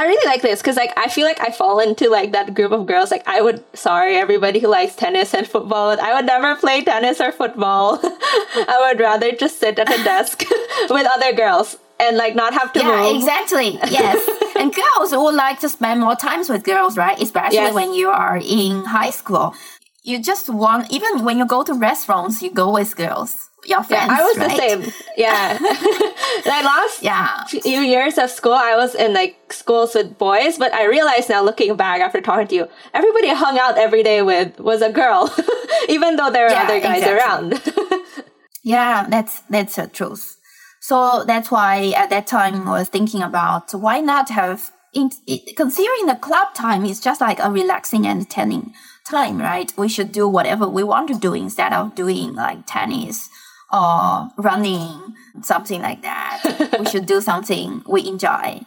I 0.00 0.04
really 0.06 0.26
like 0.26 0.40
this 0.40 0.62
because 0.62 0.76
like 0.76 0.94
I 0.96 1.08
feel 1.08 1.26
like 1.26 1.42
I 1.42 1.50
fall 1.50 1.78
into 1.78 2.08
like 2.08 2.32
that 2.32 2.54
group 2.54 2.72
of 2.72 2.86
girls. 2.86 3.10
Like 3.10 3.28
I 3.28 3.42
would 3.42 3.62
sorry 3.76 4.16
everybody 4.16 4.58
who 4.58 4.68
likes 4.68 4.96
tennis 4.96 5.34
and 5.34 5.46
football. 5.46 5.94
I 6.00 6.14
would 6.14 6.24
never 6.24 6.56
play 6.56 6.82
tennis 6.82 7.20
or 7.20 7.32
football. 7.32 8.00
I 8.02 8.78
would 8.80 8.98
rather 8.98 9.32
just 9.32 9.60
sit 9.60 9.78
at 9.78 9.92
a 9.92 10.02
desk 10.04 10.42
with 10.88 11.06
other 11.14 11.34
girls 11.34 11.76
and 12.00 12.16
like 12.16 12.34
not 12.34 12.54
have 12.54 12.72
to 12.72 12.78
yeah, 12.78 13.02
move. 13.02 13.16
exactly. 13.16 13.78
Yes. 13.90 14.26
and 14.56 14.74
girls 14.74 15.12
would 15.12 15.34
like 15.34 15.60
to 15.60 15.68
spend 15.68 16.00
more 16.00 16.16
times 16.16 16.48
with 16.48 16.64
girls, 16.64 16.96
right? 16.96 17.20
Especially 17.20 17.56
yes. 17.56 17.74
when 17.74 17.92
you 17.92 18.08
are 18.08 18.40
in 18.42 18.86
high 18.86 19.10
school. 19.10 19.54
You 20.02 20.18
just 20.22 20.48
want 20.48 20.90
even 20.90 21.26
when 21.26 21.36
you 21.36 21.44
go 21.44 21.62
to 21.62 21.74
restaurants, 21.74 22.40
you 22.40 22.50
go 22.50 22.72
with 22.72 22.96
girls 22.96 23.49
your 23.70 23.82
friends. 23.84 24.10
Yeah, 24.10 24.18
I 24.18 24.22
was 24.22 24.38
right? 24.38 24.50
the 24.50 24.56
same. 24.56 24.92
Yeah. 25.16 25.58
like 26.46 26.64
last 26.64 27.02
yeah. 27.02 27.44
few 27.44 27.80
years 27.80 28.18
of 28.18 28.30
school, 28.30 28.52
I 28.52 28.76
was 28.76 28.94
in 28.94 29.14
like 29.14 29.52
schools 29.52 29.94
with 29.94 30.18
boys, 30.18 30.58
but 30.58 30.74
I 30.74 30.86
realized 30.86 31.28
now 31.28 31.42
looking 31.42 31.76
back 31.76 32.00
after 32.00 32.20
talking 32.20 32.48
to 32.48 32.54
you, 32.54 32.68
everybody 32.92 33.30
I 33.30 33.34
hung 33.34 33.58
out 33.58 33.78
every 33.78 34.02
day 34.02 34.22
with 34.22 34.58
was 34.58 34.82
a 34.82 34.90
girl, 34.90 35.32
even 35.88 36.16
though 36.16 36.30
there 36.30 36.46
were 36.46 36.52
yeah, 36.52 36.64
other 36.64 36.80
guys 36.80 37.02
exactly. 37.02 37.18
around. 37.18 38.02
yeah, 38.62 39.06
that's 39.08 39.40
that's 39.48 39.76
the 39.76 39.86
truth. 39.86 40.36
So 40.80 41.24
that's 41.24 41.50
why 41.50 41.92
at 41.96 42.10
that 42.10 42.26
time 42.26 42.66
I 42.66 42.80
was 42.80 42.88
thinking 42.88 43.22
about 43.22 43.72
why 43.72 44.00
not 44.00 44.30
have 44.30 44.72
in, 44.92 45.10
considering 45.56 46.06
the 46.06 46.18
club 46.20 46.54
time 46.54 46.84
is 46.84 47.00
just 47.00 47.20
like 47.20 47.38
a 47.38 47.50
relaxing 47.50 48.06
entertaining 48.06 48.74
time, 49.08 49.38
right? 49.38 49.72
We 49.76 49.88
should 49.88 50.12
do 50.12 50.26
whatever 50.26 50.68
we 50.68 50.82
want 50.82 51.08
to 51.08 51.14
do 51.14 51.34
instead 51.34 51.72
of 51.72 51.94
doing 51.94 52.34
like 52.34 52.66
tennis 52.66 53.28
or 53.72 54.30
running, 54.36 55.14
something 55.42 55.82
like 55.82 56.02
that. 56.02 56.76
we 56.78 56.86
should 56.86 57.06
do 57.06 57.20
something 57.20 57.82
we 57.86 58.06
enjoy. 58.06 58.62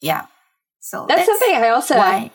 Yeah. 0.00 0.26
So 0.80 1.06
that's, 1.08 1.26
that's 1.26 1.38
something 1.38 1.56
I 1.56 1.68
also. 1.68 1.96
Why. 1.96 2.30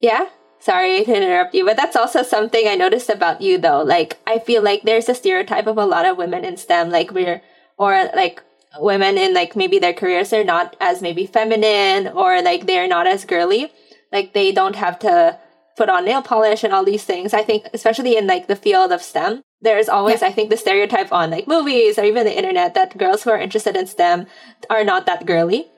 Yeah. 0.00 0.28
Sorry 0.60 1.04
to 1.04 1.16
interrupt 1.16 1.54
you, 1.54 1.64
but 1.64 1.76
that's 1.76 1.96
also 1.96 2.22
something 2.22 2.68
I 2.68 2.76
noticed 2.76 3.10
about 3.10 3.40
you 3.40 3.58
though. 3.58 3.82
Like, 3.82 4.18
I 4.26 4.38
feel 4.38 4.62
like 4.62 4.82
there's 4.82 5.08
a 5.08 5.14
stereotype 5.14 5.66
of 5.66 5.76
a 5.76 5.84
lot 5.84 6.06
of 6.06 6.16
women 6.16 6.44
in 6.44 6.56
STEM, 6.56 6.90
like 6.90 7.10
we're, 7.10 7.42
or 7.76 8.10
like 8.14 8.42
women 8.80 9.18
in 9.18 9.34
like 9.34 9.56
maybe 9.56 9.78
their 9.78 9.92
careers 9.92 10.32
are 10.32 10.44
not 10.44 10.76
as 10.80 11.02
maybe 11.02 11.26
feminine 11.26 12.08
or 12.08 12.40
like 12.42 12.66
they're 12.66 12.88
not 12.88 13.06
as 13.06 13.24
girly. 13.24 13.72
Like 14.12 14.34
they 14.34 14.52
don't 14.52 14.76
have 14.76 14.98
to 15.00 15.38
put 15.76 15.88
on 15.88 16.04
nail 16.04 16.22
polish 16.22 16.62
and 16.64 16.72
all 16.72 16.84
these 16.84 17.04
things. 17.04 17.34
I 17.34 17.42
think, 17.42 17.66
especially 17.74 18.16
in 18.16 18.26
like 18.26 18.46
the 18.46 18.56
field 18.56 18.92
of 18.92 19.02
STEM, 19.02 19.42
there's 19.62 19.88
always, 19.88 20.20
yeah. 20.20 20.28
I 20.28 20.32
think, 20.32 20.50
the 20.50 20.56
stereotype 20.56 21.12
on 21.12 21.30
like 21.30 21.48
movies 21.48 21.98
or 21.98 22.04
even 22.04 22.24
the 22.24 22.36
internet 22.36 22.74
that 22.74 22.98
girls 22.98 23.22
who 23.22 23.30
are 23.30 23.38
interested 23.38 23.76
in 23.76 23.86
STEM 23.86 24.26
are 24.68 24.84
not 24.84 25.06
that 25.06 25.24
girly. 25.24 25.68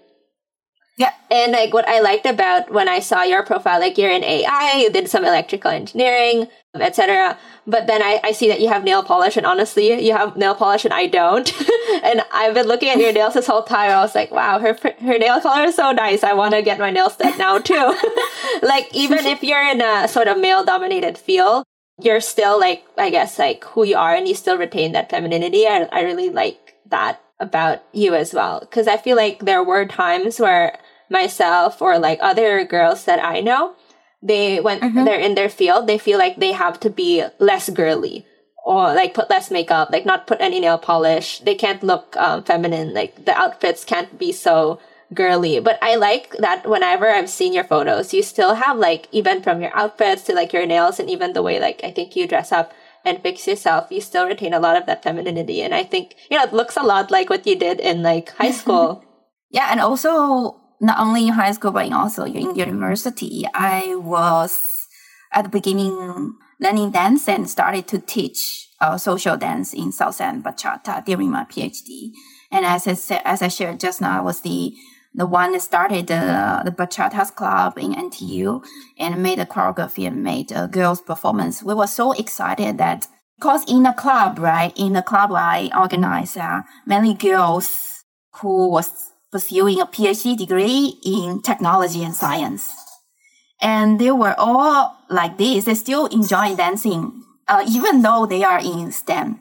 Yeah. 0.96 1.12
And 1.28 1.52
like 1.52 1.74
what 1.74 1.88
I 1.88 2.00
liked 2.00 2.24
about 2.24 2.70
when 2.70 2.88
I 2.88 3.00
saw 3.00 3.24
your 3.24 3.42
profile, 3.44 3.80
like 3.80 3.98
you're 3.98 4.12
in 4.12 4.22
AI, 4.22 4.78
you 4.78 4.90
did 4.90 5.08
some 5.08 5.24
electrical 5.24 5.72
engineering, 5.72 6.46
etc. 6.74 7.36
But 7.66 7.88
then 7.88 8.00
I, 8.00 8.20
I 8.22 8.30
see 8.30 8.48
that 8.48 8.60
you 8.60 8.68
have 8.68 8.84
nail 8.84 9.02
polish 9.02 9.36
and 9.36 9.44
honestly, 9.44 10.00
you 10.00 10.12
have 10.12 10.36
nail 10.36 10.54
polish 10.54 10.84
and 10.84 10.94
I 10.94 11.06
don't. 11.08 11.52
and 12.04 12.22
I've 12.32 12.54
been 12.54 12.68
looking 12.68 12.90
at 12.90 12.98
your 12.98 13.12
nails 13.12 13.34
this 13.34 13.48
whole 13.48 13.64
time. 13.64 13.90
I 13.90 14.00
was 14.02 14.14
like, 14.14 14.30
wow, 14.30 14.60
her, 14.60 14.78
her 15.00 15.18
nail 15.18 15.40
color 15.40 15.64
is 15.64 15.74
so 15.74 15.90
nice. 15.90 16.22
I 16.22 16.32
want 16.32 16.54
to 16.54 16.62
get 16.62 16.78
my 16.78 16.90
nails 16.90 17.16
done 17.16 17.36
now 17.38 17.58
too. 17.58 17.98
like 18.62 18.88
even 18.94 19.18
if 19.26 19.42
you're 19.42 19.66
in 19.68 19.80
a 19.80 20.06
sort 20.06 20.28
of 20.28 20.38
male 20.38 20.64
dominated 20.64 21.18
field, 21.18 21.64
you're 22.00 22.20
still 22.20 22.58
like, 22.58 22.84
I 22.98 23.10
guess 23.10 23.38
like 23.38 23.64
who 23.64 23.84
you 23.84 23.96
are 23.96 24.14
and 24.14 24.26
you 24.26 24.34
still 24.34 24.58
retain 24.58 24.92
that 24.92 25.10
femininity. 25.10 25.66
I, 25.66 25.88
I 25.92 26.02
really 26.02 26.30
like 26.30 26.74
that 26.86 27.20
about 27.40 27.82
you 27.92 28.14
as 28.14 28.34
well. 28.34 28.66
Cause 28.66 28.88
I 28.88 28.96
feel 28.96 29.16
like 29.16 29.40
there 29.40 29.62
were 29.62 29.86
times 29.86 30.40
where 30.40 30.78
myself 31.10 31.80
or 31.80 31.98
like 31.98 32.18
other 32.20 32.64
girls 32.64 33.04
that 33.04 33.24
I 33.24 33.40
know, 33.40 33.74
they 34.22 34.60
when 34.60 34.80
mm-hmm. 34.80 35.04
they're 35.04 35.20
in 35.20 35.34
their 35.34 35.50
field, 35.50 35.86
they 35.86 35.98
feel 35.98 36.18
like 36.18 36.36
they 36.36 36.52
have 36.52 36.80
to 36.80 36.90
be 36.90 37.24
less 37.38 37.68
girly 37.68 38.26
or 38.64 38.94
like 38.94 39.14
put 39.14 39.30
less 39.30 39.50
makeup, 39.50 39.90
like 39.92 40.06
not 40.06 40.26
put 40.26 40.40
any 40.40 40.60
nail 40.60 40.78
polish. 40.78 41.40
They 41.40 41.54
can't 41.54 41.82
look 41.82 42.16
um, 42.16 42.42
feminine. 42.42 42.94
Like 42.94 43.26
the 43.26 43.36
outfits 43.36 43.84
can't 43.84 44.18
be 44.18 44.32
so 44.32 44.80
girly. 45.12 45.60
But 45.60 45.78
I 45.82 45.96
like 45.96 46.30
that 46.38 46.68
whenever 46.68 47.08
I've 47.08 47.30
seen 47.30 47.52
your 47.52 47.64
photos, 47.64 48.14
you 48.14 48.22
still 48.22 48.54
have 48.54 48.78
like 48.78 49.08
even 49.12 49.42
from 49.42 49.60
your 49.60 49.76
outfits 49.76 50.22
to 50.24 50.34
like 50.34 50.52
your 50.52 50.66
nails 50.66 50.98
and 50.98 51.10
even 51.10 51.32
the 51.32 51.42
way 51.42 51.60
like 51.60 51.82
I 51.84 51.90
think 51.90 52.16
you 52.16 52.26
dress 52.26 52.52
up 52.52 52.72
and 53.04 53.20
fix 53.20 53.46
yourself, 53.46 53.88
you 53.90 54.00
still 54.00 54.26
retain 54.26 54.54
a 54.54 54.60
lot 54.60 54.76
of 54.76 54.86
that 54.86 55.02
femininity. 55.02 55.60
And 55.60 55.74
I 55.74 55.82
think, 55.82 56.16
you 56.30 56.38
know, 56.38 56.44
it 56.44 56.54
looks 56.54 56.76
a 56.76 56.82
lot 56.82 57.10
like 57.10 57.28
what 57.28 57.46
you 57.46 57.56
did 57.56 57.80
in 57.80 58.02
like 58.02 58.30
high 58.30 58.50
school. 58.62 59.04
yeah. 59.50 59.68
And 59.70 59.80
also 59.80 60.60
not 60.80 60.98
only 60.98 61.28
in 61.28 61.34
high 61.34 61.52
school, 61.52 61.72
but 61.72 61.92
also 61.92 62.24
in 62.24 62.54
university, 62.54 63.44
I 63.54 63.94
was 63.96 64.58
at 65.32 65.42
the 65.42 65.48
beginning 65.50 66.34
learning 66.60 66.92
dance 66.92 67.28
and 67.28 67.48
started 67.48 67.86
to 67.88 67.98
teach 67.98 68.68
uh, 68.80 68.96
social 68.96 69.36
dance 69.36 69.74
in 69.74 69.92
Southend 69.92 70.44
Bachata 70.44 71.04
during 71.04 71.30
my 71.30 71.44
PhD. 71.44 72.12
And 72.50 72.64
as 72.64 72.86
I 72.86 72.94
said, 72.94 73.22
as 73.24 73.42
I 73.42 73.48
shared 73.48 73.80
just 73.80 74.00
now, 74.00 74.18
I 74.18 74.22
was 74.22 74.40
the 74.40 74.74
the 75.14 75.26
one 75.26 75.52
that 75.52 75.62
started 75.62 76.08
the, 76.08 76.62
the 76.64 76.72
Bachatas 76.72 77.34
Club 77.34 77.78
in 77.78 77.94
NTU 77.94 78.64
and 78.98 79.22
made 79.22 79.38
a 79.38 79.46
choreography 79.46 80.06
and 80.06 80.22
made 80.24 80.50
a 80.50 80.66
girls 80.66 81.00
performance. 81.00 81.62
We 81.62 81.74
were 81.74 81.86
so 81.86 82.12
excited 82.12 82.78
that 82.78 83.06
because 83.38 83.64
in 83.70 83.84
the 83.84 83.92
club, 83.92 84.38
right, 84.38 84.72
in 84.76 84.94
the 84.94 85.02
club 85.02 85.30
I 85.32 85.70
organized 85.78 86.36
uh, 86.36 86.62
many 86.84 87.14
girls 87.14 88.04
who 88.40 88.68
was 88.68 89.12
pursuing 89.30 89.80
a 89.80 89.86
PhD 89.86 90.36
degree 90.36 90.98
in 91.04 91.42
technology 91.42 92.02
and 92.02 92.14
science. 92.14 92.72
And 93.60 94.00
they 94.00 94.10
were 94.10 94.34
all 94.36 94.96
like 95.08 95.38
this. 95.38 95.64
They 95.64 95.74
still 95.74 96.06
enjoy 96.06 96.56
dancing, 96.56 97.22
uh, 97.46 97.64
even 97.68 98.02
though 98.02 98.26
they 98.26 98.42
are 98.42 98.60
in 98.60 98.90
STEM, 98.90 99.40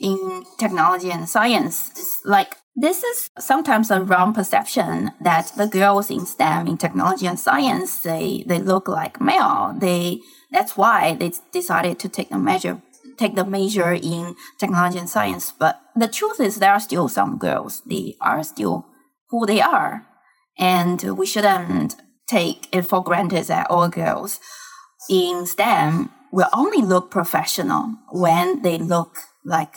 in 0.00 0.44
technology 0.58 1.10
and 1.10 1.28
science. 1.28 2.20
Like 2.24 2.56
this 2.76 3.04
is 3.04 3.30
sometimes 3.38 3.90
a 3.90 4.02
wrong 4.02 4.34
perception 4.34 5.12
that 5.20 5.52
the 5.56 5.66
girls 5.66 6.10
in 6.10 6.26
STEM, 6.26 6.66
in 6.66 6.76
technology 6.76 7.26
and 7.26 7.38
science, 7.38 7.98
they, 7.98 8.44
they 8.46 8.58
look 8.58 8.88
like 8.88 9.20
male. 9.20 9.74
They, 9.78 10.20
that's 10.50 10.76
why 10.76 11.14
they 11.14 11.32
decided 11.52 11.98
to 12.00 12.08
take 12.08 12.32
a 12.32 12.38
measure, 12.38 12.82
take 13.16 13.36
the 13.36 13.44
major 13.44 13.92
in 13.92 14.34
technology 14.58 14.98
and 14.98 15.08
science. 15.08 15.52
But 15.56 15.80
the 15.94 16.08
truth 16.08 16.40
is 16.40 16.56
there 16.56 16.72
are 16.72 16.80
still 16.80 17.08
some 17.08 17.38
girls. 17.38 17.82
They 17.86 18.16
are 18.20 18.42
still 18.42 18.86
who 19.30 19.46
they 19.46 19.60
are. 19.60 20.06
And 20.58 21.00
we 21.16 21.26
shouldn't 21.26 21.96
take 22.26 22.68
it 22.72 22.82
for 22.82 23.04
granted 23.04 23.44
that 23.44 23.70
all 23.70 23.88
girls 23.88 24.40
in 25.08 25.46
STEM 25.46 26.10
will 26.32 26.48
only 26.52 26.82
look 26.82 27.10
professional 27.10 27.94
when 28.10 28.62
they 28.62 28.78
look 28.78 29.18
like 29.44 29.76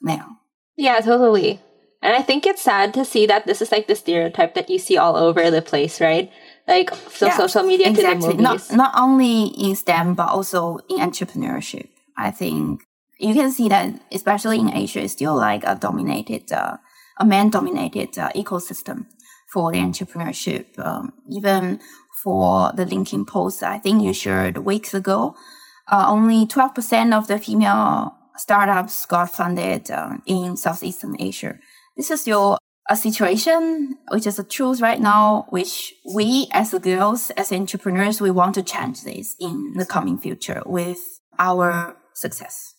male. 0.00 0.36
Yeah, 0.76 1.00
totally. 1.00 1.60
And 2.02 2.14
I 2.14 2.22
think 2.22 2.46
it's 2.46 2.62
sad 2.62 2.94
to 2.94 3.04
see 3.04 3.26
that 3.26 3.46
this 3.46 3.60
is 3.60 3.70
like 3.70 3.86
the 3.86 3.94
stereotype 3.94 4.54
that 4.54 4.70
you 4.70 4.78
see 4.78 4.96
all 4.96 5.16
over 5.16 5.50
the 5.50 5.60
place, 5.60 6.00
right? 6.00 6.32
Like 6.66 6.94
so 7.10 7.26
yeah, 7.26 7.36
social 7.36 7.62
media 7.62 7.88
exactly. 7.88 8.30
to 8.30 8.36
the 8.36 8.42
movies. 8.42 8.70
Not, 8.70 8.76
not 8.76 8.92
only 8.96 9.44
in 9.48 9.76
STEM, 9.76 10.14
but 10.14 10.28
also 10.28 10.78
in 10.88 10.98
entrepreneurship. 10.98 11.88
I 12.16 12.30
think 12.30 12.82
you 13.18 13.34
can 13.34 13.52
see 13.52 13.68
that, 13.68 14.00
especially 14.12 14.60
in 14.60 14.74
Asia, 14.74 15.02
it's 15.02 15.12
still 15.12 15.36
like 15.36 15.62
a 15.64 15.74
dominated 15.74 16.50
uh, 16.52 16.78
a 17.18 17.24
man-dominated 17.24 18.18
uh, 18.18 18.30
ecosystem 18.34 19.06
for 19.52 19.70
the 19.72 19.78
entrepreneurship. 19.78 20.78
Um, 20.78 21.12
even 21.30 21.80
for 22.22 22.72
the 22.74 22.86
LinkedIn 22.86 23.26
post, 23.26 23.62
I 23.62 23.78
think 23.78 24.02
you 24.02 24.14
shared 24.14 24.58
weeks 24.58 24.94
ago, 24.94 25.36
uh, 25.88 26.06
only 26.08 26.46
12% 26.46 27.12
of 27.12 27.26
the 27.26 27.38
female 27.38 28.16
startups 28.36 29.04
got 29.06 29.30
funded 29.30 29.90
uh, 29.90 30.16
in 30.24 30.56
Southeastern 30.56 31.16
Asia. 31.20 31.58
This 32.00 32.10
is 32.10 32.26
your 32.26 32.56
a 32.88 32.96
situation 32.96 33.98
which 34.10 34.26
is 34.26 34.38
a 34.38 34.42
truth 34.42 34.80
right 34.80 34.98
now, 34.98 35.44
which 35.50 35.92
we 36.14 36.48
as 36.50 36.72
girls, 36.72 37.28
as 37.36 37.52
entrepreneurs, 37.52 38.22
we 38.22 38.30
want 38.30 38.54
to 38.54 38.62
change 38.62 39.02
this 39.02 39.36
in 39.38 39.74
the 39.74 39.84
coming 39.84 40.16
future 40.16 40.62
with 40.64 41.20
our 41.38 41.98
success. 42.14 42.74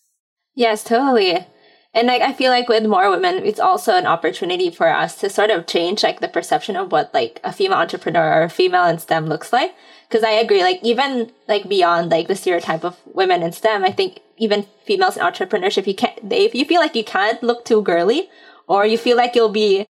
Yes, 0.56 0.82
totally. 0.82 1.46
And 1.94 2.08
like 2.08 2.20
I 2.20 2.32
feel 2.32 2.50
like 2.50 2.68
with 2.68 2.84
more 2.84 3.10
women, 3.10 3.46
it's 3.46 3.60
also 3.60 3.94
an 3.94 4.06
opportunity 4.06 4.70
for 4.70 4.88
us 4.88 5.20
to 5.20 5.30
sort 5.30 5.50
of 5.50 5.68
change 5.68 6.02
like 6.02 6.18
the 6.18 6.26
perception 6.26 6.74
of 6.74 6.90
what 6.90 7.14
like 7.14 7.38
a 7.44 7.52
female 7.52 7.78
entrepreneur 7.78 8.40
or 8.40 8.42
a 8.42 8.50
female 8.50 8.86
in 8.86 8.98
STEM 8.98 9.26
looks 9.26 9.52
like. 9.52 9.72
Because 10.08 10.24
I 10.24 10.32
agree, 10.32 10.62
like 10.62 10.80
even 10.82 11.30
like 11.46 11.68
beyond 11.68 12.10
like 12.10 12.26
the 12.26 12.34
stereotype 12.34 12.84
of 12.84 12.98
women 13.06 13.44
in 13.44 13.52
STEM, 13.52 13.84
I 13.84 13.92
think 13.92 14.18
even 14.36 14.66
females 14.84 15.16
in 15.16 15.22
entrepreneurship, 15.22 15.86
you 15.86 15.94
can't. 15.94 16.28
They, 16.28 16.44
if 16.44 16.56
you 16.56 16.64
feel 16.64 16.80
like 16.80 16.96
you 16.96 17.04
can't 17.04 17.40
look 17.40 17.64
too 17.64 17.82
girly, 17.82 18.28
or 18.72 18.86
you 18.86 18.96
feel 18.96 19.18
like 19.18 19.34
you'll 19.34 19.50
be 19.52 19.86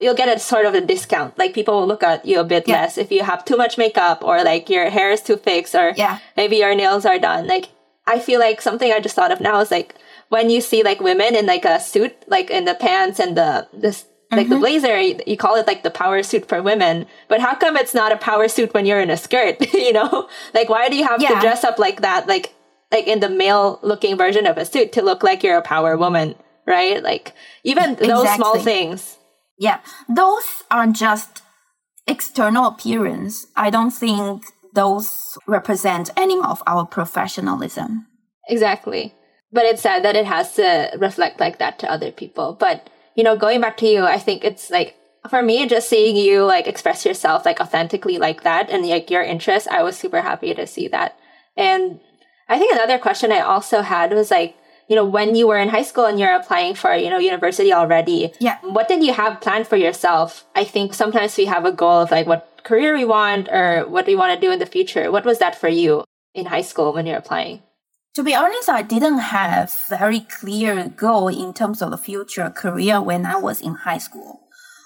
you'll 0.00 0.20
get 0.22 0.28
a 0.28 0.38
sort 0.40 0.66
of 0.66 0.74
a 0.74 0.80
discount. 0.80 1.38
Like 1.38 1.54
people 1.54 1.78
will 1.78 1.86
look 1.86 2.02
at 2.02 2.26
you 2.26 2.40
a 2.40 2.44
bit 2.44 2.66
yeah. 2.66 2.82
less 2.82 2.98
if 2.98 3.12
you 3.12 3.22
have 3.22 3.44
too 3.44 3.56
much 3.56 3.78
makeup 3.78 4.24
or 4.24 4.42
like 4.42 4.68
your 4.68 4.90
hair 4.90 5.12
is 5.12 5.22
too 5.22 5.36
fixed 5.36 5.74
or 5.74 5.92
yeah. 5.96 6.18
maybe 6.36 6.56
your 6.56 6.74
nails 6.74 7.06
are 7.06 7.18
done. 7.18 7.46
Like 7.46 7.68
I 8.06 8.18
feel 8.18 8.40
like 8.40 8.60
something 8.60 8.90
I 8.90 8.98
just 8.98 9.14
thought 9.14 9.30
of 9.30 9.40
now 9.40 9.60
is 9.60 9.70
like 9.70 9.94
when 10.30 10.50
you 10.50 10.60
see 10.60 10.82
like 10.82 11.00
women 11.00 11.36
in 11.36 11.46
like 11.46 11.64
a 11.64 11.78
suit, 11.78 12.12
like 12.26 12.50
in 12.50 12.64
the 12.64 12.74
pants 12.74 13.20
and 13.20 13.36
the 13.36 13.68
this 13.72 14.04
like 14.32 14.46
mm-hmm. 14.46 14.54
the 14.54 14.58
blazer, 14.58 15.00
you, 15.00 15.20
you, 15.28 15.36
call 15.36 15.54
it 15.54 15.68
like 15.68 15.84
the 15.84 15.92
power 15.92 16.22
suit 16.24 16.48
for 16.48 16.60
women. 16.60 17.06
But 17.28 17.40
how 17.40 17.54
come 17.54 17.76
it's 17.76 17.94
not 17.94 18.10
a 18.10 18.16
power 18.16 18.48
suit 18.48 18.74
when 18.74 18.84
you're 18.84 19.00
in 19.00 19.10
a 19.10 19.16
skirt? 19.16 19.72
you 19.74 19.92
know, 19.92 20.28
like 20.52 20.68
why 20.68 20.88
do 20.88 20.96
you 20.96 21.06
have 21.06 21.22
yeah. 21.22 21.34
to 21.34 21.40
dress 21.40 21.62
up 21.62 21.78
like 21.78 22.00
that, 22.00 22.26
like 22.26 22.52
like 22.90 23.06
in 23.06 23.20
the 23.20 23.28
male 23.28 23.78
looking 23.82 24.16
version 24.16 24.46
of 24.46 24.58
a 24.58 24.64
suit 24.64 24.92
to 24.92 25.02
look 25.02 25.22
like 25.22 25.44
you're 25.44 25.58
a 25.58 25.62
power 25.62 25.96
woman, 25.96 26.34
right? 26.66 27.02
Like 27.02 27.32
even 27.62 27.90
exactly. 27.90 28.08
those 28.08 28.34
small 28.34 28.58
things. 28.58 29.18
Yeah, 29.58 29.80
those 30.08 30.64
are 30.70 30.86
just 30.86 31.42
external 32.06 32.66
appearance. 32.66 33.46
I 33.56 33.70
don't 33.70 33.92
think 33.92 34.44
those 34.74 35.38
represent 35.46 36.10
any 36.16 36.38
of 36.40 36.62
our 36.66 36.84
professionalism. 36.84 38.06
Exactly 38.48 39.14
but 39.54 39.64
it's 39.64 39.82
sad 39.82 40.04
that 40.04 40.16
it 40.16 40.26
has 40.26 40.52
to 40.56 40.90
reflect 40.98 41.38
like 41.38 41.58
that 41.58 41.78
to 41.78 41.90
other 41.90 42.10
people. 42.10 42.56
But, 42.58 42.90
you 43.14 43.22
know, 43.22 43.36
going 43.36 43.60
back 43.60 43.76
to 43.78 43.86
you, 43.86 44.04
I 44.04 44.18
think 44.18 44.42
it's 44.42 44.68
like, 44.68 44.96
for 45.30 45.42
me, 45.42 45.66
just 45.66 45.88
seeing 45.88 46.16
you 46.16 46.44
like 46.44 46.66
express 46.66 47.06
yourself 47.06 47.46
like 47.46 47.60
authentically 47.60 48.18
like 48.18 48.42
that 48.42 48.68
and 48.68 48.84
like 48.86 49.10
your 49.10 49.22
interest, 49.22 49.68
I 49.68 49.84
was 49.84 49.96
super 49.96 50.22
happy 50.22 50.52
to 50.54 50.66
see 50.66 50.88
that. 50.88 51.16
And 51.56 52.00
I 52.48 52.58
think 52.58 52.74
another 52.74 52.98
question 52.98 53.30
I 53.30 53.40
also 53.40 53.82
had 53.82 54.12
was 54.12 54.32
like, 54.32 54.56
you 54.88 54.96
know, 54.96 55.04
when 55.04 55.34
you 55.34 55.46
were 55.46 55.58
in 55.58 55.68
high 55.68 55.82
school 55.82 56.04
and 56.04 56.18
you're 56.18 56.34
applying 56.34 56.74
for, 56.74 56.94
you 56.94 57.10
know, 57.10 57.18
university 57.18 57.72
already, 57.72 58.32
yeah. 58.40 58.58
what 58.62 58.88
did 58.88 59.02
you 59.02 59.12
have 59.12 59.40
planned 59.40 59.66
for 59.66 59.76
yourself? 59.76 60.44
I 60.54 60.64
think 60.64 60.94
sometimes 60.94 61.36
we 61.36 61.46
have 61.46 61.64
a 61.64 61.72
goal 61.72 62.02
of 62.02 62.10
like 62.10 62.26
what 62.26 62.62
career 62.64 62.94
we 62.94 63.04
want 63.04 63.48
or 63.48 63.84
what 63.88 64.06
we 64.06 64.16
want 64.16 64.34
to 64.34 64.46
do 64.46 64.52
in 64.52 64.58
the 64.58 64.66
future. 64.66 65.10
What 65.10 65.24
was 65.24 65.38
that 65.38 65.58
for 65.58 65.68
you 65.68 66.04
in 66.34 66.46
high 66.46 66.62
school 66.62 66.92
when 66.92 67.06
you're 67.06 67.18
applying? 67.18 67.62
To 68.14 68.22
be 68.22 68.34
honest, 68.34 68.68
I 68.68 68.82
didn't 68.82 69.18
have 69.18 69.74
very 69.88 70.20
clear 70.20 70.88
goal 70.88 71.28
in 71.28 71.52
terms 71.52 71.82
of 71.82 71.90
the 71.90 71.98
future 71.98 72.48
career 72.48 73.00
when 73.00 73.26
I 73.26 73.36
was 73.36 73.60
in 73.60 73.74
high 73.74 73.98
school. 73.98 74.40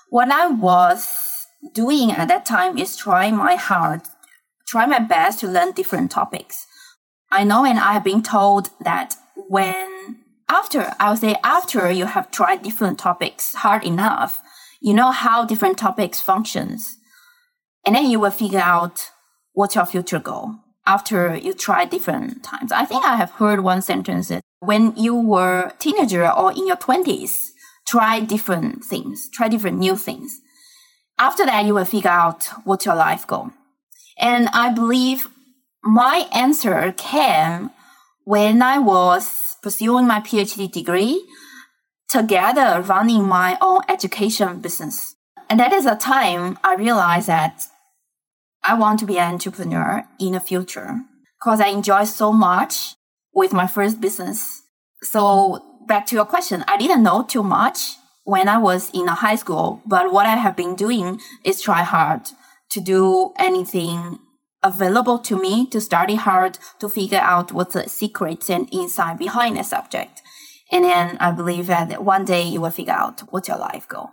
What 0.08 0.30
I 0.30 0.46
was 0.46 1.46
doing 1.74 2.10
at 2.10 2.28
that 2.28 2.46
time 2.46 2.78
is 2.78 2.96
trying 2.96 3.36
my 3.36 3.56
hard, 3.56 4.02
try 4.66 4.86
my 4.86 5.00
best 5.00 5.40
to 5.40 5.46
learn 5.46 5.72
different 5.72 6.10
topics. 6.10 6.66
I 7.30 7.44
know 7.44 7.66
and 7.66 7.78
I 7.78 7.92
have 7.92 8.04
been 8.04 8.22
told 8.22 8.70
that 8.80 9.14
when 9.48 10.18
after, 10.48 10.94
I 11.00 11.10
would 11.10 11.18
say 11.18 11.36
after 11.42 11.90
you 11.90 12.06
have 12.06 12.30
tried 12.30 12.62
different 12.62 12.98
topics 12.98 13.54
hard 13.54 13.84
enough, 13.84 14.40
you 14.80 14.94
know 14.94 15.10
how 15.10 15.44
different 15.44 15.78
topics 15.78 16.20
functions. 16.20 16.96
And 17.84 17.96
then 17.96 18.10
you 18.10 18.20
will 18.20 18.30
figure 18.30 18.60
out 18.60 19.10
what's 19.52 19.74
your 19.74 19.86
future 19.86 20.20
goal. 20.20 20.54
after 20.88 21.36
you 21.36 21.52
try 21.52 21.84
different 21.84 22.42
times. 22.42 22.72
I 22.72 22.86
think 22.86 23.04
I 23.04 23.16
have 23.16 23.32
heard 23.32 23.60
one 23.60 23.82
sentence 23.82 24.28
that 24.28 24.42
when 24.60 24.96
you 24.96 25.14
were 25.14 25.72
teenager 25.78 26.28
or 26.28 26.50
in 26.50 26.66
your 26.66 26.76
twenties, 26.76 27.52
try 27.86 28.20
different 28.20 28.84
things, 28.84 29.28
try 29.32 29.48
different 29.48 29.78
new 29.78 29.96
things. 29.96 30.40
After 31.18 31.44
that, 31.44 31.66
you 31.66 31.74
will 31.74 31.84
figure 31.84 32.10
out 32.10 32.48
what's 32.64 32.86
your 32.86 32.94
life 32.94 33.26
goal. 33.26 33.50
And 34.18 34.48
I 34.48 34.70
believe 34.70 35.28
my 35.84 36.26
answer 36.32 36.92
came 36.96 37.70
when 38.28 38.60
I 38.60 38.78
was 38.78 39.56
pursuing 39.62 40.06
my 40.06 40.20
PhD 40.20 40.70
degree 40.70 41.26
together 42.10 42.82
running 42.82 43.24
my 43.24 43.56
own 43.62 43.80
education 43.88 44.60
business. 44.60 45.16
And 45.48 45.58
that 45.58 45.72
is 45.72 45.86
a 45.86 45.96
time 45.96 46.58
I 46.62 46.74
realized 46.74 47.28
that 47.28 47.62
I 48.62 48.74
want 48.74 49.00
to 49.00 49.06
be 49.06 49.18
an 49.18 49.32
entrepreneur 49.32 50.04
in 50.20 50.32
the 50.32 50.40
future 50.40 51.00
because 51.40 51.58
I 51.58 51.68
enjoy 51.68 52.04
so 52.04 52.30
much 52.30 52.96
with 53.32 53.54
my 53.54 53.66
first 53.66 53.98
business. 53.98 54.60
So 55.00 55.64
back 55.86 56.04
to 56.08 56.14
your 56.14 56.26
question, 56.26 56.66
I 56.68 56.76
didn't 56.76 57.02
know 57.02 57.22
too 57.22 57.42
much 57.42 57.96
when 58.24 58.46
I 58.46 58.58
was 58.58 58.90
in 58.92 59.06
high 59.06 59.36
school, 59.36 59.80
but 59.86 60.12
what 60.12 60.26
I 60.26 60.36
have 60.36 60.54
been 60.54 60.74
doing 60.74 61.18
is 61.44 61.62
try 61.62 61.82
hard 61.82 62.28
to 62.72 62.80
do 62.82 63.32
anything 63.38 64.18
available 64.62 65.18
to 65.18 65.40
me 65.40 65.66
to 65.66 65.80
study 65.80 66.16
hard 66.16 66.58
to 66.80 66.88
figure 66.88 67.18
out 67.18 67.52
what 67.52 67.70
the 67.70 67.88
secrets 67.88 68.50
and 68.50 68.68
insight 68.72 69.18
behind 69.18 69.58
a 69.58 69.64
subject. 69.64 70.22
And 70.70 70.84
then 70.84 71.16
I 71.20 71.30
believe 71.32 71.66
that 71.68 72.04
one 72.04 72.24
day 72.24 72.42
you 72.42 72.60
will 72.60 72.70
figure 72.70 72.92
out 72.92 73.20
what's 73.30 73.48
your 73.48 73.58
life 73.58 73.88
goal. 73.88 74.10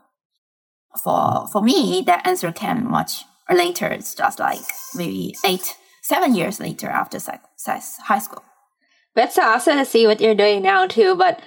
For, 1.03 1.47
for 1.51 1.62
me, 1.62 2.03
that 2.05 2.25
answer 2.25 2.51
came 2.51 2.89
much 2.89 3.23
later. 3.49 3.88
It's 3.88 4.15
just 4.15 4.39
like 4.39 4.62
maybe 4.95 5.36
eight, 5.43 5.75
seven 6.01 6.36
years 6.36 6.60
later 6.60 6.88
after 6.88 7.19
high 7.67 8.19
school. 8.19 8.43
That's 9.15 9.38
awesome 9.38 9.77
to 9.77 9.86
see 9.86 10.08
what 10.08 10.21
you're 10.21 10.36
doing 10.36 10.62
now 10.62 10.88
too. 10.88 11.15
But 11.15 11.41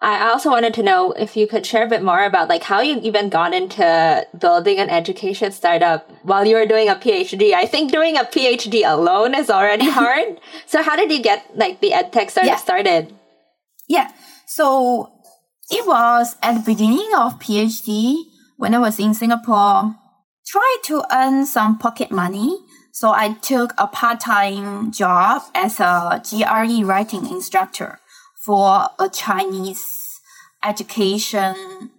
I 0.00 0.28
also 0.28 0.50
wanted 0.50 0.74
to 0.74 0.82
know 0.82 1.12
if 1.12 1.36
you 1.36 1.46
could 1.46 1.64
share 1.64 1.86
a 1.86 1.88
bit 1.88 2.02
more 2.02 2.24
about 2.24 2.48
like 2.48 2.62
how 2.62 2.80
you 2.80 3.00
even 3.00 3.30
got 3.30 3.54
into 3.54 4.26
building 4.38 4.78
an 4.78 4.90
education 4.90 5.52
startup 5.52 6.10
while 6.22 6.46
you 6.46 6.56
were 6.56 6.66
doing 6.66 6.88
a 6.88 6.96
PhD. 6.96 7.54
I 7.54 7.66
think 7.66 7.92
doing 7.92 8.16
a 8.16 8.24
PhD 8.24 8.82
alone 8.84 9.34
is 9.34 9.48
already 9.48 9.88
hard. 9.90 10.38
so 10.66 10.82
how 10.82 10.96
did 10.96 11.10
you 11.10 11.22
get 11.22 11.56
like 11.56 11.80
the 11.80 11.92
edtech 11.92 12.30
startup 12.30 12.44
yeah. 12.44 12.56
started? 12.56 13.14
Yeah. 13.88 14.12
So 14.46 15.12
it 15.70 15.86
was 15.86 16.36
at 16.42 16.54
the 16.54 16.72
beginning 16.72 17.10
of 17.16 17.38
PhD 17.38 18.16
when 18.58 18.74
I 18.74 18.78
was 18.78 18.98
in 18.98 19.14
Singapore, 19.14 19.96
try 20.46 20.76
to 20.84 21.04
earn 21.12 21.46
some 21.46 21.78
pocket 21.78 22.10
money. 22.10 22.58
So 22.92 23.12
I 23.12 23.34
took 23.34 23.72
a 23.76 23.86
part-time 23.86 24.90
job 24.90 25.42
as 25.54 25.80
a 25.80 26.22
GRE 26.24 26.84
writing 26.84 27.26
instructor 27.26 27.98
for 28.46 28.88
a 29.00 29.08
Chinese 29.08 30.20
education 30.64 31.90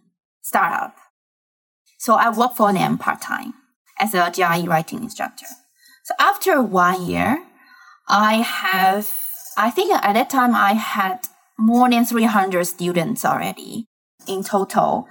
startup. 0.41 0.95
So 1.99 2.15
I 2.15 2.29
worked 2.29 2.55
for 2.55 2.71
them 2.71 2.97
part-time 2.97 3.53
as 3.99 4.13
a 4.13 4.31
GRE 4.33 4.65
writing 4.69 5.03
instructor. 5.03 5.45
So 6.05 6.15
after 6.19 6.61
one 6.61 7.05
year, 7.05 7.43
I 8.07 8.35
have, 8.35 9.11
I 9.57 9.69
think 9.69 9.93
at 9.93 10.13
that 10.13 10.29
time 10.29 10.55
I 10.55 10.73
had 10.73 11.19
more 11.59 11.89
than 11.89 12.05
300 12.05 12.63
students 12.63 13.25
already 13.25 13.87
in 14.25 14.41
total. 14.41 15.07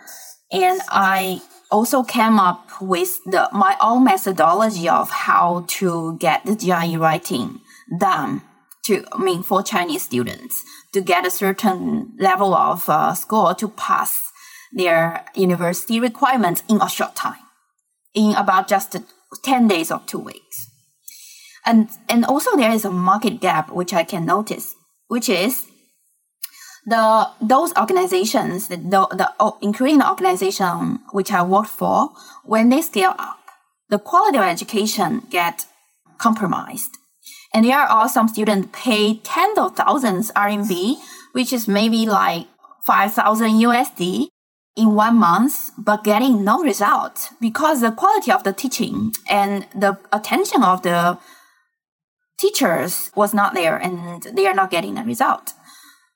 And 0.51 0.81
I 0.89 1.43
also 1.71 2.03
came 2.03 2.39
up 2.39 2.81
with 2.81 3.19
the, 3.27 3.51
my 3.53 3.77
own 3.83 4.05
methodology 4.05 4.89
of 4.89 5.11
how 5.11 5.67
to 5.69 6.17
get 6.19 6.47
the 6.47 6.57
GRE 6.57 6.99
writing 6.99 7.61
done 7.99 8.41
to, 8.85 9.05
I 9.13 9.23
mean, 9.23 9.43
for 9.43 9.63
Chinese 9.63 10.03
students 10.03 10.65
to 10.97 11.03
get 11.03 11.27
a 11.27 11.31
certain 11.31 12.11
level 12.19 12.55
of 12.55 12.89
uh, 12.89 13.13
score 13.13 13.55
to 13.55 13.69
pass 13.69 14.33
their 14.73 15.27
university 15.35 16.01
requirements 16.01 16.63
in 16.71 16.81
a 16.81 16.89
short 16.89 17.15
time, 17.15 17.45
in 18.15 18.35
about 18.35 18.67
just 18.67 18.97
10 19.45 19.69
days 19.69 19.93
or 19.93 20.01
two 20.07 20.19
weeks. 20.19 20.71
And, 21.67 21.91
and 22.09 22.25
also 22.25 22.57
there 22.57 22.71
is 22.71 22.87
a 22.87 22.91
market 22.91 23.43
gap, 23.43 23.71
which 23.71 23.93
I 23.93 24.05
can 24.05 24.25
notice, 24.25 24.75
which 25.09 25.29
is 25.29 25.67
the 26.87 27.29
those 27.43 27.77
organizations, 27.77 28.69
the, 28.69 28.77
the 28.79 29.31
oh, 29.39 29.59
including 29.61 29.99
the 29.99 30.09
organization 30.09 31.01
which 31.13 31.31
I 31.31 31.43
worked 31.43 31.69
for, 31.69 32.09
when 32.43 32.71
they 32.71 32.81
scale 32.81 33.15
up, 33.19 33.41
the 33.91 33.99
quality 33.99 34.39
of 34.39 34.45
education 34.45 35.25
get 35.29 35.67
compromised. 36.17 36.97
And 37.57 37.65
there 37.65 37.79
are 37.79 38.07
some 38.07 38.29
students 38.29 38.69
pay 38.71 39.15
tens 39.25 39.57
of 39.57 39.75
thousands 39.75 40.31
RMB, 40.33 40.97
which 41.33 41.55
is 41.55 41.67
maybe 41.67 42.05
like 42.05 42.49
5,000 42.85 43.49
USD 43.49 44.29
in 44.77 44.95
one 44.95 45.17
month, 45.17 45.71
but 45.79 46.05
getting 46.05 46.45
no 46.45 46.63
result 46.63 47.31
because 47.41 47.81
the 47.81 47.93
quality 47.93 48.31
of 48.31 48.45
the 48.45 48.53
teaching 48.53 49.15
and 49.31 49.67
the 49.75 49.99
attention 50.13 50.63
of 50.63 50.83
the 50.83 51.17
teachers 52.39 53.11
was 53.17 53.33
not 53.33 53.55
there 53.55 53.79
and 53.79 54.25
they 54.35 54.47
are 54.47 54.53
not 54.53 54.71
getting 54.71 54.99
a 54.99 55.05
result. 55.05 55.55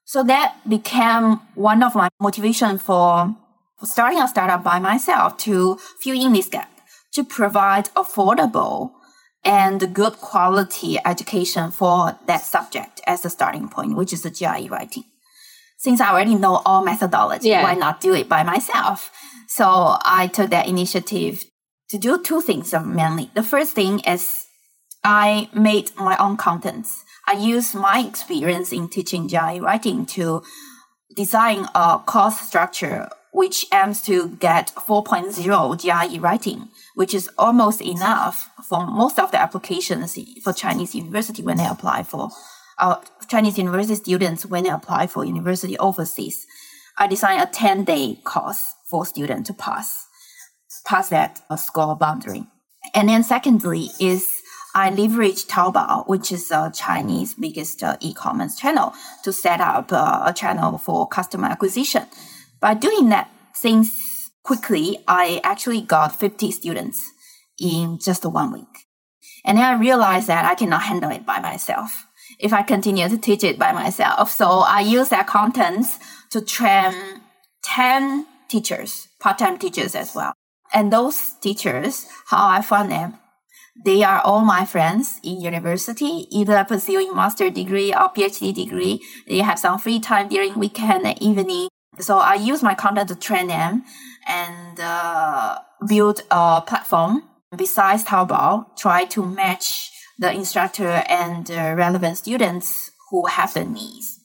So 0.04 0.22
that 0.24 0.56
became 0.68 1.40
one 1.54 1.82
of 1.82 1.94
my 1.94 2.10
motivation 2.20 2.76
for 2.76 3.34
starting 3.82 4.20
a 4.20 4.28
startup 4.28 4.62
by 4.62 4.78
myself 4.78 5.38
to 5.38 5.78
fill 6.02 6.20
in 6.20 6.34
this 6.34 6.50
gap, 6.50 6.70
to 7.14 7.24
provide 7.24 7.86
affordable 7.94 8.90
and 9.44 9.94
good 9.94 10.14
quality 10.14 10.98
education 11.04 11.70
for 11.70 12.18
that 12.26 12.42
subject 12.42 13.00
as 13.06 13.24
a 13.24 13.30
starting 13.30 13.68
point, 13.68 13.96
which 13.96 14.12
is 14.12 14.22
the 14.22 14.30
GRE 14.30 14.68
writing. 14.68 15.04
Since 15.78 16.00
I 16.00 16.10
already 16.10 16.34
know 16.34 16.56
all 16.66 16.84
methodology, 16.84 17.48
yeah. 17.48 17.62
why 17.62 17.74
not 17.74 18.00
do 18.00 18.14
it 18.14 18.28
by 18.28 18.42
myself? 18.42 19.10
So 19.48 19.64
I 20.04 20.28
took 20.32 20.50
that 20.50 20.68
initiative 20.68 21.44
to 21.88 21.98
do 21.98 22.22
two 22.22 22.40
things 22.40 22.74
um, 22.74 22.94
mainly. 22.94 23.30
The 23.34 23.42
first 23.42 23.72
thing 23.74 24.00
is 24.00 24.46
I 25.02 25.48
made 25.54 25.90
my 25.96 26.16
own 26.18 26.36
contents. 26.36 27.04
I 27.26 27.32
used 27.32 27.74
my 27.74 28.00
experience 28.06 28.72
in 28.72 28.88
teaching 28.88 29.26
GRE 29.26 29.60
writing 29.60 30.04
to 30.06 30.42
design 31.16 31.66
a 31.74 32.00
course 32.04 32.40
structure 32.40 33.08
which 33.32 33.66
aims 33.72 34.02
to 34.02 34.30
get 34.40 34.72
4.0 34.76 35.80
GRE 35.80 36.20
writing, 36.20 36.68
which 36.94 37.14
is 37.14 37.30
almost 37.38 37.80
enough 37.80 38.50
for 38.68 38.86
most 38.86 39.18
of 39.18 39.30
the 39.30 39.40
applications 39.40 40.18
for 40.42 40.52
Chinese 40.52 40.94
university 40.94 41.42
when 41.42 41.56
they 41.56 41.66
apply 41.66 42.02
for 42.02 42.30
uh, 42.78 42.96
Chinese 43.28 43.58
university 43.58 43.94
students 43.94 44.46
when 44.46 44.64
they 44.64 44.70
apply 44.70 45.06
for 45.06 45.24
university 45.24 45.78
overseas. 45.78 46.46
I 46.98 47.06
designed 47.06 47.42
a 47.42 47.46
10 47.46 47.84
day 47.84 48.18
course 48.24 48.74
for 48.88 49.06
students 49.06 49.48
to 49.48 49.54
pass, 49.54 50.06
pass 50.84 51.08
that 51.10 51.40
uh, 51.48 51.56
score 51.56 51.94
boundary. 51.94 52.46
And 52.94 53.08
then 53.08 53.22
secondly 53.22 53.90
is 54.00 54.28
I 54.74 54.90
leverage 54.90 55.46
Taobao, 55.46 56.08
which 56.08 56.30
is 56.30 56.50
a 56.50 56.70
Chinese 56.74 57.34
biggest 57.34 57.82
uh, 57.82 57.96
e-commerce 58.00 58.56
channel, 58.56 58.92
to 59.24 59.32
set 59.32 59.60
up 59.60 59.92
uh, 59.92 60.22
a 60.26 60.32
channel 60.32 60.78
for 60.78 61.08
customer 61.08 61.48
acquisition. 61.48 62.06
By 62.60 62.74
doing 62.74 63.08
that 63.08 63.30
things 63.56 64.30
quickly, 64.42 64.98
I 65.08 65.40
actually 65.44 65.80
got 65.80 66.18
50 66.18 66.50
students 66.50 67.12
in 67.58 67.98
just 67.98 68.24
one 68.24 68.52
week. 68.52 68.86
And 69.44 69.58
then 69.58 69.64
I 69.64 69.78
realized 69.78 70.26
that 70.26 70.44
I 70.44 70.54
cannot 70.54 70.82
handle 70.82 71.10
it 71.10 71.24
by 71.24 71.40
myself 71.40 72.06
if 72.38 72.52
I 72.52 72.62
continue 72.62 73.08
to 73.08 73.18
teach 73.18 73.44
it 73.44 73.58
by 73.58 73.72
myself. 73.72 74.30
So 74.30 74.46
I 74.60 74.80
use 74.80 75.08
that 75.08 75.26
content 75.26 75.86
to 76.30 76.40
train 76.40 76.94
10 77.64 78.26
teachers, 78.48 79.08
part-time 79.18 79.58
teachers 79.58 79.94
as 79.94 80.14
well. 80.14 80.32
And 80.72 80.92
those 80.92 81.34
teachers, 81.40 82.06
how 82.26 82.48
I 82.48 82.62
found 82.62 82.92
them, 82.92 83.14
they 83.84 84.02
are 84.02 84.20
all 84.20 84.44
my 84.44 84.64
friends 84.66 85.20
in 85.22 85.40
university, 85.40 86.26
either 86.30 86.64
pursuing 86.64 87.14
master 87.14 87.50
degree 87.50 87.92
or 87.92 88.10
PhD 88.10 88.54
degree. 88.54 89.00
They 89.26 89.38
have 89.38 89.58
some 89.58 89.78
free 89.78 90.00
time 90.00 90.28
during 90.28 90.58
weekend 90.58 91.06
and 91.06 91.20
evening. 91.22 91.68
So 91.98 92.18
I 92.18 92.34
use 92.34 92.62
my 92.62 92.74
content 92.74 93.08
to 93.08 93.14
train 93.14 93.48
them 93.48 93.84
and 94.26 94.80
uh, 94.80 95.58
build 95.86 96.22
a 96.30 96.62
platform 96.62 97.24
besides 97.56 98.04
Taobao, 98.04 98.76
try 98.76 99.04
to 99.06 99.24
match 99.24 99.90
the 100.18 100.32
instructor 100.32 101.02
and 101.08 101.48
relevant 101.50 102.18
students 102.18 102.90
who 103.10 103.26
have 103.26 103.54
the 103.54 103.64
needs 103.64 104.20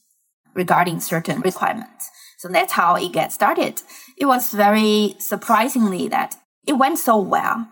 regarding 0.53 0.99
certain 0.99 1.41
requirements. 1.41 2.09
So 2.37 2.47
that's 2.49 2.73
how 2.73 2.95
it 2.95 3.11
gets 3.11 3.35
started. 3.35 3.81
It 4.17 4.25
was 4.25 4.51
very 4.51 5.15
surprisingly 5.19 6.07
that 6.09 6.35
it 6.67 6.73
went 6.73 6.99
so 6.99 7.17
well. 7.17 7.67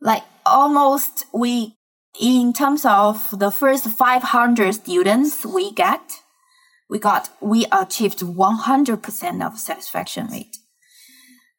Like 0.00 0.22
almost 0.46 1.26
we, 1.32 1.74
in 2.20 2.52
terms 2.52 2.84
of 2.84 3.38
the 3.38 3.50
first 3.50 3.88
500 3.88 4.72
students 4.74 5.44
we 5.44 5.72
get, 5.72 6.20
we 6.88 6.98
got, 6.98 7.30
we 7.40 7.66
achieved 7.72 8.20
100% 8.20 9.46
of 9.46 9.58
satisfaction 9.58 10.26
rate. 10.28 10.56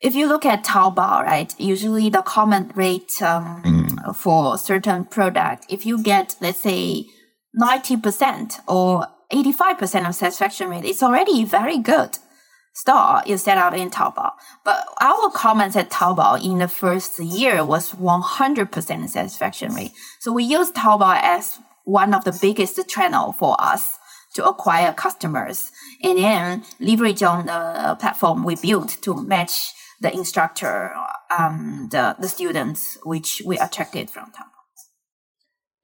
If 0.02 0.14
you 0.14 0.28
look 0.28 0.46
at 0.46 0.64
Taobao, 0.64 1.24
right, 1.24 1.54
usually 1.60 2.10
the 2.10 2.22
comment 2.22 2.72
rate 2.76 3.22
um, 3.22 3.64
mm. 3.64 4.16
for 4.16 4.58
certain 4.58 5.06
product, 5.06 5.66
if 5.70 5.86
you 5.86 6.02
get, 6.04 6.36
let's 6.42 6.62
say, 6.62 7.06
90% 7.60 8.60
or 8.68 9.08
85% 9.32 10.08
of 10.08 10.16
satisfaction 10.16 10.70
rate, 10.70 10.86
it's 10.86 11.02
already 11.02 11.44
very 11.46 11.80
good 11.80 12.18
store 12.76 13.22
you 13.26 13.38
set 13.38 13.58
out 13.58 13.76
in 13.76 13.90
Taobao. 13.90 14.32
But 14.64 14.86
our 15.02 15.32
comments 15.32 15.76
at 15.76 15.90
Taobao 15.90 16.44
in 16.44 16.60
the 16.60 16.68
first 16.68 17.20
year 17.20 17.66
was 17.66 17.94
100% 17.94 19.10
satisfaction 19.10 19.74
rate. 19.74 19.94
So 20.20 20.32
we 20.32 20.44
use 20.44 20.72
Taobao 20.72 21.20
as 21.22 21.58
one 21.86 22.14
of 22.14 22.26
the 22.26 22.38
biggest 22.40 22.80
channel 22.90 23.32
for 23.32 23.56
us 23.60 23.98
to 24.36 24.46
acquire 24.46 24.94
customers 24.94 25.72
and 26.04 26.18
then 26.18 26.64
leverage 26.80 27.24
on 27.24 27.48
the 27.48 27.98
platform 28.00 28.44
we 28.44 28.56
built 28.56 28.98
to 29.02 29.16
match 29.24 29.74
the 30.02 30.14
instructor, 30.14 30.94
um, 31.38 31.88
the, 31.92 32.16
the 32.20 32.28
students, 32.28 32.98
which 33.04 33.42
we 33.46 33.58
attracted 33.58 34.10
from 34.10 34.26
Taobao. 34.32 34.52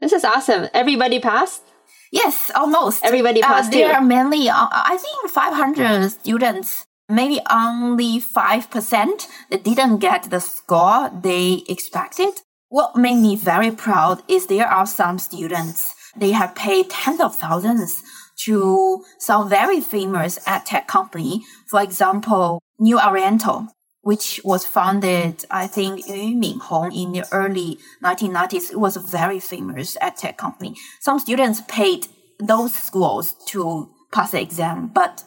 This 0.01 0.11
is 0.13 0.25
awesome. 0.25 0.67
Everybody 0.73 1.19
passed? 1.19 1.63
Yes, 2.11 2.51
almost. 2.55 3.05
Everybody 3.05 3.41
passed 3.41 3.69
uh, 3.69 3.77
There 3.77 3.93
are 3.93 4.01
mainly, 4.01 4.49
uh, 4.49 4.67
I 4.71 4.97
think 4.97 5.31
500 5.31 6.09
students, 6.09 6.85
maybe 7.07 7.39
only 7.49 8.19
5% 8.19 9.27
that 9.49 9.63
didn't 9.63 9.99
get 9.99 10.29
the 10.29 10.41
score 10.41 11.09
they 11.09 11.63
expected. 11.69 12.41
What 12.67 12.95
made 12.97 13.21
me 13.21 13.35
very 13.35 13.71
proud 13.71 14.23
is 14.27 14.47
there 14.47 14.67
are 14.67 14.85
some 14.85 15.19
students, 15.19 15.95
they 16.17 16.31
have 16.31 16.55
paid 16.55 16.89
tens 16.89 17.21
of 17.21 17.35
thousands 17.35 18.03
to 18.45 19.03
some 19.19 19.49
very 19.49 19.81
famous 19.81 20.39
ed 20.47 20.65
tech 20.65 20.87
company. 20.87 21.43
For 21.67 21.81
example, 21.81 22.61
New 22.79 22.99
Oriental, 22.99 23.67
which 24.01 24.41
was 24.43 24.65
founded, 24.65 25.45
I 25.51 25.67
think, 25.67 26.07
Yu 26.07 26.35
Minhong 26.35 26.95
in 26.95 27.11
the 27.11 27.25
early 27.31 27.77
1990s. 28.03 28.71
It 28.71 28.79
was 28.79 28.95
a 28.95 28.99
very 28.99 29.39
famous 29.39 29.97
ed 30.01 30.17
tech 30.17 30.37
company. 30.37 30.75
Some 30.99 31.19
students 31.19 31.61
paid 31.67 32.07
those 32.39 32.73
schools 32.73 33.33
to 33.47 33.89
pass 34.11 34.31
the 34.31 34.41
exam, 34.41 34.87
but 34.87 35.23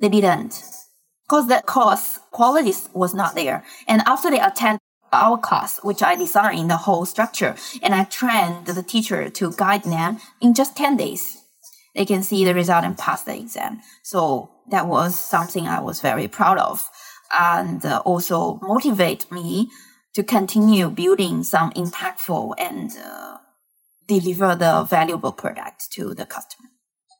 they 0.00 0.08
didn't 0.08 0.62
because 1.24 1.48
the 1.48 1.62
course 1.64 2.18
quality 2.30 2.72
was 2.92 3.14
not 3.14 3.34
there. 3.34 3.64
And 3.88 4.02
after 4.06 4.30
they 4.30 4.40
attend 4.40 4.78
our 5.12 5.38
class, 5.38 5.78
which 5.82 6.02
I 6.02 6.16
designed 6.16 6.70
the 6.70 6.76
whole 6.76 7.06
structure, 7.06 7.54
and 7.82 7.94
I 7.94 8.04
trained 8.04 8.66
the 8.66 8.82
teacher 8.82 9.30
to 9.30 9.52
guide 9.52 9.84
them 9.84 10.18
in 10.40 10.54
just 10.54 10.76
10 10.76 10.96
days, 10.96 11.43
they 11.94 12.04
can 12.04 12.22
see 12.22 12.44
the 12.44 12.54
result 12.54 12.84
and 12.84 12.98
pass 12.98 13.22
the 13.22 13.36
exam. 13.36 13.80
So 14.02 14.50
that 14.70 14.86
was 14.86 15.18
something 15.18 15.66
I 15.66 15.80
was 15.80 16.00
very 16.00 16.28
proud 16.28 16.58
of 16.58 16.88
and 17.32 17.84
uh, 17.84 18.02
also 18.04 18.58
motivate 18.62 19.30
me 19.30 19.70
to 20.14 20.22
continue 20.22 20.90
building 20.90 21.42
some 21.42 21.70
impactful 21.72 22.54
and 22.58 22.92
uh, 23.04 23.38
deliver 24.06 24.54
the 24.54 24.86
valuable 24.88 25.32
product 25.32 25.90
to 25.92 26.14
the 26.14 26.26
customer. 26.26 26.68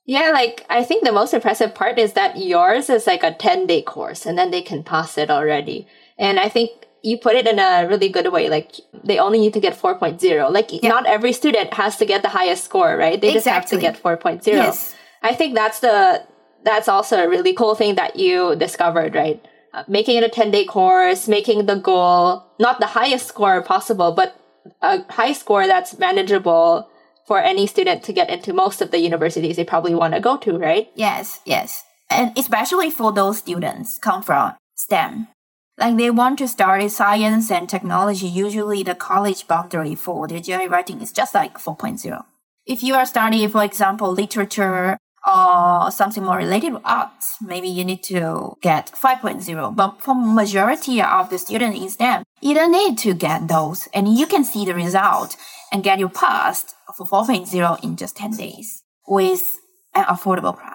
Yeah, 0.07 0.31
like 0.33 0.67
I 0.69 0.85
think 0.85 1.05
the 1.05 1.13
most 1.13 1.33
impressive 1.33 1.75
part 1.75 1.99
is 1.99 2.13
that 2.13 2.37
yours 2.37 2.91
is 2.91 3.07
like 3.07 3.23
a 3.23 3.33
10 3.33 3.67
day 3.67 3.83
course 3.83 4.27
and 4.27 4.37
then 4.37 4.51
they 4.51 4.63
can 4.63 4.85
pass 4.85 5.17
it 5.17 5.31
already. 5.31 5.89
And 6.19 6.39
I 6.39 6.49
think 6.49 6.87
you 7.05 7.19
put 7.19 7.37
it 7.37 7.47
in 7.47 7.59
a 7.59 7.87
really 7.87 8.09
good 8.09 8.33
way. 8.33 8.49
Like 8.49 8.73
they 9.05 9.19
only 9.19 9.39
need 9.39 9.53
to 9.53 9.61
get 9.61 9.79
4.0. 9.79 10.51
Like 10.51 10.73
yeah. 10.73 10.89
not 10.89 11.07
every 11.07 11.33
student 11.33 11.75
has 11.75 11.99
to 11.99 12.07
get 12.07 12.23
the 12.23 12.31
highest 12.31 12.65
score, 12.65 12.97
right? 12.97 13.21
They 13.21 13.35
exactly. 13.35 13.79
just 13.79 13.85
have 13.85 13.95
to 13.95 14.01
get 14.01 14.21
4.0. 14.23 14.47
Yes. 14.47 14.95
I 15.23 15.35
think 15.35 15.55
that's 15.55 15.81
the, 15.81 16.25
that's 16.65 16.89
also 16.89 17.23
a 17.23 17.29
really 17.29 17.53
cool 17.53 17.75
thing 17.75 17.97
that 17.97 18.17
you 18.17 18.57
discovered, 18.57 19.15
right? 19.15 19.45
Uh, 19.75 19.85
making 19.87 20.17
it 20.17 20.25
a 20.25 20.31
10 20.31 20.51
day 20.51 20.65
course, 20.65 21.29
making 21.29 21.67
the 21.67 21.77
goal 21.77 22.43
not 22.59 22.81
the 22.81 22.87
highest 22.87 23.27
score 23.27 23.63
possible, 23.63 24.13
but 24.13 24.41
a 24.81 25.03
high 25.13 25.35
score 25.35 25.67
that's 25.67 25.99
manageable 25.99 26.89
for 27.27 27.39
any 27.39 27.67
student 27.67 28.03
to 28.05 28.15
get 28.15 28.31
into 28.31 28.55
most 28.55 28.81
of 28.81 28.91
the 28.91 28.99
universities 28.99 29.57
they 29.57 29.65
probably 29.65 29.95
want 29.95 30.15
to 30.15 30.21
go 30.21 30.39
to, 30.39 30.57
right? 30.57 30.89
Yes, 30.95 31.41
yes. 31.45 31.85
And 32.09 32.37
especially 32.39 32.91
for 32.91 33.13
those 33.13 33.39
students 33.39 33.99
come 33.99 34.23
from 34.23 34.55
STEM. 34.75 35.29
Like 35.77 35.97
they 35.97 36.11
want 36.11 36.39
to 36.39 36.49
study 36.49 36.89
science 36.89 37.51
and 37.51 37.69
technology, 37.69 38.27
usually 38.27 38.83
the 38.83 38.95
college 38.95 39.49
boundary 39.49 39.95
for 39.97 40.29
their 40.29 40.41
GRE 40.41 40.69
writing 40.69 41.01
is 41.01 41.11
just 41.11 41.35
like 41.35 41.59
4.0. 41.59 42.25
If 42.65 42.83
you 42.83 42.95
are 42.95 43.05
studying, 43.05 43.49
for 43.49 43.65
example, 43.65 44.13
literature 44.13 44.97
or 45.27 45.91
something 45.91 46.23
more 46.23 46.37
related 46.37 46.73
to 46.73 46.81
arts, 46.85 47.37
maybe 47.41 47.69
you 47.69 47.85
need 47.85 48.03
to 48.05 48.57
get 48.63 48.93
5.0. 48.93 49.75
But 49.75 50.01
for 50.01 50.15
majority 50.15 51.03
of 51.03 51.31
the 51.31 51.39
students 51.39 51.81
in 51.81 51.89
STEM, 51.89 52.23
you 52.41 52.55
don't 52.55 52.73
need 52.73 52.97
to 52.99 53.15
get 53.15 53.49
those. 53.49 53.89
And 53.93 54.17
you 54.17 54.27
can 54.27 54.45
see 54.45 54.65
the 54.65 54.75
result 54.75 55.37
and 55.73 55.83
get 55.83 55.99
your 55.99 56.09
passed 56.09 56.75
for 56.97 57.07
4.0 57.07 57.83
in 57.83 57.97
just 57.97 58.17
10 58.17 58.37
days 58.37 58.85
with 59.09 59.61
an 59.95 60.05
affordable 60.05 60.57
price. 60.57 60.74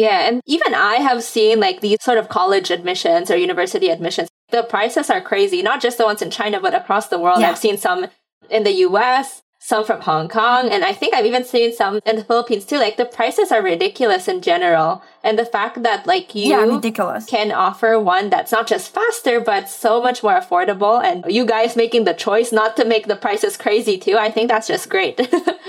Yeah, 0.00 0.26
and 0.26 0.40
even 0.46 0.74
I 0.74 0.94
have 0.94 1.22
seen 1.22 1.60
like 1.60 1.82
these 1.82 1.98
sort 2.00 2.16
of 2.16 2.30
college 2.30 2.70
admissions 2.70 3.30
or 3.30 3.36
university 3.36 3.90
admissions. 3.90 4.30
The 4.50 4.62
prices 4.62 5.10
are 5.10 5.20
crazy, 5.20 5.60
not 5.60 5.82
just 5.82 5.98
the 5.98 6.06
ones 6.06 6.22
in 6.22 6.30
China, 6.30 6.58
but 6.58 6.74
across 6.74 7.08
the 7.08 7.18
world. 7.18 7.40
Yeah. 7.40 7.50
I've 7.50 7.58
seen 7.58 7.76
some 7.76 8.06
in 8.48 8.64
the 8.64 8.72
US, 8.88 9.42
some 9.58 9.84
from 9.84 10.00
Hong 10.00 10.30
Kong, 10.30 10.70
and 10.70 10.86
I 10.86 10.94
think 10.94 11.12
I've 11.12 11.26
even 11.26 11.44
seen 11.44 11.74
some 11.74 12.00
in 12.06 12.16
the 12.16 12.24
Philippines 12.24 12.64
too. 12.64 12.78
Like 12.78 12.96
the 12.96 13.04
prices 13.04 13.52
are 13.52 13.62
ridiculous 13.62 14.26
in 14.26 14.40
general. 14.40 15.02
And 15.22 15.38
the 15.38 15.44
fact 15.44 15.82
that 15.82 16.06
like 16.06 16.34
you 16.34 16.48
yeah, 16.48 16.64
ridiculous. 16.64 17.26
can 17.26 17.52
offer 17.52 18.00
one 18.00 18.30
that's 18.30 18.52
not 18.52 18.66
just 18.66 18.94
faster, 18.94 19.38
but 19.38 19.68
so 19.68 20.00
much 20.00 20.22
more 20.22 20.40
affordable 20.40 21.04
and 21.04 21.30
you 21.30 21.44
guys 21.44 21.76
making 21.76 22.04
the 22.04 22.14
choice 22.14 22.52
not 22.52 22.74
to 22.78 22.86
make 22.86 23.06
the 23.06 23.16
prices 23.16 23.58
crazy 23.58 23.98
too, 23.98 24.16
I 24.16 24.30
think 24.30 24.48
that's 24.48 24.66
just 24.66 24.88
great. 24.88 25.20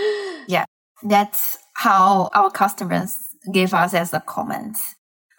yeah. 0.48 0.63
That's 1.04 1.58
how 1.74 2.30
our 2.34 2.50
customers 2.50 3.31
give 3.51 3.73
us 3.73 3.93
as 3.93 4.13
a 4.13 4.19
comment. 4.19 4.77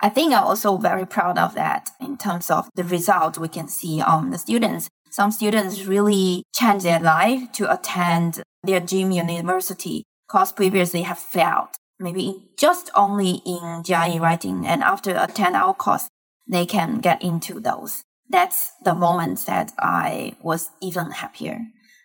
I 0.00 0.08
think 0.08 0.32
I'm 0.34 0.44
also 0.44 0.76
very 0.76 1.06
proud 1.06 1.38
of 1.38 1.54
that 1.54 1.90
in 2.00 2.16
terms 2.16 2.50
of 2.50 2.68
the 2.74 2.84
result 2.84 3.38
we 3.38 3.48
can 3.48 3.68
see 3.68 4.00
on 4.00 4.30
the 4.30 4.38
students 4.38 4.88
some 5.12 5.30
students 5.30 5.84
really 5.84 6.42
change 6.54 6.84
their 6.84 6.98
life 6.98 7.52
to 7.52 7.70
attend 7.70 8.42
their 8.62 8.80
dream 8.80 9.10
university 9.10 10.04
because 10.26 10.52
previously 10.52 11.02
have 11.02 11.18
failed. 11.18 11.68
Maybe 12.00 12.48
just 12.58 12.90
only 12.94 13.42
in 13.44 13.82
GRE 13.82 14.18
writing 14.18 14.66
and 14.66 14.82
after 14.82 15.14
a 15.14 15.26
10 15.26 15.54
hour 15.54 15.74
course, 15.74 16.08
they 16.48 16.64
can 16.64 17.00
get 17.00 17.22
into 17.22 17.60
those. 17.60 18.02
That's 18.30 18.72
the 18.82 18.94
moment 18.94 19.44
that 19.44 19.72
I 19.78 20.34
was 20.40 20.70
even 20.80 21.10
happier 21.10 21.58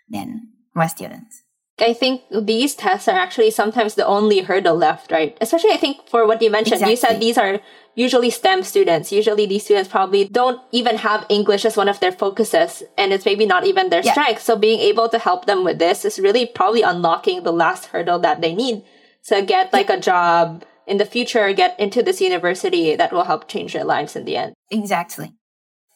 than 0.09 0.49
my 0.75 0.87
students. 0.87 1.43
I 1.79 1.93
think 1.93 2.23
these 2.31 2.73
tests 2.73 3.07
are 3.07 3.17
actually 3.17 3.51
sometimes 3.51 3.95
the 3.95 4.05
only 4.05 4.41
hurdle 4.41 4.75
left, 4.75 5.11
right? 5.11 5.37
Especially, 5.41 5.71
I 5.71 5.77
think 5.77 6.09
for 6.09 6.25
what 6.25 6.41
you 6.41 6.49
mentioned, 6.49 6.81
exactly. 6.81 6.91
you 6.91 6.97
said 6.97 7.19
these 7.19 7.37
are 7.37 7.59
usually 7.93 8.31
STEM 8.31 8.63
students. 8.63 9.11
Usually, 9.11 9.45
these 9.45 9.65
students 9.65 9.89
probably 9.89 10.25
don't 10.25 10.59
even 10.71 10.97
have 10.97 11.25
English 11.29 11.65
as 11.65 11.77
one 11.77 11.87
of 11.87 11.99
their 11.99 12.11
focuses, 12.11 12.81
and 12.97 13.13
it's 13.13 13.25
maybe 13.25 13.45
not 13.45 13.65
even 13.65 13.89
their 13.89 14.01
yeah. 14.01 14.11
strength. 14.11 14.41
So, 14.41 14.55
being 14.55 14.79
able 14.79 15.07
to 15.09 15.19
help 15.19 15.45
them 15.45 15.63
with 15.63 15.77
this 15.77 16.03
is 16.03 16.19
really 16.19 16.47
probably 16.47 16.81
unlocking 16.81 17.43
the 17.43 17.53
last 17.53 17.87
hurdle 17.87 18.19
that 18.19 18.41
they 18.41 18.55
need 18.55 18.83
to 19.25 19.43
get 19.43 19.71
like 19.71 19.89
a 19.89 19.99
job 19.99 20.65
in 20.87 20.97
the 20.97 21.05
future, 21.05 21.51
get 21.53 21.79
into 21.79 22.01
this 22.01 22.21
university 22.21 22.95
that 22.95 23.11
will 23.11 23.25
help 23.25 23.47
change 23.47 23.73
their 23.73 23.83
lives 23.83 24.15
in 24.15 24.25
the 24.25 24.37
end. 24.37 24.53
Exactly. 24.71 25.33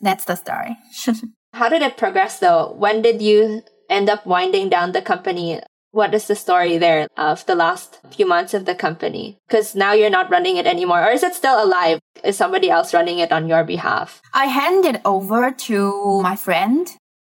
That's 0.01 0.25
the 0.25 0.35
story. 0.35 0.77
How 1.53 1.69
did 1.69 1.81
it 1.81 1.97
progress 1.97 2.39
though? 2.39 2.73
When 2.77 3.01
did 3.01 3.21
you 3.21 3.63
end 3.89 4.09
up 4.09 4.25
winding 4.25 4.69
down 4.69 4.91
the 4.91 5.01
company 5.01 5.61
what 5.91 6.13
is 6.13 6.27
the 6.27 6.36
story 6.36 6.77
there 6.77 7.08
of 7.17 7.45
the 7.45 7.56
last 7.56 7.99
few 8.12 8.25
months 8.25 8.54
of 8.54 8.65
the 8.65 8.75
company? 8.75 9.38
Because 9.47 9.75
now 9.75 9.93
you're 9.93 10.10
not 10.10 10.30
running 10.30 10.58
it 10.58 10.65
anymore. 10.65 11.04
Or 11.04 11.12
is 11.12 11.23
it 11.23 11.36
still 11.36 11.63
alive? 11.63 11.99
Is 12.23 12.38
somebody 12.38 12.69
else 12.69 12.93
running 12.93 13.19
it 13.19 13.32
on 13.32 13.47
your 13.47 13.63
behalf? 13.63 14.21
I 14.34 14.45
handed 14.45 15.01
over 15.06 15.51
to 15.51 16.21
my 16.21 16.36
friend 16.36 16.88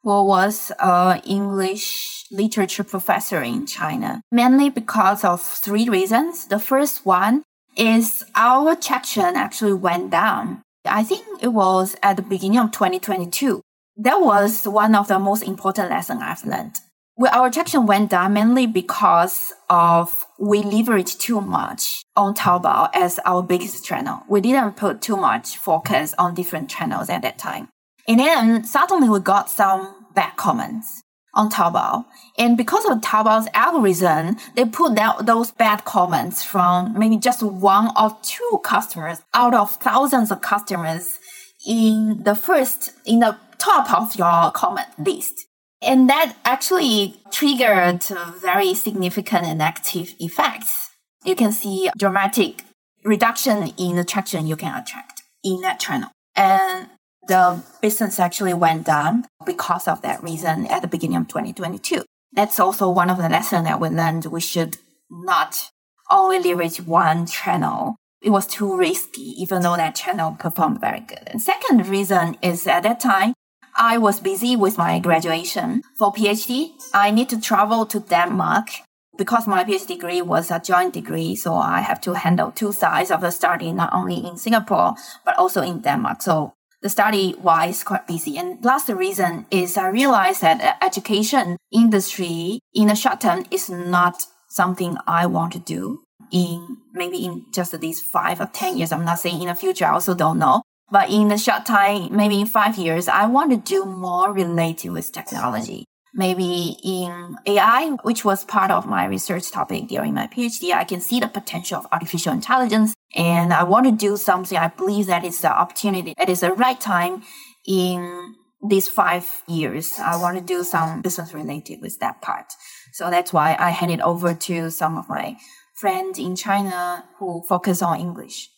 who 0.03 0.25
was 0.25 0.71
an 0.81 1.21
English 1.21 2.27
literature 2.31 2.85
professor 2.85 3.43
in 3.43 3.67
China, 3.67 4.21
mainly 4.31 4.71
because 4.71 5.25
of 5.25 5.43
three 5.43 5.89
reasons. 5.89 6.47
The 6.47 6.59
first 6.59 7.07
one 7.07 7.43
is 7.77 8.25
our 8.37 8.77
traction 8.77 9.37
actually 9.37 9.73
went 9.73 10.11
down. 10.11 10.63
I 10.85 11.03
think 11.03 11.25
it 11.43 11.49
was 11.49 11.97
at 12.03 12.17
the 12.17 12.23
beginning 12.23 12.59
of 12.59 12.71
2022. 12.73 13.63
That 13.97 14.21
was 14.21 14.67
one 14.69 14.95
of 14.95 15.09
the 15.09 15.19
most 15.19 15.43
important 15.43 15.91
lessons 15.91 16.21
I've 16.23 16.45
learned. 16.45 16.77
Well, 17.17 17.33
our 17.33 17.49
traction 17.49 17.87
went 17.87 18.11
down 18.11 18.33
mainly 18.33 18.67
because 18.67 19.53
of 19.71 20.27
we 20.37 20.63
leveraged 20.63 21.21
too 21.21 21.41
much 21.41 22.03
on 22.17 22.35
Taobao 22.35 22.91
as 22.93 23.21
our 23.25 23.41
biggest 23.41 23.85
channel. 23.85 24.23
We 24.29 24.41
didn't 24.41 24.73
put 24.73 25.01
too 25.01 25.17
much 25.17 25.57
focus 25.57 26.13
on 26.19 26.35
different 26.35 26.69
channels 26.69 27.09
at 27.09 27.23
that 27.23 27.39
time. 27.39 27.69
And 28.09 28.19
then 28.19 28.65
suddenly 28.65 29.09
we 29.09 29.21
got 29.21 29.49
some 29.49 30.07
bad 30.13 30.37
comments 30.37 31.03
on 31.35 31.51
Taobao. 31.51 32.05
And 32.37 32.57
because 32.57 32.85
of 32.85 32.99
Taobao's 32.99 33.49
algorithm, 33.55 34.37
they 34.57 34.65
put 34.65 34.99
out 34.99 35.25
those 35.25 35.53
bad 35.53 35.85
comments 35.85 36.43
from 36.43 36.99
maybe 36.99 37.17
just 37.17 37.45
one 37.45 37.93
or 37.97 38.17
two 38.23 38.61
customers 38.65 39.23
out 39.33 39.55
of 39.55 39.71
thousands 39.77 40.33
of 40.33 40.41
customers 40.41 41.21
in 41.65 42.25
the 42.25 42.35
first, 42.35 42.91
in 43.07 43.21
the 43.21 43.37
top 43.59 43.93
of 43.93 44.17
your 44.17 44.51
comment 44.51 44.89
list. 44.99 45.47
And 45.85 46.09
that 46.09 46.37
actually 46.45 47.17
triggered 47.31 48.03
very 48.41 48.75
significant 48.75 49.47
and 49.47 49.61
active 49.61 50.15
effects. 50.19 50.91
You 51.25 51.35
can 51.35 51.53
see 51.53 51.91
dramatic 51.97 52.63
reduction 53.05 53.73
in 53.77 53.97
the 53.97 54.05
traction 54.05 54.47
you 54.47 54.57
can 54.57 54.75
attract 54.81 55.23
in 55.43 55.61
that 55.61 55.81
channel. 55.81 56.11
And 56.35 56.89
the 57.27 57.63
business 57.81 58.19
actually 58.19 58.55
went 58.55 58.87
down 58.87 59.27
because 59.47 59.89
of 59.89 60.03
that 60.03 60.23
reason 60.23 60.67
at 60.67 60.83
the 60.83 60.89
beginning 60.89 61.17
of 61.17 61.29
2022. 61.29 62.03
That's 62.33 62.59
also 62.59 62.91
one 62.91 63.11
of 63.11 63.19
the 63.19 63.29
lessons 63.29 63.65
that 63.65 63.81
we 63.81 63.89
learned. 63.89 64.27
We 64.27 64.41
should 64.41 64.77
not 65.11 65.71
only 66.11 66.39
leverage 66.41 66.81
one 66.81 67.27
channel. 67.27 67.97
It 68.23 68.31
was 68.31 68.47
too 68.47 68.77
risky, 68.77 69.35
even 69.41 69.63
though 69.63 69.77
that 69.77 69.95
channel 69.95 70.37
performed 70.39 70.81
very 70.81 71.01
good. 71.01 71.23
And 71.27 71.41
second 71.41 71.87
reason 71.87 72.37
is 72.43 72.67
at 72.67 72.83
that 72.83 73.01
time, 73.01 73.35
I 73.77 73.99
was 73.99 74.21
busy 74.21 74.57
with 74.57 74.79
my 74.79 75.01
graduation 75.01 75.83
for 75.99 76.13
PhD. 76.13 76.73
I 76.93 77.11
need 77.11 77.29
to 77.31 77.41
travel 77.41 77.87
to 77.87 78.01
Denmark 78.01 78.69
because 79.17 79.47
my 79.47 79.65
PhD 79.65 79.87
degree 79.87 80.23
was 80.23 80.51
a 80.51 80.61
joint 80.61 80.95
degree. 80.95 81.35
So 81.35 81.55
I 81.55 81.81
have 81.81 82.01
to 82.03 82.15
handle 82.15 82.53
two 82.53 82.73
sides 82.73 83.11
of 83.11 83.21
the 83.21 83.31
study, 83.31 83.73
not 83.73 83.93
only 83.93 84.25
in 84.25 84.37
Singapore, 84.37 84.95
but 85.25 85.37
also 85.37 85.63
in 85.63 85.81
Denmark. 85.81 86.23
So 86.23 86.55
the 86.83 86.89
study 86.89 87.35
wise 87.43 87.83
quite 87.83 88.07
busy. 88.07 88.39
And 88.39 88.65
last 88.65 88.89
reason 88.89 89.47
is 89.51 89.77
I 89.77 89.89
realized 89.89 90.43
that 90.43 90.79
education 90.81 91.57
industry 91.73 92.61
in 92.73 92.89
the 92.89 92.95
short 92.95 93.21
term 93.23 93.45
is 93.51 93.69
not 93.69 94.27
something 94.49 94.97
I 95.07 95.27
want 95.27 95.53
to 95.55 95.59
do 95.59 96.05
in 96.31 96.77
maybe 96.93 97.25
in 97.25 97.47
just 97.53 97.79
these 97.81 98.01
five 98.01 98.41
or 98.41 98.47
10 98.53 98.77
years. 98.77 98.93
I'm 98.93 99.05
not 99.05 99.19
saying 99.19 99.43
in 99.43 99.49
the 99.49 99.55
future. 99.55 99.87
I 99.87 99.95
also 99.95 100.15
don't 100.15 100.39
know. 100.39 100.63
But 100.91 101.11
in 101.11 101.29
the 101.29 101.39
short 101.39 101.67
time, 101.67 102.15
maybe 102.15 102.41
in 102.41 102.47
five 102.47 102.77
years, 102.77 103.09
I 103.09 103.27
want 103.27 103.51
to 103.51 103.57
do 103.57 103.85
more 103.85 104.33
related 104.33 104.91
with 104.91 105.13
technology. 105.13 105.85
Maybe 106.17 106.77
in 106.85 107.37
AI, 107.47 107.97
which 108.03 108.25
was 108.25 108.45
part 108.45 108.71
of 108.71 108.87
my 108.87 109.05
research 109.07 109.51
topic 109.51 109.89
during 109.89 110.15
my 110.15 110.29
PhD, 110.29 110.73
I 110.73 110.85
can 110.85 111.01
see 111.01 111.19
the 111.19 111.27
potential 111.27 111.79
of 111.79 111.87
artificial 111.91 112.33
intelligence. 112.33 112.95
And 113.17 113.53
I 113.53 113.65
want 113.65 113.87
to 113.87 113.93
do 113.93 114.17
something. 114.17 114.57
I 114.57 114.69
believe 114.69 115.07
that 115.07 115.25
it's 115.25 115.41
the 115.41 115.51
opportunity. 115.51 116.15
It 116.19 116.29
is 116.29 116.41
the 116.41 116.53
right 116.53 116.81
time 116.81 117.23
in 117.67 118.35
these 118.65 118.89
five 118.89 119.43
years. 119.49 119.99
I 119.99 120.17
want 120.17 120.39
to 120.39 120.45
do 120.45 120.63
some 120.63 121.03
business 121.03 121.35
related 121.35 121.81
with 121.83 121.99
that 121.99 122.23
part. 122.23 122.47
So 122.93 123.11
that's 123.11 123.33
why 123.33 123.57
I 123.59 123.71
handed 123.71 124.01
over 124.01 124.35
to 124.35 124.71
some 124.71 124.97
of 124.97 125.09
my 125.09 125.37
friends 125.75 126.19
in 126.19 126.37
China 126.37 127.05
who 127.19 127.43
focus 127.49 127.83
on 127.83 127.99
English 127.99 128.51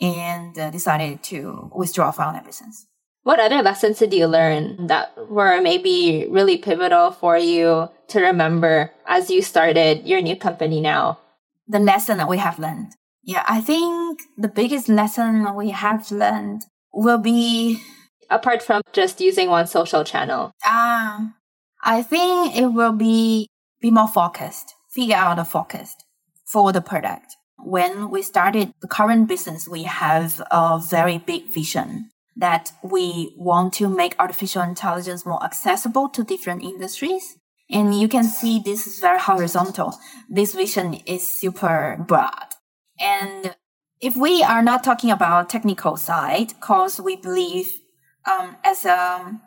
and 0.00 0.58
uh, 0.58 0.70
decided 0.70 1.22
to 1.24 1.70
withdraw 1.74 2.10
from 2.10 2.38
business. 2.44 2.86
What 3.22 3.40
other 3.40 3.60
lessons 3.62 3.98
did 3.98 4.14
you 4.14 4.26
learn 4.28 4.86
that 4.86 5.12
were 5.28 5.60
maybe 5.60 6.28
really 6.30 6.58
pivotal 6.58 7.10
for 7.10 7.36
you 7.36 7.88
to 8.08 8.20
remember 8.20 8.92
as 9.06 9.30
you 9.30 9.42
started 9.42 10.06
your 10.06 10.20
new 10.20 10.36
company 10.36 10.80
now? 10.80 11.18
The 11.66 11.80
lesson 11.80 12.18
that 12.18 12.28
we 12.28 12.38
have 12.38 12.60
learned. 12.60 12.92
Yeah, 13.24 13.42
I 13.48 13.60
think 13.60 14.20
the 14.38 14.46
biggest 14.46 14.88
lesson 14.88 15.56
we 15.56 15.70
have 15.70 16.08
learned 16.12 16.62
will 16.92 17.18
be 17.18 17.82
apart 18.30 18.62
from 18.62 18.82
just 18.92 19.20
using 19.20 19.50
one 19.50 19.66
social 19.66 20.04
channel. 20.04 20.52
Ah, 20.64 21.18
uh, 21.18 21.26
I 21.82 22.02
think 22.02 22.56
it 22.56 22.66
will 22.66 22.92
be 22.92 23.48
be 23.80 23.90
more 23.90 24.06
focused. 24.08 24.74
Figure 24.90 25.16
out 25.16 25.36
the 25.36 25.44
focus 25.44 25.96
for 26.44 26.72
the 26.72 26.80
product. 26.80 27.36
When 27.58 28.10
we 28.10 28.22
started 28.22 28.72
the 28.80 28.88
current 28.88 29.28
business, 29.28 29.68
we 29.68 29.84
have 29.84 30.42
a 30.50 30.78
very 30.78 31.18
big 31.18 31.46
vision 31.46 32.10
that 32.36 32.70
we 32.82 33.34
want 33.36 33.72
to 33.74 33.88
make 33.88 34.14
artificial 34.18 34.62
intelligence 34.62 35.24
more 35.24 35.42
accessible 35.42 36.08
to 36.10 36.22
different 36.22 36.62
industries. 36.62 37.38
And 37.70 37.98
you 37.98 38.08
can 38.08 38.24
see 38.24 38.60
this 38.60 38.86
is 38.86 39.00
very 39.00 39.18
horizontal. 39.18 39.98
This 40.28 40.54
vision 40.54 40.94
is 41.06 41.26
super 41.26 41.96
broad. 42.06 42.54
And 43.00 43.56
if 44.00 44.16
we 44.16 44.42
are 44.42 44.62
not 44.62 44.84
talking 44.84 45.10
about 45.10 45.48
technical 45.48 45.96
side, 45.96 46.48
because 46.48 47.00
we 47.00 47.16
believe 47.16 47.72
um, 48.26 48.56
as 48.62 48.84
um, 48.84 49.40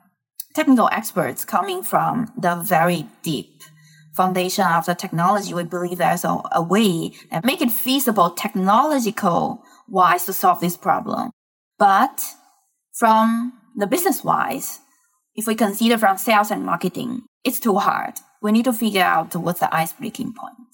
technical 0.54 0.90
experts 0.92 1.46
coming 1.46 1.84
from 1.84 2.32
the 2.38 2.56
very 2.56 3.08
deep 3.22 3.62
foundation 4.20 4.66
of 4.66 4.86
the 4.86 4.94
technology, 4.94 5.54
we 5.54 5.64
believe 5.64 5.98
there's 5.98 6.26
a, 6.26 6.42
a 6.52 6.62
way 6.62 7.14
that 7.32 7.46
make 7.46 7.62
it 7.62 7.72
feasible 7.72 8.32
technological 8.32 9.64
wise 9.88 10.26
to 10.26 10.34
solve 10.34 10.60
this 10.60 10.76
problem. 10.76 11.32
But 11.78 12.22
from 12.94 13.54
the 13.78 13.88
business 13.88 14.22
wise, 14.22 14.80
if 15.36 15.48
we 15.48 15.56
consider 15.56 15.98
from 15.98 16.18
sales 16.18 16.52
and 16.52 16.66
marketing, 16.66 17.22
it's 17.46 17.62
too 17.62 17.78
hard. 17.78 18.16
We 18.42 18.52
need 18.52 18.66
to 18.66 18.74
figure 18.74 19.04
out 19.04 19.34
what's 19.38 19.62
the 19.62 19.74
ice 19.74 19.94
breaking 19.94 20.34
point. 20.34 20.72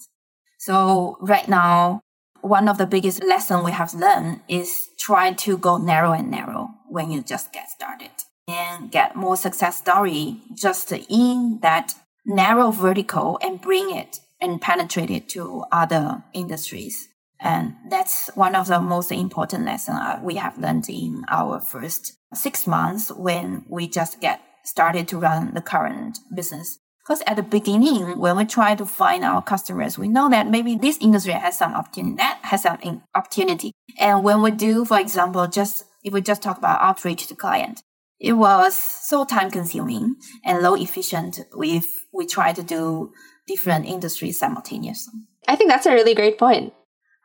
So 0.58 1.16
right 1.20 1.48
now, 1.48 2.00
one 2.40 2.68
of 2.68 2.78
the 2.78 2.86
biggest 2.86 3.22
lessons 3.22 3.64
we 3.64 3.70
have 3.70 3.94
learned 3.94 4.40
is 4.48 4.88
try 4.98 5.34
to 5.44 5.56
go 5.56 5.78
narrow 5.78 6.12
and 6.12 6.32
narrow 6.32 6.70
when 6.88 7.12
you 7.12 7.22
just 7.22 7.52
get 7.52 7.70
started 7.70 8.10
and 8.48 8.90
get 8.90 9.14
more 9.14 9.36
success 9.36 9.78
story 9.78 10.40
just 10.54 10.90
in 10.90 11.60
that 11.62 11.94
narrow 12.26 12.70
vertical 12.70 13.38
and 13.42 13.60
bring 13.60 13.94
it 13.96 14.18
and 14.40 14.60
penetrate 14.60 15.10
it 15.10 15.28
to 15.30 15.64
other 15.72 16.22
industries. 16.34 17.08
And 17.40 17.74
that's 17.88 18.28
one 18.34 18.54
of 18.54 18.66
the 18.66 18.80
most 18.80 19.12
important 19.12 19.64
lessons 19.64 19.98
uh, 20.00 20.18
we 20.22 20.36
have 20.36 20.58
learned 20.58 20.88
in 20.88 21.24
our 21.28 21.60
first 21.60 22.16
six 22.34 22.66
months 22.66 23.10
when 23.10 23.64
we 23.68 23.88
just 23.88 24.20
get 24.20 24.40
started 24.64 25.06
to 25.08 25.18
run 25.18 25.54
the 25.54 25.60
current 25.60 26.18
business. 26.34 26.78
Because 27.02 27.22
at 27.26 27.36
the 27.36 27.42
beginning, 27.42 28.18
when 28.18 28.36
we 28.36 28.44
try 28.44 28.74
to 28.74 28.84
find 28.84 29.22
our 29.22 29.40
customers, 29.40 29.96
we 29.96 30.08
know 30.08 30.28
that 30.28 30.48
maybe 30.48 30.74
this 30.74 30.98
industry 31.00 31.34
has 31.34 31.56
some 31.56 31.72
opportunity, 31.72 32.16
that 32.16 32.40
has 32.42 32.62
some 32.62 33.02
opportunity. 33.14 33.70
And 34.00 34.24
when 34.24 34.42
we 34.42 34.50
do, 34.50 34.84
for 34.84 34.98
example, 34.98 35.46
just 35.46 35.84
if 36.02 36.12
we 36.12 36.20
just 36.20 36.42
talk 36.42 36.58
about 36.58 36.80
outreach 36.80 37.28
to 37.28 37.36
client, 37.36 37.80
it 38.18 38.32
was 38.32 38.76
so 38.76 39.24
time 39.24 39.50
consuming 39.50 40.16
and 40.44 40.62
low 40.62 40.74
efficient 40.74 41.38
if 41.58 42.05
we 42.16 42.26
try 42.26 42.52
to 42.52 42.62
do 42.62 43.12
different 43.46 43.86
industries 43.86 44.38
simultaneously. 44.38 45.14
I 45.46 45.56
think 45.56 45.70
that's 45.70 45.86
a 45.86 45.92
really 45.92 46.14
great 46.14 46.38
point. 46.38 46.72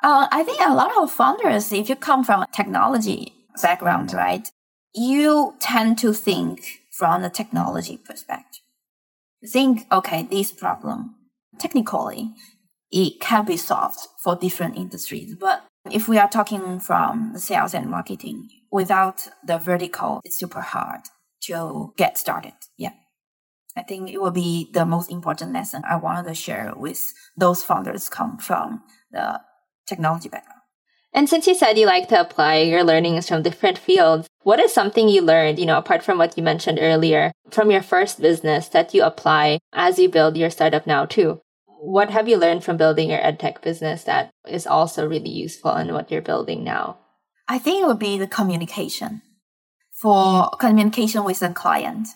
Uh, 0.03 0.27
I 0.31 0.43
think 0.43 0.59
a 0.61 0.73
lot 0.73 0.95
of 0.97 1.11
founders, 1.11 1.71
if 1.71 1.89
you 1.89 1.95
come 1.95 2.23
from 2.23 2.41
a 2.41 2.47
technology 2.53 3.33
background, 3.61 4.13
right, 4.13 4.47
you 4.93 5.55
tend 5.59 5.97
to 5.99 6.13
think 6.13 6.81
from 6.91 7.21
the 7.21 7.29
technology 7.29 7.97
perspective. 7.97 8.61
Think, 9.47 9.85
okay, 9.91 10.23
this 10.23 10.51
problem, 10.51 11.15
technically, 11.57 12.31
it 12.91 13.19
can 13.19 13.45
be 13.45 13.57
solved 13.57 13.99
for 14.23 14.35
different 14.35 14.77
industries. 14.77 15.35
But 15.35 15.63
if 15.89 16.07
we 16.07 16.17
are 16.17 16.29
talking 16.29 16.79
from 16.79 17.31
the 17.33 17.39
sales 17.39 17.73
and 17.73 17.89
marketing, 17.89 18.49
without 18.71 19.27
the 19.45 19.57
vertical, 19.57 20.21
it's 20.23 20.37
super 20.37 20.61
hard 20.61 21.01
to 21.43 21.93
get 21.97 22.17
started. 22.17 22.53
Yeah. 22.77 22.93
I 23.75 23.83
think 23.83 24.09
it 24.09 24.21
will 24.21 24.31
be 24.31 24.69
the 24.73 24.85
most 24.85 25.11
important 25.11 25.53
lesson 25.53 25.83
I 25.89 25.95
wanted 25.95 26.27
to 26.27 26.35
share 26.35 26.73
with 26.75 27.13
those 27.37 27.63
founders 27.63 28.09
come 28.09 28.37
from 28.37 28.83
the 29.11 29.39
technology 29.87 30.29
background. 30.29 30.61
And 31.13 31.27
since 31.27 31.45
you 31.45 31.55
said 31.55 31.77
you 31.77 31.85
like 31.85 32.07
to 32.09 32.19
apply 32.19 32.59
your 32.59 32.83
learnings 32.83 33.27
from 33.27 33.43
different 33.43 33.77
fields, 33.77 34.27
what 34.43 34.59
is 34.59 34.73
something 34.73 35.09
you 35.09 35.21
learned, 35.21 35.59
you 35.59 35.65
know, 35.65 35.77
apart 35.77 36.03
from 36.03 36.17
what 36.17 36.37
you 36.37 36.43
mentioned 36.43 36.79
earlier, 36.81 37.31
from 37.49 37.69
your 37.69 37.81
first 37.81 38.21
business 38.21 38.69
that 38.69 38.93
you 38.93 39.03
apply 39.03 39.59
as 39.73 39.99
you 39.99 40.09
build 40.09 40.37
your 40.37 40.49
startup 40.49 40.87
now 40.87 41.05
too? 41.05 41.41
What 41.65 42.11
have 42.11 42.29
you 42.29 42.37
learned 42.37 42.63
from 42.63 42.77
building 42.77 43.09
your 43.09 43.19
edtech 43.19 43.61
business 43.61 44.03
that 44.03 44.31
is 44.47 44.65
also 44.65 45.05
really 45.07 45.29
useful 45.29 45.75
in 45.75 45.93
what 45.93 46.11
you're 46.11 46.21
building 46.21 46.63
now? 46.63 46.99
I 47.47 47.59
think 47.59 47.83
it 47.83 47.87
would 47.87 47.99
be 47.99 48.17
the 48.17 48.27
communication 48.27 49.21
for 49.91 50.49
communication 50.59 51.23
with 51.23 51.39
the 51.39 51.49
client. 51.49 52.07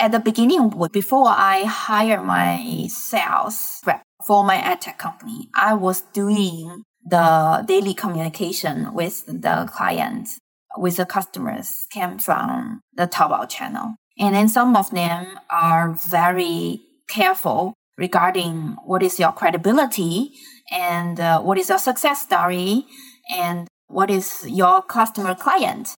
At 0.00 0.12
the 0.12 0.18
beginning, 0.18 0.72
before 0.92 1.28
I 1.28 1.64
hire 1.64 2.22
my 2.22 2.86
sales 2.88 3.80
rep 3.86 4.02
for 4.26 4.44
my 4.44 4.56
edtech 4.56 4.98
company, 4.98 5.48
I 5.56 5.74
was 5.74 6.02
doing 6.12 6.82
the 7.04 7.64
daily 7.66 7.94
communication 7.94 8.94
with 8.94 9.26
the 9.26 9.68
clients, 9.72 10.38
with 10.76 10.96
the 10.96 11.06
customers 11.06 11.86
came 11.90 12.18
from 12.18 12.80
the 12.94 13.06
Taobao 13.06 13.48
channel. 13.48 13.96
And 14.18 14.34
then 14.34 14.48
some 14.48 14.76
of 14.76 14.90
them 14.90 15.38
are 15.50 15.92
very 15.92 16.80
careful 17.08 17.74
regarding 17.98 18.76
what 18.84 19.02
is 19.02 19.18
your 19.18 19.32
credibility 19.32 20.32
and 20.70 21.20
uh, 21.20 21.40
what 21.40 21.58
is 21.58 21.68
your 21.68 21.78
success 21.78 22.22
story 22.22 22.86
and 23.30 23.68
what 23.88 24.10
is 24.10 24.44
your 24.46 24.82
customer 24.82 25.34
client? 25.34 25.94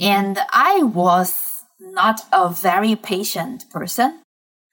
And 0.00 0.38
I 0.52 0.82
was 0.82 1.53
not 1.80 2.22
a 2.32 2.48
very 2.48 2.96
patient 2.96 3.64
person 3.70 4.22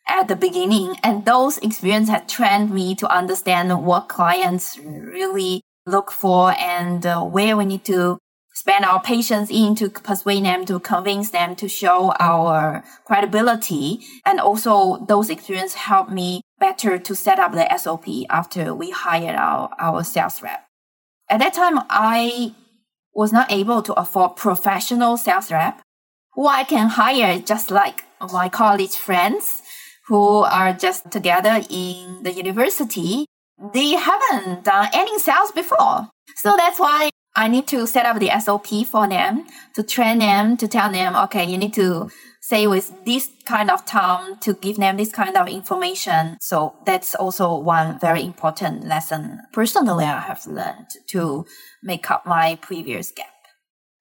at 0.07 0.27
the 0.27 0.35
beginning. 0.35 0.95
And 1.03 1.25
those 1.25 1.57
experiences 1.59 2.09
had 2.09 2.29
trained 2.29 2.71
me 2.71 2.95
to 2.95 3.11
understand 3.11 3.85
what 3.85 4.09
clients 4.09 4.77
really 4.79 5.61
look 5.85 6.11
for 6.11 6.51
and 6.59 7.05
uh, 7.05 7.21
where 7.23 7.57
we 7.57 7.65
need 7.65 7.85
to 7.85 8.17
spend 8.53 8.85
our 8.85 9.01
patience 9.01 9.49
in 9.49 9.73
to 9.75 9.89
persuade 9.89 10.45
them, 10.45 10.65
to 10.65 10.79
convince 10.79 11.31
them, 11.31 11.55
to 11.55 11.67
show 11.67 12.13
our 12.19 12.83
credibility. 13.05 14.01
And 14.25 14.39
also 14.39 15.03
those 15.05 15.29
experiences 15.29 15.75
helped 15.75 16.11
me 16.11 16.41
better 16.59 16.99
to 16.99 17.15
set 17.15 17.39
up 17.39 17.53
the 17.53 17.67
SOP 17.77 18.05
after 18.29 18.75
we 18.75 18.91
hired 18.91 19.35
our, 19.35 19.69
our 19.79 20.03
sales 20.03 20.41
rep. 20.43 20.65
At 21.29 21.39
that 21.39 21.53
time, 21.53 21.79
I 21.89 22.53
was 23.13 23.33
not 23.33 23.51
able 23.51 23.81
to 23.81 23.93
afford 23.93 24.35
professional 24.35 25.17
sales 25.17 25.51
rep 25.51 25.81
who 26.33 26.47
I 26.47 26.63
can 26.63 26.89
hire 26.89 27.39
just 27.39 27.71
like 27.71 28.03
my 28.31 28.49
college 28.49 28.95
friends 28.95 29.61
who 30.07 30.39
are 30.39 30.73
just 30.73 31.11
together 31.11 31.61
in 31.69 32.23
the 32.23 32.31
university. 32.31 33.25
They 33.73 33.91
haven't 33.91 34.63
done 34.63 34.89
any 34.93 35.19
sales 35.19 35.51
before. 35.51 36.09
So 36.35 36.55
that's 36.57 36.79
why 36.79 37.09
I 37.35 37.47
need 37.47 37.67
to 37.67 37.87
set 37.87 38.05
up 38.05 38.19
the 38.19 38.31
SOP 38.39 38.85
for 38.85 39.07
them 39.07 39.45
to 39.75 39.83
train 39.83 40.19
them 40.19 40.57
to 40.57 40.67
tell 40.67 40.91
them, 40.91 41.15
okay, 41.15 41.45
you 41.45 41.57
need 41.57 41.73
to 41.75 42.09
say 42.41 42.67
with 42.67 42.91
this 43.05 43.29
kind 43.45 43.69
of 43.69 43.85
tone 43.85 44.37
to 44.39 44.53
give 44.55 44.77
them 44.77 44.97
this 44.97 45.11
kind 45.11 45.37
of 45.37 45.47
information. 45.47 46.37
So 46.41 46.75
that's 46.85 47.15
also 47.15 47.57
one 47.57 47.99
very 47.99 48.23
important 48.23 48.85
lesson 48.85 49.39
personally 49.53 50.05
I 50.05 50.19
have 50.19 50.45
learned 50.47 50.87
to 51.07 51.45
make 51.83 52.09
up 52.09 52.25
my 52.25 52.57
previous 52.61 53.11
gap. 53.11 53.27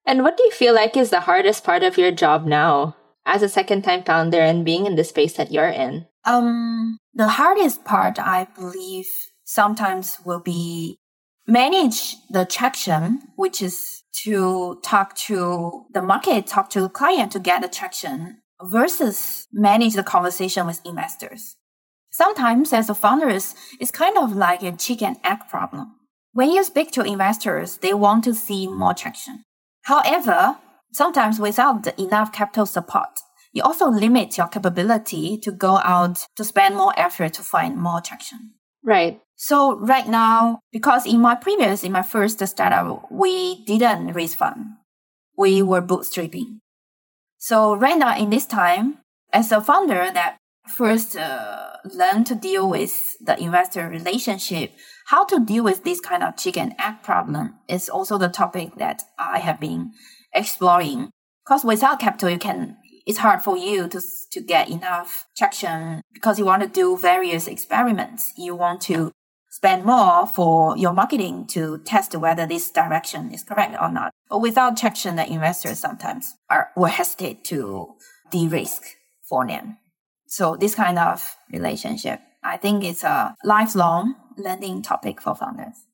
And 0.07 0.23
what 0.23 0.37
do 0.37 0.43
you 0.45 0.51
feel 0.51 0.75
like 0.75 0.97
is 0.97 1.11
the 1.11 1.21
hardest 1.21 1.65
part 1.65 1.83
of 1.83 1.99
your 1.99 2.11
job 2.11 2.47
now 2.47 2.97
as 3.27 3.43
a 3.43 3.49
second 3.49 3.83
time 3.83 4.03
founder 4.03 4.41
and 4.41 4.65
being 4.65 4.87
in 4.87 4.97
the 4.97 5.05
space 5.05 5.35
that 5.35 5.53
you're 5.53 5.69
in? 5.69 6.07
Um, 6.25 6.99
the 7.15 7.29
hardest 7.29 7.85
part, 7.85 8.19
I 8.19 8.47
believe, 8.57 9.07
sometimes 9.45 10.19
will 10.25 10.41
be 10.41 10.99
manage 11.47 12.17
the 12.31 12.45
traction, 12.45 13.21
which 13.37 13.61
is 13.63 14.03
to 14.23 14.81
talk 14.83 15.17
to 15.17 15.85
the 15.93 16.03
market, 16.03 16.47
talk 16.47 16.71
to 16.71 16.81
the 16.81 16.89
client 16.89 17.33
to 17.33 17.39
get 17.39 17.63
the 17.63 17.69
traction 17.69 18.39
versus 18.63 19.47
manage 19.53 19.95
the 19.95 20.03
conversation 20.03 20.67
with 20.67 20.81
investors. 20.85 21.57
Sometimes 22.11 22.73
as 22.73 22.91
a 22.91 22.95
founders, 22.95 23.55
it's 23.79 23.91
kind 23.91 24.19
of 24.19 24.35
like 24.35 24.63
a 24.63 24.77
chicken 24.77 25.17
egg 25.25 25.39
problem. 25.49 25.95
When 26.33 26.51
you 26.51 26.63
speak 26.65 26.93
to 26.93 27.03
investors, 27.03 27.79
they 27.79 27.95
want 27.95 28.25
to 28.25 28.35
see 28.35 28.69
more 28.69 28.95
traction. 28.95 29.45
However, 29.83 30.59
sometimes 30.93 31.39
without 31.39 31.87
enough 31.99 32.33
capital 32.33 32.67
support, 32.67 33.21
you 33.53 33.63
also 33.63 33.89
limit 33.89 34.39
your 34.39 34.47
capability 34.47 35.39
to 35.39 35.51
go 35.51 35.79
out 35.79 36.25
to 36.37 36.45
spend 36.45 36.77
more 36.77 36.93
effort 36.97 37.35
to 37.35 37.43
find 37.43 37.77
more 37.77 38.01
traction. 38.01 38.55
Right. 38.83 39.21
So 39.37 39.79
right 39.79 40.07
now, 40.07 40.61
because 40.71 41.07
in 41.07 41.21
my 41.21 41.35
previous, 41.35 41.83
in 41.83 41.93
my 41.93 42.03
first 42.03 42.47
startup, 42.47 43.11
we 43.11 43.65
didn't 43.65 44.13
raise 44.13 44.35
fund. 44.35 44.77
We 45.37 45.63
were 45.63 45.83
bootstrapping. 45.83 46.59
So 47.39 47.75
right 47.75 47.99
now 47.99 48.17
in 48.17 48.31
this 48.31 48.47
time, 48.47 48.99
as 49.33 49.51
a 49.51 49.61
founder 49.61 50.11
that 50.13 50.37
first 50.69 51.17
uh, 51.17 51.77
learn 51.85 52.25
to 52.25 52.35
deal 52.35 52.69
with 52.69 53.17
the 53.21 53.41
investor 53.41 53.89
relationship, 53.89 54.73
how 55.11 55.25
to 55.25 55.41
deal 55.41 55.65
with 55.65 55.83
this 55.83 56.01
kind 56.01 56.23
of 56.23 56.37
chicken 56.37 56.73
egg 56.79 57.03
problem 57.03 57.55
is 57.69 57.89
also 57.89 58.17
the 58.17 58.29
topic 58.29 58.77
that 58.77 59.03
I 59.19 59.41
have 59.41 59.59
been 59.59 59.91
exploring. 60.33 61.11
Because 61.45 61.65
without 61.65 61.99
capital, 61.99 62.31
you 62.31 62.39
can 62.39 62.77
it's 63.07 63.19
hard 63.19 63.43
for 63.43 63.57
you 63.57 63.89
to 63.89 64.01
to 64.31 64.41
get 64.41 64.71
enough 64.71 65.27
traction 65.37 66.03
because 66.15 66.39
you 66.39 66.45
want 66.45 66.63
to 66.63 66.69
do 66.69 66.97
various 66.97 67.49
experiments. 67.49 68.33
You 68.37 68.55
want 68.55 68.83
to 68.83 69.11
spend 69.51 69.85
more 69.85 70.29
for 70.29 70.77
your 70.77 70.93
marketing 70.93 71.49
to 71.49 71.79
test 71.79 72.15
whether 72.15 72.47
this 72.47 72.71
direction 72.71 73.33
is 73.33 73.43
correct 73.43 73.75
or 73.83 73.91
not. 73.91 74.13
But 74.29 74.43
without 74.43 74.77
traction, 74.77 75.17
the 75.17 75.27
investors 75.27 75.81
sometimes 75.81 76.35
are 76.49 76.69
will 76.77 76.95
hesitate 77.01 77.43
to 77.47 77.95
de-risk 78.31 78.83
for 79.29 79.45
them. 79.45 79.79
So 80.29 80.55
this 80.55 80.77
kind 80.77 81.01
of 81.01 81.37
relationship, 81.53 82.21
I 82.45 82.57
think 82.59 82.85
it's 82.85 83.03
a 83.03 83.35
lifelong 83.43 84.15
learning 84.43 84.83
topic 84.83 85.21
for 85.21 85.35
founders. 85.35 85.87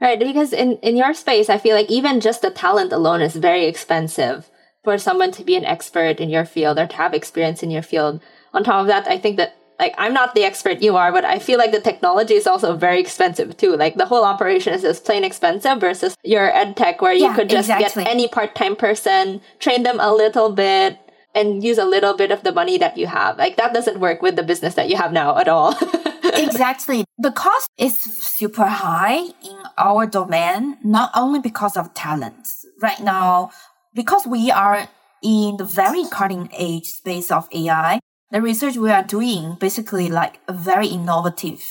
Right, 0.00 0.18
because 0.18 0.52
in, 0.52 0.78
in 0.78 0.96
your 0.96 1.14
space, 1.14 1.48
I 1.48 1.58
feel 1.58 1.76
like 1.76 1.90
even 1.90 2.20
just 2.20 2.42
the 2.42 2.50
talent 2.50 2.92
alone 2.92 3.22
is 3.22 3.36
very 3.36 3.66
expensive 3.66 4.50
for 4.82 4.98
someone 4.98 5.30
to 5.32 5.44
be 5.44 5.54
an 5.54 5.64
expert 5.64 6.18
in 6.18 6.28
your 6.28 6.44
field 6.44 6.78
or 6.78 6.88
to 6.88 6.96
have 6.96 7.14
experience 7.14 7.62
in 7.62 7.70
your 7.70 7.82
field. 7.82 8.20
On 8.52 8.64
top 8.64 8.80
of 8.80 8.86
that, 8.88 9.06
I 9.06 9.16
think 9.16 9.36
that 9.36 9.54
like 9.78 9.94
I'm 9.98 10.12
not 10.12 10.34
the 10.34 10.44
expert 10.44 10.82
you 10.82 10.96
are, 10.96 11.12
but 11.12 11.24
I 11.24 11.38
feel 11.38 11.58
like 11.58 11.72
the 11.72 11.80
technology 11.80 12.34
is 12.34 12.46
also 12.46 12.76
very 12.76 13.00
expensive 13.00 13.56
too. 13.56 13.76
Like 13.76 13.96
the 13.96 14.06
whole 14.06 14.24
operation 14.24 14.72
is 14.74 14.82
just 14.82 15.04
plain 15.04 15.24
expensive 15.24 15.80
versus 15.80 16.16
your 16.22 16.52
ed 16.52 16.76
tech 16.76 17.00
where 17.00 17.12
you 17.12 17.24
Yeah, 17.24 17.34
could 17.34 17.48
just 17.48 17.68
exactly. 17.68 18.04
get 18.04 18.10
any 18.10 18.28
part 18.28 18.54
time 18.54 18.76
person, 18.76 19.40
train 19.60 19.82
them 19.82 19.98
a 20.00 20.12
little 20.12 20.50
bit, 20.50 20.98
and 21.34 21.64
use 21.64 21.78
a 21.78 21.84
little 21.84 22.14
bit 22.14 22.30
of 22.30 22.42
the 22.42 22.52
money 22.52 22.78
that 22.78 22.96
you 22.98 23.06
have. 23.06 23.38
Like 23.38 23.56
that 23.56 23.72
doesn't 23.72 23.98
work 24.00 24.22
with 24.22 24.36
the 24.36 24.42
business 24.42 24.74
that 24.74 24.88
you 24.88 24.96
have 24.96 25.12
now 25.12 25.38
at 25.38 25.48
all. 25.48 25.74
exactly. 26.32 27.04
The 27.18 27.32
cost 27.32 27.68
is 27.78 27.98
super 27.98 28.66
high 28.66 29.18
in 29.18 29.58
our 29.78 30.06
domain, 30.06 30.78
not 30.82 31.10
only 31.14 31.40
because 31.40 31.76
of 31.76 31.94
talent. 31.94 32.48
Right 32.80 33.00
now, 33.00 33.50
because 33.94 34.26
we 34.26 34.50
are 34.50 34.88
in 35.22 35.56
the 35.56 35.64
very 35.64 36.04
cutting 36.10 36.48
edge 36.52 36.86
space 36.86 37.30
of 37.30 37.48
AI, 37.52 38.00
the 38.30 38.42
research 38.42 38.76
we 38.76 38.90
are 38.90 39.04
doing 39.04 39.56
basically 39.60 40.08
like 40.08 40.40
very 40.50 40.88
innovative. 40.88 41.62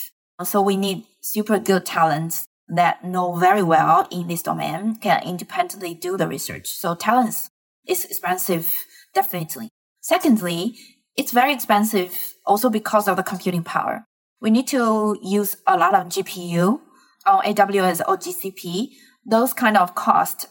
So 0.42 0.62
we 0.62 0.76
need 0.76 1.04
super 1.20 1.58
good 1.58 1.84
talents 1.84 2.46
that 2.68 3.04
know 3.04 3.34
very 3.34 3.62
well 3.62 4.08
in 4.10 4.28
this 4.28 4.42
domain 4.42 4.96
can 4.96 5.22
independently 5.22 5.94
do 5.94 6.16
the 6.16 6.26
research. 6.26 6.68
So 6.68 6.94
talents 6.94 7.50
is 7.86 8.04
expensive, 8.04 8.86
definitely. 9.12 9.68
Secondly, 10.00 10.76
it's 11.16 11.32
very 11.32 11.52
expensive 11.52 12.34
also 12.46 12.70
because 12.70 13.06
of 13.06 13.16
the 13.16 13.22
computing 13.22 13.62
power. 13.62 14.04
We 14.42 14.50
need 14.50 14.66
to 14.68 15.16
use 15.22 15.56
a 15.68 15.78
lot 15.78 15.94
of 15.94 16.08
GPU 16.08 16.80
on 17.26 17.44
AWS 17.44 18.00
or 18.08 18.16
GCP. 18.16 18.88
Those 19.24 19.52
kind 19.52 19.76
of 19.76 19.94
cost, 19.94 20.46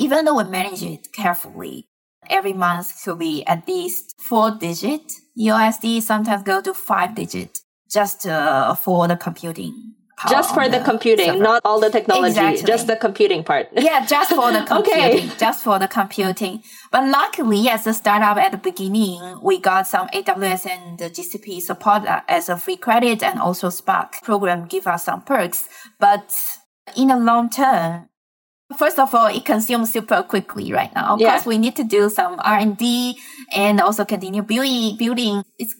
even 0.00 0.24
though 0.24 0.36
we 0.38 0.44
manage 0.50 0.82
it 0.82 1.12
carefully, 1.12 1.86
every 2.28 2.52
month 2.52 2.92
could 3.04 3.20
be 3.20 3.46
at 3.46 3.68
least 3.68 4.16
four 4.20 4.50
digit 4.50 5.12
USD, 5.38 6.02
sometimes 6.02 6.42
go 6.42 6.60
to 6.60 6.74
five 6.74 7.14
digit 7.14 7.60
just 7.88 8.26
uh, 8.26 8.74
for 8.74 9.06
the 9.06 9.16
computing. 9.16 9.94
Just 10.30 10.54
for 10.54 10.68
the 10.68 10.80
computing, 10.80 11.26
server. 11.26 11.38
not 11.42 11.62
all 11.64 11.78
the 11.78 11.90
technology, 11.90 12.28
Exactly. 12.30 12.62
just 12.64 12.86
the 12.86 12.96
computing 12.96 13.44
part. 13.44 13.68
Yeah, 13.72 14.04
just 14.06 14.30
for 14.30 14.50
the 14.50 14.62
computing, 14.66 15.02
Okay. 15.28 15.30
just 15.38 15.62
for 15.62 15.78
the 15.78 15.88
computing. 15.88 16.62
But 16.90 17.08
luckily, 17.08 17.68
as 17.68 17.86
a 17.86 17.92
startup 17.92 18.36
at 18.38 18.52
the 18.52 18.58
beginning, 18.58 19.20
we 19.42 19.58
got 19.60 19.86
some 19.86 20.08
AWS 20.08 20.66
and 20.70 20.98
the 20.98 21.10
GCP 21.10 21.60
support 21.60 22.06
uh, 22.06 22.22
as 22.28 22.48
a 22.48 22.56
free 22.56 22.76
credit 22.76 23.22
and 23.22 23.38
also 23.38 23.68
Spark 23.68 24.22
program 24.22 24.66
give 24.66 24.86
us 24.86 25.04
some 25.04 25.20
perks. 25.22 25.68
But 26.00 26.32
in 26.96 27.08
the 27.08 27.16
long 27.18 27.50
term, 27.50 28.08
first 28.78 28.98
of 28.98 29.14
all, 29.14 29.26
it 29.26 29.44
consumes 29.44 29.92
super 29.92 30.22
quickly 30.22 30.72
right 30.72 30.94
now 30.94 31.16
Yeah. 31.18 31.32
because 31.34 31.46
we 31.46 31.58
need 31.58 31.76
to 31.76 31.84
do 31.84 32.08
some 32.08 32.40
R 32.42 32.58
and 32.58 32.76
D 32.76 33.18
and 33.54 33.80
also 33.80 34.04
continue 34.06 34.42
building. 34.42 34.96
Building. 34.96 35.42
It's 35.58 35.74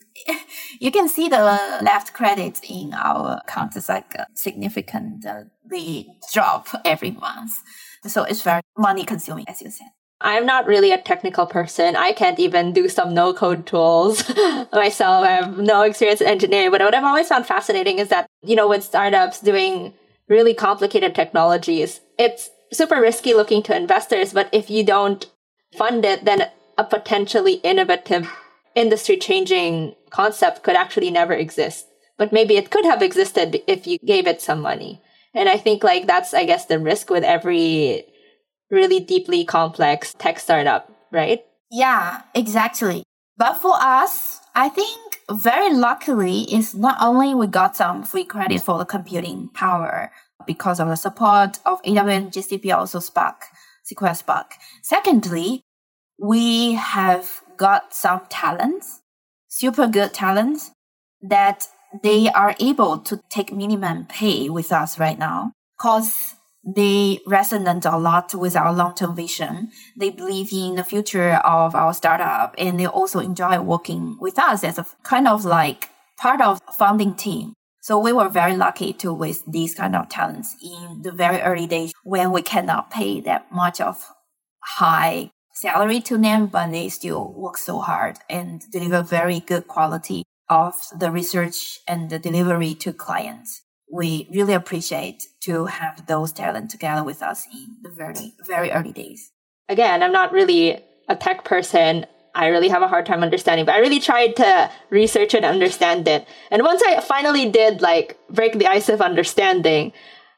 you 0.80 0.90
can 0.90 1.08
see 1.08 1.28
the 1.28 1.38
left 1.82 2.12
credit 2.12 2.60
in 2.68 2.94
our 2.94 3.40
account 3.46 3.76
is 3.76 3.88
like 3.88 4.14
significantly 4.34 6.06
uh, 6.08 6.12
drop 6.32 6.68
every 6.84 7.10
month. 7.10 7.52
So 8.06 8.24
it's 8.24 8.42
very 8.42 8.62
money 8.76 9.04
consuming, 9.04 9.46
as 9.48 9.62
you 9.62 9.70
said. 9.70 9.88
I'm 10.20 10.46
not 10.46 10.66
really 10.66 10.92
a 10.92 11.00
technical 11.00 11.46
person. 11.46 11.94
I 11.94 12.12
can't 12.12 12.38
even 12.38 12.72
do 12.72 12.88
some 12.88 13.12
no 13.12 13.34
code 13.34 13.66
tools 13.66 14.26
myself. 14.72 15.26
I 15.26 15.30
have 15.30 15.58
no 15.58 15.82
experience 15.82 16.22
in 16.22 16.26
engineering. 16.26 16.70
But 16.70 16.80
what 16.80 16.94
I've 16.94 17.04
always 17.04 17.28
found 17.28 17.46
fascinating 17.46 17.98
is 17.98 18.08
that, 18.08 18.26
you 18.42 18.56
know, 18.56 18.68
with 18.68 18.82
startups 18.82 19.40
doing 19.40 19.92
really 20.28 20.54
complicated 20.54 21.14
technologies, 21.14 22.00
it's 22.18 22.50
super 22.72 23.00
risky 23.00 23.34
looking 23.34 23.62
to 23.64 23.76
investors. 23.76 24.32
But 24.32 24.48
if 24.52 24.70
you 24.70 24.84
don't 24.84 25.30
fund 25.76 26.04
it, 26.04 26.24
then 26.24 26.48
a 26.78 26.84
potentially 26.84 27.54
innovative 27.54 28.30
industry 28.74 29.16
changing 29.18 29.94
concept 30.10 30.62
could 30.62 30.76
actually 30.76 31.10
never 31.10 31.32
exist. 31.32 31.86
But 32.18 32.32
maybe 32.32 32.56
it 32.56 32.70
could 32.70 32.84
have 32.84 33.02
existed 33.02 33.62
if 33.66 33.86
you 33.86 33.98
gave 33.98 34.26
it 34.26 34.40
some 34.40 34.60
money. 34.60 35.02
And 35.34 35.48
I 35.48 35.58
think 35.58 35.84
like 35.84 36.06
that's, 36.06 36.32
I 36.32 36.44
guess, 36.44 36.64
the 36.64 36.78
risk 36.78 37.10
with 37.10 37.24
every 37.24 38.04
really 38.70 39.00
deeply 39.00 39.44
complex 39.44 40.14
tech 40.14 40.38
startup, 40.38 40.90
right? 41.12 41.44
Yeah, 41.70 42.22
exactly. 42.34 43.02
But 43.36 43.54
for 43.54 43.74
us, 43.74 44.40
I 44.54 44.70
think 44.70 45.18
very 45.30 45.74
luckily 45.74 46.42
is 46.52 46.74
not 46.74 46.96
only 47.00 47.34
we 47.34 47.46
got 47.46 47.76
some 47.76 48.02
free 48.02 48.24
credit 48.24 48.62
for 48.62 48.78
the 48.78 48.86
computing 48.86 49.50
power 49.52 50.10
because 50.46 50.80
of 50.80 50.88
the 50.88 50.96
support 50.96 51.58
of 51.66 51.82
AWS 51.82 52.32
GCP, 52.32 52.74
also 52.74 53.00
Spark, 53.00 53.42
SQL 53.84 54.16
Spark. 54.16 54.54
Secondly, 54.82 55.62
we 56.18 56.74
have 56.74 57.42
got 57.56 57.92
some 57.92 58.22
talents, 58.30 59.02
super 59.56 59.86
good 59.86 60.12
talents 60.12 60.70
that 61.22 61.66
they 62.02 62.28
are 62.28 62.54
able 62.60 62.98
to 62.98 63.20
take 63.30 63.52
minimum 63.52 64.04
pay 64.04 64.50
with 64.50 64.70
us 64.70 64.98
right 64.98 65.18
now. 65.18 65.52
Cause 65.78 66.34
they 66.62 67.20
resonate 67.26 67.90
a 67.90 67.96
lot 67.96 68.34
with 68.34 68.54
our 68.54 68.72
long-term 68.72 69.16
vision. 69.16 69.70
They 69.96 70.10
believe 70.10 70.52
in 70.52 70.74
the 70.74 70.84
future 70.84 71.34
of 71.36 71.74
our 71.74 71.94
startup 71.94 72.54
and 72.58 72.78
they 72.78 72.86
also 72.86 73.20
enjoy 73.20 73.60
working 73.60 74.18
with 74.20 74.38
us 74.38 74.62
as 74.62 74.78
a 74.78 74.86
kind 75.04 75.26
of 75.26 75.44
like 75.44 75.88
part 76.18 76.42
of 76.42 76.60
founding 76.76 77.14
team. 77.14 77.54
So 77.80 77.98
we 77.98 78.12
were 78.12 78.28
very 78.28 78.56
lucky 78.56 78.92
to 78.94 79.14
with 79.14 79.42
these 79.46 79.74
kind 79.74 79.96
of 79.96 80.08
talents 80.10 80.56
in 80.62 81.02
the 81.02 81.12
very 81.12 81.40
early 81.40 81.66
days 81.66 81.92
when 82.02 82.30
we 82.32 82.42
cannot 82.42 82.90
pay 82.90 83.20
that 83.20 83.50
much 83.52 83.80
of 83.80 84.04
high 84.60 85.30
salary 85.56 86.00
to 86.00 86.18
them, 86.18 86.46
but 86.46 86.70
they 86.70 86.88
still 86.88 87.32
work 87.32 87.56
so 87.56 87.80
hard 87.80 88.18
and 88.28 88.62
deliver 88.70 89.02
very 89.02 89.40
good 89.40 89.66
quality 89.66 90.22
of 90.48 90.74
the 90.96 91.10
research 91.10 91.80
and 91.88 92.10
the 92.10 92.18
delivery 92.18 92.74
to 92.74 92.92
clients. 92.92 93.62
We 93.92 94.28
really 94.32 94.52
appreciate 94.52 95.22
to 95.44 95.66
have 95.66 96.06
those 96.06 96.32
talent 96.32 96.70
together 96.70 97.02
with 97.02 97.22
us 97.22 97.46
in 97.52 97.76
the 97.82 97.90
very, 97.90 98.34
very 98.46 98.70
early 98.70 98.92
days. 98.92 99.32
Again, 99.68 100.02
I'm 100.02 100.12
not 100.12 100.32
really 100.32 100.78
a 101.08 101.16
tech 101.16 101.44
person. 101.44 102.06
I 102.34 102.48
really 102.48 102.68
have 102.68 102.82
a 102.82 102.88
hard 102.88 103.06
time 103.06 103.22
understanding, 103.22 103.64
but 103.64 103.74
I 103.74 103.78
really 103.78 104.00
tried 104.00 104.36
to 104.36 104.70
research 104.90 105.34
and 105.34 105.44
understand 105.44 106.06
it. 106.06 106.28
And 106.50 106.62
once 106.62 106.82
I 106.86 107.00
finally 107.00 107.48
did 107.50 107.80
like 107.80 108.18
break 108.28 108.58
the 108.58 108.66
ice 108.66 108.88
of 108.88 109.00
understanding, 109.00 109.92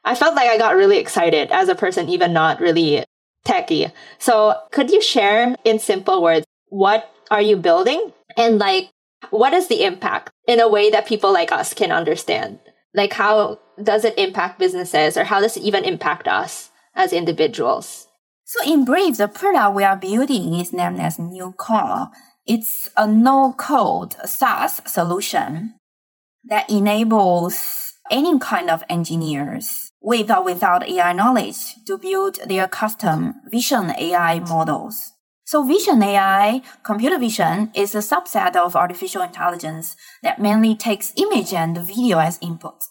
I 0.05 0.15
felt 0.15 0.35
like 0.35 0.49
I 0.49 0.57
got 0.57 0.75
really 0.75 0.97
excited 0.97 1.51
as 1.51 1.67
a 1.67 1.75
person, 1.75 2.07
even 2.07 2.31
not 2.31 2.61
really 2.61 3.03
techie. 3.45 3.91
So 4.17 4.55
could 4.71 4.89
you 4.91 5.01
share 5.01 5.55
in 5.63 5.79
simple 5.79 6.21
words, 6.21 6.45
what 6.67 7.11
are 7.31 7.41
you 7.41 7.57
building? 7.57 8.11
And 8.37 8.59
like, 8.59 8.89
what 9.29 9.53
is 9.53 9.67
the 9.67 9.83
impact 9.83 10.31
in 10.47 10.59
a 10.59 10.69
way 10.69 10.89
that 10.89 11.07
people 11.07 11.31
like 11.33 11.51
us 11.51 11.73
can 11.73 11.91
understand? 11.91 12.59
Like, 12.93 13.13
how 13.13 13.59
does 13.81 14.05
it 14.05 14.17
impact 14.17 14.59
businesses 14.59 15.17
or 15.17 15.23
how 15.23 15.39
does 15.39 15.57
it 15.57 15.63
even 15.63 15.83
impact 15.83 16.27
us 16.27 16.69
as 16.95 17.13
individuals? 17.13 18.07
So 18.45 18.63
in 18.65 18.83
brief, 18.83 19.17
the 19.17 19.27
product 19.27 19.75
we 19.75 19.83
are 19.83 19.95
building 19.95 20.55
is 20.55 20.73
named 20.73 20.99
as 20.99 21.17
NeuCore. 21.17 22.09
It's 22.47 22.89
a 22.97 23.05
no-code 23.05 24.15
SaaS 24.25 24.81
solution 24.87 25.75
that 26.45 26.69
enables 26.69 27.93
any 28.09 28.39
kind 28.39 28.71
of 28.71 28.83
engineers 28.89 29.88
with 30.01 30.31
or 30.31 30.43
without 30.43 30.87
AI 30.87 31.13
knowledge 31.13 31.75
to 31.85 31.97
build 31.97 32.39
their 32.47 32.67
custom 32.67 33.35
vision 33.51 33.91
AI 33.97 34.39
models. 34.39 35.13
So 35.45 35.63
vision 35.63 36.03
AI, 36.03 36.61
computer 36.83 37.17
vision, 37.17 37.71
is 37.73 37.95
a 37.95 37.99
subset 37.99 38.55
of 38.55 38.75
artificial 38.75 39.23
intelligence 39.23 39.95
that 40.21 40.39
mainly 40.39 40.75
takes 40.75 41.13
image 41.15 41.53
and 41.53 41.77
video 41.77 42.19
as 42.19 42.37
input. 42.41 42.83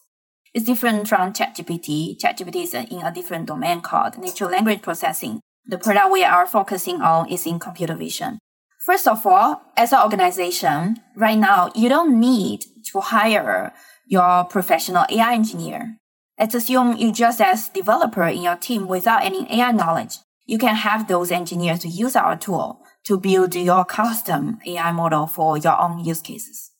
It's 0.52 0.66
different 0.66 1.06
from 1.06 1.32
ChatGPT. 1.32 2.18
ChatGPT 2.18 2.64
is 2.64 2.74
in 2.74 3.02
a 3.02 3.14
different 3.14 3.46
domain 3.46 3.80
called 3.80 4.18
natural 4.18 4.50
language 4.50 4.82
processing. 4.82 5.40
The 5.66 5.78
product 5.78 6.11
we 6.11 6.24
are 6.24 6.46
focusing 6.46 7.00
on 7.00 7.28
is 7.28 7.46
in 7.46 7.61
computer 7.61 7.94
vision. 7.94 8.38
First 8.84 9.06
of 9.06 9.24
all, 9.24 9.62
as 9.76 9.92
an 9.92 10.02
organization, 10.02 10.96
right 11.14 11.38
now, 11.38 11.70
you 11.74 11.88
don't 11.88 12.18
need 12.18 12.64
to 12.90 13.00
hire 13.00 13.72
your 14.06 14.44
professional 14.44 15.04
AI 15.11 15.34
engineer. 15.34 15.98
Let's 16.39 16.55
assume 16.55 16.97
you 16.97 17.12
just 17.12 17.41
as 17.41 17.68
developer 17.68 18.26
in 18.26 18.43
your 18.43 18.57
team 18.57 18.86
without 18.86 19.24
any 19.24 19.47
AI 19.53 19.72
knowledge 19.72 20.18
you 20.49 20.57
can 20.57 20.74
have 20.74 21.07
those 21.07 21.30
engineers 21.30 21.80
to 21.80 21.89
use 21.89 22.16
our 22.16 22.34
tool 22.34 22.80
to 23.05 23.18
build 23.18 23.55
your 23.55 23.84
custom 23.84 24.59
AI 24.66 24.91
model 24.93 25.26
for 25.26 25.59
your 25.59 25.78
own 25.78 26.03
use 26.03 26.22
cases. 26.22 26.72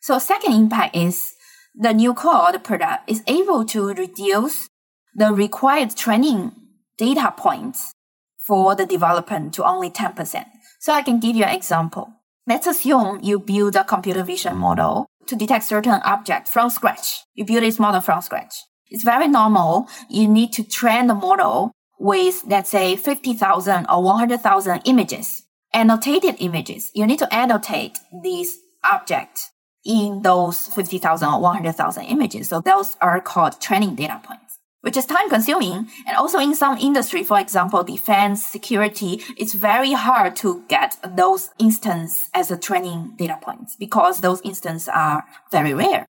So 0.00 0.18
second 0.20 0.52
impact 0.52 0.96
is 0.96 1.34
the 1.74 1.88
NeuCore 1.88 2.62
product 2.62 3.10
is 3.10 3.24
able 3.26 3.64
to 3.66 3.92
reduce 3.94 4.68
the 5.12 5.32
required 5.32 5.96
training 5.96 6.52
data 6.96 7.34
points 7.36 7.92
for 8.38 8.76
the 8.76 8.86
development 8.86 9.52
to 9.54 9.64
only 9.64 9.90
10%. 9.90 10.44
So 10.78 10.92
I 10.92 11.02
can 11.02 11.18
give 11.18 11.34
you 11.34 11.42
an 11.42 11.54
example. 11.54 12.12
Let's 12.46 12.68
assume 12.68 13.18
you 13.24 13.40
build 13.40 13.74
a 13.74 13.82
computer 13.82 14.22
vision 14.22 14.56
model 14.56 15.06
to 15.26 15.34
detect 15.34 15.64
certain 15.64 16.00
object 16.04 16.46
from 16.46 16.70
scratch. 16.70 17.24
You 17.34 17.44
build 17.44 17.64
this 17.64 17.80
model 17.80 18.00
from 18.00 18.22
scratch. 18.22 18.54
It's 18.90 19.04
very 19.04 19.28
normal. 19.28 19.88
You 20.08 20.28
need 20.28 20.52
to 20.54 20.62
train 20.62 21.06
the 21.06 21.14
model 21.14 21.72
with, 21.98 22.44
let's 22.46 22.70
say, 22.70 22.96
50,000 22.96 23.86
or 23.88 24.02
100,000 24.02 24.82
images, 24.84 25.42
annotated 25.72 26.36
images. 26.38 26.90
You 26.94 27.06
need 27.06 27.18
to 27.18 27.34
annotate 27.34 27.98
these 28.22 28.58
objects 28.90 29.50
in 29.84 30.22
those 30.22 30.68
50,000 30.68 31.28
or 31.28 31.40
100,000 31.40 32.04
images. 32.04 32.48
So 32.48 32.60
those 32.60 32.96
are 33.00 33.20
called 33.20 33.60
training 33.60 33.94
data 33.94 34.20
points, 34.22 34.58
which 34.82 34.96
is 34.96 35.06
time 35.06 35.30
consuming. 35.30 35.88
And 36.06 36.16
also 36.16 36.38
in 36.38 36.54
some 36.54 36.76
industry, 36.78 37.22
for 37.22 37.38
example, 37.38 37.82
defense, 37.82 38.44
security, 38.44 39.22
it's 39.36 39.54
very 39.54 39.92
hard 39.92 40.36
to 40.36 40.64
get 40.68 40.96
those 41.16 41.50
instances 41.58 42.28
as 42.34 42.50
a 42.50 42.58
training 42.58 43.14
data 43.16 43.38
points 43.40 43.76
because 43.76 44.20
those 44.20 44.40
instances 44.42 44.88
are 44.88 45.24
very 45.50 45.72
rare. 45.72 46.06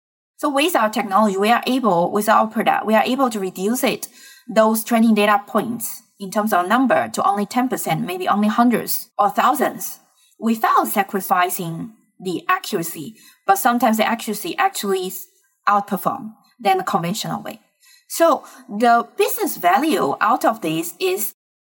So 0.42 0.48
with 0.48 0.74
our 0.74 0.90
technology, 0.90 1.36
we 1.36 1.52
are 1.52 1.62
able, 1.68 2.10
with 2.10 2.28
our 2.28 2.48
product, 2.48 2.84
we 2.84 2.96
are 2.96 3.04
able 3.04 3.30
to 3.30 3.38
reduce 3.38 3.84
it 3.84 4.08
those 4.52 4.82
training 4.82 5.14
data 5.14 5.40
points 5.46 6.02
in 6.18 6.32
terms 6.32 6.52
of 6.52 6.66
number 6.66 7.08
to 7.10 7.24
only 7.24 7.46
10%, 7.46 8.04
maybe 8.04 8.26
only 8.26 8.48
hundreds 8.48 9.08
or 9.16 9.30
thousands 9.30 10.00
without 10.40 10.88
sacrificing 10.88 11.92
the 12.18 12.42
accuracy. 12.48 13.14
But 13.46 13.58
sometimes 13.58 13.98
the 13.98 14.04
accuracy 14.04 14.56
actually 14.56 15.12
outperform 15.68 16.32
than 16.58 16.78
the 16.78 16.82
conventional 16.82 17.40
way. 17.40 17.60
So 18.08 18.44
the 18.68 19.06
business 19.16 19.58
value 19.58 20.16
out 20.20 20.44
of 20.44 20.60
this 20.60 20.94
is 20.98 21.34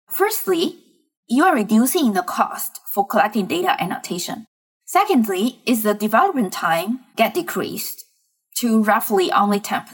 firstly, 0.07 0.79
you 1.27 1.43
are 1.43 1.53
reducing 1.53 2.13
the 2.13 2.23
cost 2.23 2.79
for 2.93 3.05
collecting 3.05 3.45
data 3.45 3.75
annotation. 3.83 4.45
Secondly, 4.85 5.59
is 5.65 5.83
the 5.83 5.93
development 5.93 6.53
time 6.53 7.01
get 7.17 7.33
decreased 7.33 8.02
to 8.57 8.83
roughly 8.83 9.31
only 9.31 9.59
10% 9.59 9.85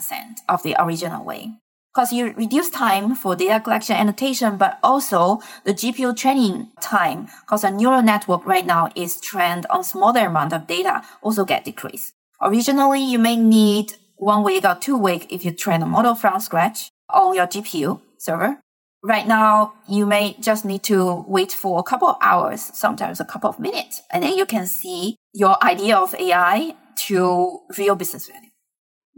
of 0.48 0.64
the 0.64 0.76
original 0.82 1.24
way 1.24 1.60
because 1.94 2.14
you 2.14 2.34
reduce 2.38 2.70
time 2.70 3.16
for 3.16 3.36
data 3.36 3.60
collection 3.60 3.96
annotation, 3.96 4.58
but 4.58 4.80
also 4.84 5.42
the 5.66 5.74
GPU 5.74 6.16
training 6.16 6.70
time, 6.80 7.28
because 7.42 7.64
a 7.64 7.72
neural 7.72 8.02
network 8.02 8.46
right 8.46 8.66
now 8.66 8.90
is 8.96 9.20
trained 9.20 9.66
on 9.70 9.84
smaller 9.84 10.28
amount 10.28 10.54
of 10.54 10.68
data, 10.68 11.04
also 11.22 11.44
get 11.44 11.66
decreased. 11.66 12.14
Originally, 12.42 13.04
you 13.04 13.20
may 13.20 13.36
need 13.36 13.94
one 14.16 14.44
week 14.44 14.64
or 14.64 14.76
two 14.76 14.98
weeks 14.98 15.26
if 15.30 15.44
you 15.44 15.52
train 15.52 15.82
a 15.82 15.86
model 15.86 16.16
from 16.16 16.40
scratch 16.40 16.90
on 17.10 17.36
your 17.36 17.48
GPU 17.48 18.00
server. 18.18 18.60
Right 19.04 19.28
now, 19.28 19.74
you 19.88 20.06
may 20.06 20.36
just 20.40 20.66
need 20.66 20.84
to 20.84 21.26
wait 21.28 21.52
for 21.52 21.80
a 21.80 21.84
couple 21.84 22.10
of 22.10 22.18
hours, 22.22 22.62
sometimes 22.74 23.20
a 23.20 23.26
couple 23.26 23.50
of 23.50 23.60
minutes, 23.60 24.02
and 24.10 24.24
then 24.24 24.38
you 24.38 24.46
can 24.46 24.68
see 24.68 25.16
your 25.34 25.62
idea 25.64 25.98
of 25.98 26.14
AI 26.16 26.76
to 27.08 27.60
real 27.78 27.96
business 27.96 28.28
value. 28.28 28.49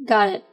Got 0.05 0.29
it 0.29 0.45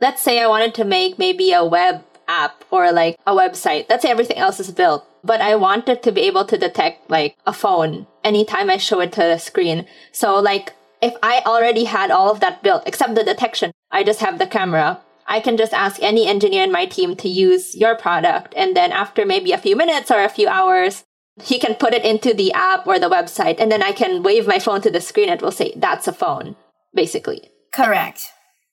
let's 0.00 0.22
say 0.22 0.40
I 0.40 0.46
wanted 0.46 0.74
to 0.74 0.84
make 0.84 1.18
maybe 1.18 1.52
a 1.52 1.64
web 1.64 2.04
app 2.28 2.64
or 2.70 2.92
like 2.92 3.16
a 3.26 3.32
website. 3.32 3.86
Let's 3.88 4.02
say 4.02 4.10
everything 4.10 4.36
else 4.36 4.60
is 4.60 4.70
built, 4.70 5.06
but 5.22 5.40
I 5.40 5.56
wanted 5.56 6.02
to 6.02 6.12
be 6.12 6.22
able 6.22 6.44
to 6.46 6.58
detect 6.58 7.10
like 7.10 7.36
a 7.46 7.52
phone 7.52 8.06
anytime 8.24 8.70
I 8.70 8.76
show 8.76 9.00
it 9.00 9.12
to 9.12 9.20
the 9.20 9.38
screen. 9.38 9.86
So 10.12 10.38
like 10.38 10.72
if 11.00 11.14
I 11.22 11.42
already 11.46 11.84
had 11.84 12.10
all 12.10 12.30
of 12.30 12.40
that 12.40 12.62
built, 12.62 12.82
except 12.86 13.14
the 13.14 13.24
detection, 13.24 13.72
I 13.90 14.02
just 14.02 14.20
have 14.20 14.38
the 14.38 14.46
camera. 14.46 15.00
I 15.28 15.40
can 15.40 15.56
just 15.56 15.72
ask 15.72 16.00
any 16.02 16.26
engineer 16.26 16.62
in 16.62 16.72
my 16.72 16.86
team 16.86 17.16
to 17.16 17.28
use 17.28 17.74
your 17.74 17.96
product. 17.96 18.54
And 18.56 18.76
then 18.76 18.92
after 18.92 19.26
maybe 19.26 19.52
a 19.52 19.58
few 19.58 19.74
minutes 19.74 20.10
or 20.10 20.22
a 20.22 20.28
few 20.28 20.48
hours, 20.48 21.04
he 21.42 21.58
can 21.58 21.74
put 21.74 21.94
it 21.94 22.04
into 22.04 22.32
the 22.32 22.52
app 22.52 22.86
or 22.86 22.98
the 22.98 23.10
website. 23.10 23.56
And 23.58 23.70
then 23.70 23.82
I 23.82 23.92
can 23.92 24.22
wave 24.22 24.46
my 24.46 24.60
phone 24.60 24.80
to 24.82 24.90
the 24.90 25.00
screen. 25.00 25.28
It 25.28 25.42
will 25.42 25.50
say, 25.50 25.72
that's 25.76 26.06
a 26.06 26.12
phone, 26.12 26.54
basically. 26.94 27.50
Correct. 27.74 28.30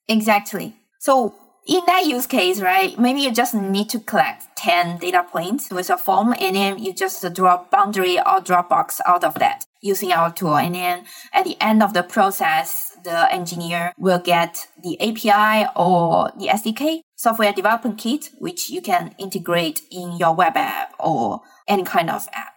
Exactly. 0.08 0.76
So 0.98 1.34
in 1.66 1.82
that 1.86 2.04
use 2.04 2.26
case, 2.26 2.60
right, 2.60 2.98
maybe 2.98 3.20
you 3.20 3.32
just 3.32 3.54
need 3.54 3.88
to 3.90 4.00
collect 4.00 4.56
10 4.56 4.98
data 4.98 5.24
points 5.30 5.70
with 5.70 5.88
a 5.90 5.96
form 5.96 6.34
and 6.38 6.56
then 6.56 6.78
you 6.78 6.92
just 6.92 7.24
draw 7.34 7.64
boundary 7.70 8.18
or 8.18 8.40
Dropbox 8.40 9.00
out 9.06 9.24
of 9.24 9.34
that 9.36 9.64
using 9.80 10.12
our 10.12 10.32
tool. 10.32 10.56
And 10.56 10.74
then 10.74 11.04
at 11.32 11.44
the 11.44 11.56
end 11.60 11.82
of 11.82 11.94
the 11.94 12.02
process, 12.02 12.96
the 13.02 13.32
engineer 13.32 13.92
will 13.98 14.18
get 14.18 14.66
the 14.82 15.00
API 15.00 15.68
or 15.76 16.30
the 16.38 16.48
SDK 16.48 17.00
software 17.16 17.52
development 17.52 17.98
kit, 17.98 18.30
which 18.38 18.68
you 18.68 18.82
can 18.82 19.14
integrate 19.18 19.82
in 19.90 20.16
your 20.18 20.34
web 20.34 20.56
app 20.56 20.94
or 20.98 21.40
any 21.66 21.84
kind 21.84 22.10
of 22.10 22.28
app. 22.32 22.54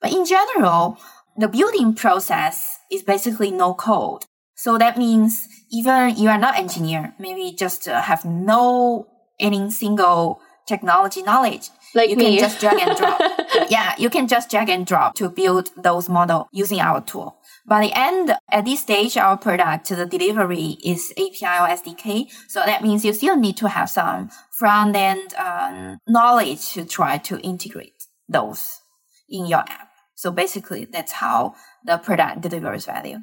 But 0.00 0.12
in 0.12 0.24
general, 0.24 0.98
the 1.36 1.48
building 1.48 1.94
process 1.94 2.78
is 2.90 3.02
basically 3.02 3.50
no 3.50 3.74
code. 3.74 4.24
So 4.54 4.78
that 4.78 4.96
means 4.96 5.48
even 5.70 6.16
you 6.16 6.28
are 6.28 6.38
not 6.38 6.58
engineer, 6.58 7.14
maybe 7.18 7.54
just 7.56 7.88
uh, 7.88 8.00
have 8.02 8.24
no 8.24 9.08
any 9.38 9.70
single 9.70 10.40
technology 10.66 11.22
knowledge. 11.22 11.70
Like 11.94 12.10
you 12.10 12.16
me. 12.16 12.24
can 12.24 12.38
just 12.38 12.60
drag 12.60 12.78
and 12.80 12.96
drop. 12.96 13.20
yeah, 13.70 13.94
you 13.98 14.10
can 14.10 14.28
just 14.28 14.50
drag 14.50 14.68
and 14.68 14.86
drop 14.86 15.14
to 15.14 15.30
build 15.30 15.70
those 15.76 16.08
model 16.08 16.48
using 16.52 16.80
our 16.80 17.00
tool. 17.00 17.38
By 17.66 17.86
the 17.86 17.98
end, 17.98 18.32
at 18.50 18.64
this 18.64 18.80
stage, 18.80 19.16
our 19.16 19.36
product, 19.36 19.88
the 19.88 20.06
delivery 20.06 20.76
is 20.84 21.12
API 21.12 21.58
or 21.60 21.68
SDK. 21.68 22.30
So 22.48 22.60
that 22.64 22.82
means 22.82 23.04
you 23.04 23.12
still 23.12 23.36
need 23.36 23.56
to 23.58 23.68
have 23.68 23.88
some 23.88 24.30
front 24.50 24.94
end 24.94 25.34
um, 25.34 25.98
knowledge 26.06 26.72
to 26.74 26.84
try 26.84 27.18
to 27.18 27.40
integrate 27.40 28.04
those 28.28 28.80
in 29.28 29.46
your 29.46 29.60
app. 29.60 29.88
So 30.14 30.30
basically, 30.30 30.84
that's 30.84 31.12
how 31.12 31.54
the 31.84 31.98
product 31.98 32.42
delivers 32.42 32.86
value. 32.86 33.18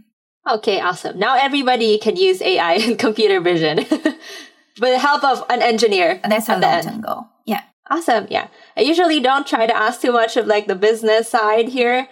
Okay, 0.50 0.82
awesome. 0.82 1.18
Now 1.18 1.38
everybody 1.38 1.98
can 1.98 2.16
use 2.16 2.42
AI 2.42 2.74
and 2.74 3.00
computer 3.08 3.40
vision 3.40 3.78
with 3.90 4.16
the 4.80 5.00
help 5.00 5.24
of 5.24 5.46
an 5.50 5.62
engineer. 5.62 6.20
And 6.24 6.32
that's 6.32 6.50
a 6.50 6.58
long 6.58 6.82
term 6.82 7.02
goal. 7.02 7.28
Yeah. 7.46 7.62
Awesome. 7.90 8.28
Yeah. 8.30 8.48
I 8.76 8.82
usually 8.82 9.20
don't 9.20 9.48
try 9.48 9.68
to 9.68 9.76
ask 9.76 10.02
too 10.02 10.12
much 10.12 10.38
of 10.38 10.48
like 10.48 10.68
the 10.68 10.76
business 10.76 11.30
side 11.30 11.70
here 11.70 12.08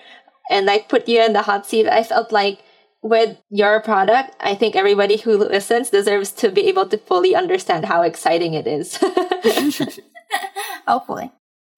and 0.50 0.66
like 0.66 0.90
put 0.90 1.08
you 1.08 1.24
in 1.24 1.34
the 1.34 1.42
hot 1.42 1.66
seat. 1.66 1.88
I 1.88 2.04
felt 2.04 2.32
like 2.32 2.60
with 3.02 3.38
your 3.50 3.82
product, 3.82 4.36
I 4.40 4.56
think 4.56 4.76
everybody 4.76 5.18
who 5.18 5.38
listens 5.38 5.90
deserves 5.90 6.32
to 6.34 6.52
be 6.52 6.68
able 6.68 6.88
to 6.90 6.98
fully 6.98 7.36
understand 7.36 7.86
how 7.86 8.04
exciting 8.04 8.54
it 8.54 8.68
is. 8.68 8.98
Hopefully. 10.88 11.32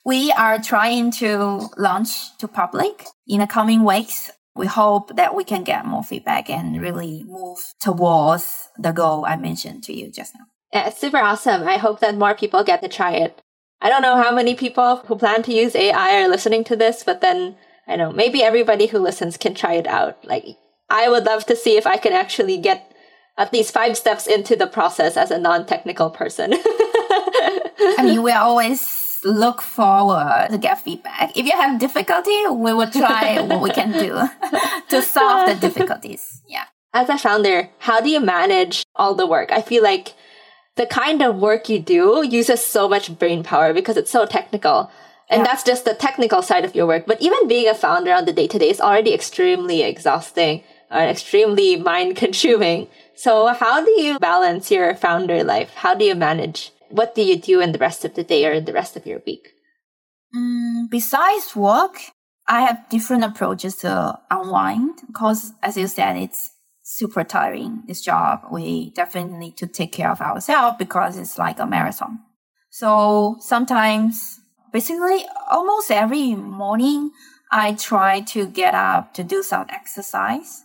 We 0.06 0.32
are 0.34 0.60
trying 0.60 1.12
to 1.12 1.70
launch 1.78 2.38
to 2.39 2.47
public 2.47 3.06
in 3.26 3.39
the 3.39 3.47
coming 3.47 3.86
weeks. 3.86 4.32
We 4.56 4.68
hope 4.68 5.16
that 5.16 5.36
we 5.36 5.43
can 5.43 5.64
get 5.64 5.86
more 5.86 6.04
feedback 6.04 6.49
and 6.49 6.80
really 6.80 7.24
move 7.28 7.74
towards 7.80 8.70
the 8.78 8.91
goal 8.91 9.26
I 9.26 9.36
mentioned 9.36 9.84
to 9.86 9.93
you 9.93 10.12
just 10.12 10.36
now. 10.36 10.45
Yeah, 10.72 10.88
it's 10.88 10.99
super 10.99 11.18
awesome. 11.18 11.68
I 11.68 11.78
hope 11.78 11.99
that 12.01 12.16
more 12.16 12.36
people 12.36 12.64
get 12.64 12.82
to 12.82 12.88
try 12.88 13.14
it. 13.14 13.41
I 13.82 13.89
don't 13.89 14.01
know 14.01 14.16
how 14.16 14.34
many 14.34 14.56
people 14.56 14.97
who 15.08 15.16
plan 15.16 15.43
to 15.43 15.54
use 15.54 15.76
AI 15.76 16.22
are 16.22 16.30
listening 16.30 16.64
to 16.66 16.76
this, 16.76 17.04
but 17.04 17.22
then 17.22 17.58
I 17.88 17.95
know 17.95 18.12
maybe 18.12 18.43
everybody 18.43 18.88
who 18.88 18.99
listens 18.99 19.38
can 19.38 19.56
try 19.56 19.74
it 19.74 19.88
out. 19.88 20.24
Like 20.24 20.45
I 20.89 21.10
would 21.10 21.26
love 21.26 21.45
to 21.47 21.56
see 21.56 21.76
if 21.76 21.86
I 21.86 21.97
can 21.97 22.14
actually 22.14 22.58
get 22.58 22.91
at 23.38 23.51
least 23.51 23.74
five 23.74 23.97
steps 23.97 24.28
into 24.28 24.56
the 24.56 24.68
process 24.68 25.18
as 25.18 25.32
a 25.32 25.39
non-technical 25.39 26.12
person. 26.12 26.54
I 26.56 28.01
mean, 28.04 28.22
we 28.22 28.32
are 28.32 28.43
always 28.43 28.80
look 29.26 29.61
forward 29.61 30.47
to 30.51 30.57
get 30.57 30.82
feedback. 30.82 31.36
If 31.36 31.45
you 31.45 31.51
have 31.51 31.80
difficulty, 31.80 32.47
we 32.47 32.74
will 32.74 32.89
try 32.89 33.39
what 33.41 33.61
we 33.61 33.71
can 33.71 33.91
do 33.91 34.19
to 34.89 35.01
solve 35.01 35.49
the 35.49 35.55
difficulties. 35.55 36.41
Yeah. 36.47 36.65
As 36.93 37.09
a 37.09 37.17
founder, 37.17 37.69
how 37.80 38.01
do 38.01 38.09
you 38.09 38.19
manage 38.19 38.84
all 38.95 39.15
the 39.15 39.26
work? 39.26 39.51
I 39.51 39.61
feel 39.61 39.82
like 39.82 40.13
the 40.76 40.86
kind 40.86 41.21
of 41.21 41.38
work 41.38 41.69
you 41.69 41.80
do 41.80 42.26
uses 42.28 42.63
so 42.65 42.88
much 42.88 43.17
brain 43.17 43.43
power 43.43 43.74
because 43.74 43.97
it's 43.97 44.11
so 44.11 44.26
technical. 44.26 44.91
And 45.30 45.39
yeah. 45.39 45.45
that's 45.45 45.63
just 45.63 45.86
the 45.86 45.93
technical 45.93 46.41
side 46.41 46.65
of 46.65 46.76
your 46.76 46.86
work. 46.86 47.05
But 47.07 47.21
even 47.21 47.47
being 47.47 47.67
a 47.67 47.74
founder 47.74 48.13
on 48.13 48.26
the 48.26 48.34
day 48.34 48.47
to 48.47 48.59
day 48.59 48.69
is 48.69 48.82
already 48.82 49.13
extremely 49.13 49.82
exhausting 49.82 50.63
and 50.89 51.09
extremely 51.09 51.76
mind 51.76 52.15
consuming. 52.15 52.88
So 53.15 53.47
how 53.47 53.84
do 53.84 53.91
you 54.01 54.19
balance 54.19 54.69
your 54.69 54.95
founder 54.95 55.43
life? 55.43 55.74
How 55.76 55.95
do 55.95 56.05
you 56.05 56.15
manage 56.15 56.71
what 56.94 57.16
do 57.16 57.24
you 57.24 57.38
do 57.38 57.60
in 57.60 57.72
the 57.72 57.80
rest 57.80 58.06
of 58.06 58.14
the 58.14 58.24
day 58.24 58.46
or 58.46 58.52
in 58.52 58.66
the 58.66 58.74
rest 58.74 58.96
of 58.96 59.08
your 59.08 59.20
week? 59.26 59.50
Mm, 60.36 60.91
besides 60.91 61.56
work, 61.56 61.98
I 62.48 62.62
have 62.62 62.88
different 62.89 63.24
approaches 63.24 63.78
to 63.78 64.20
unwind 64.30 65.02
because, 65.08 65.54
as 65.64 65.76
you 65.76 65.88
said, 65.88 66.18
it's 66.18 66.52
super 66.84 67.24
tiring. 67.24 67.82
This 67.88 68.02
job, 68.02 68.41
we 68.52 68.91
definitely 68.91 69.39
need 69.39 69.58
to 69.58 69.68
take 69.68 69.91
care 69.91 70.12
of 70.12 70.22
ourselves 70.22 70.76
because 70.78 71.18
it's 71.18 71.39
like 71.39 71.58
a 71.60 71.66
marathon. 71.66 72.20
So 72.70 73.38
sometimes, 73.39 74.39
basically, 74.72 75.26
almost 75.50 75.89
every 75.89 76.36
morning, 76.36 77.12
I 77.52 77.74
try 77.74 78.22
to 78.22 78.46
get 78.46 78.76
up 78.76 79.16
to 79.16 79.24
do 79.24 79.41
some 79.41 79.66
exercise. 79.70 80.64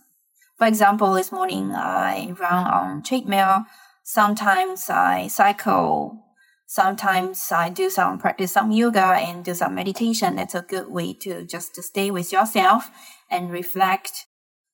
For 0.59 0.67
example, 0.67 1.13
this 1.13 1.31
morning 1.31 1.71
I 1.71 2.35
run 2.39 2.67
on 2.67 3.01
treadmill 3.01 3.65
Sometimes 4.11 4.89
I 4.89 5.27
cycle. 5.27 6.17
Sometimes 6.65 7.51
I 7.51 7.69
do 7.69 7.91
some 7.91 8.17
practice 8.17 8.53
some 8.53 8.71
yoga 8.71 9.05
and 9.05 9.45
do 9.45 9.53
some 9.53 9.75
meditation. 9.75 10.35
That's 10.35 10.55
a 10.55 10.63
good 10.63 10.89
way 10.89 11.13
to 11.21 11.45
just 11.45 11.75
to 11.75 11.83
stay 11.83 12.09
with 12.09 12.31
yourself 12.31 12.89
and 13.29 13.51
reflect 13.51 14.25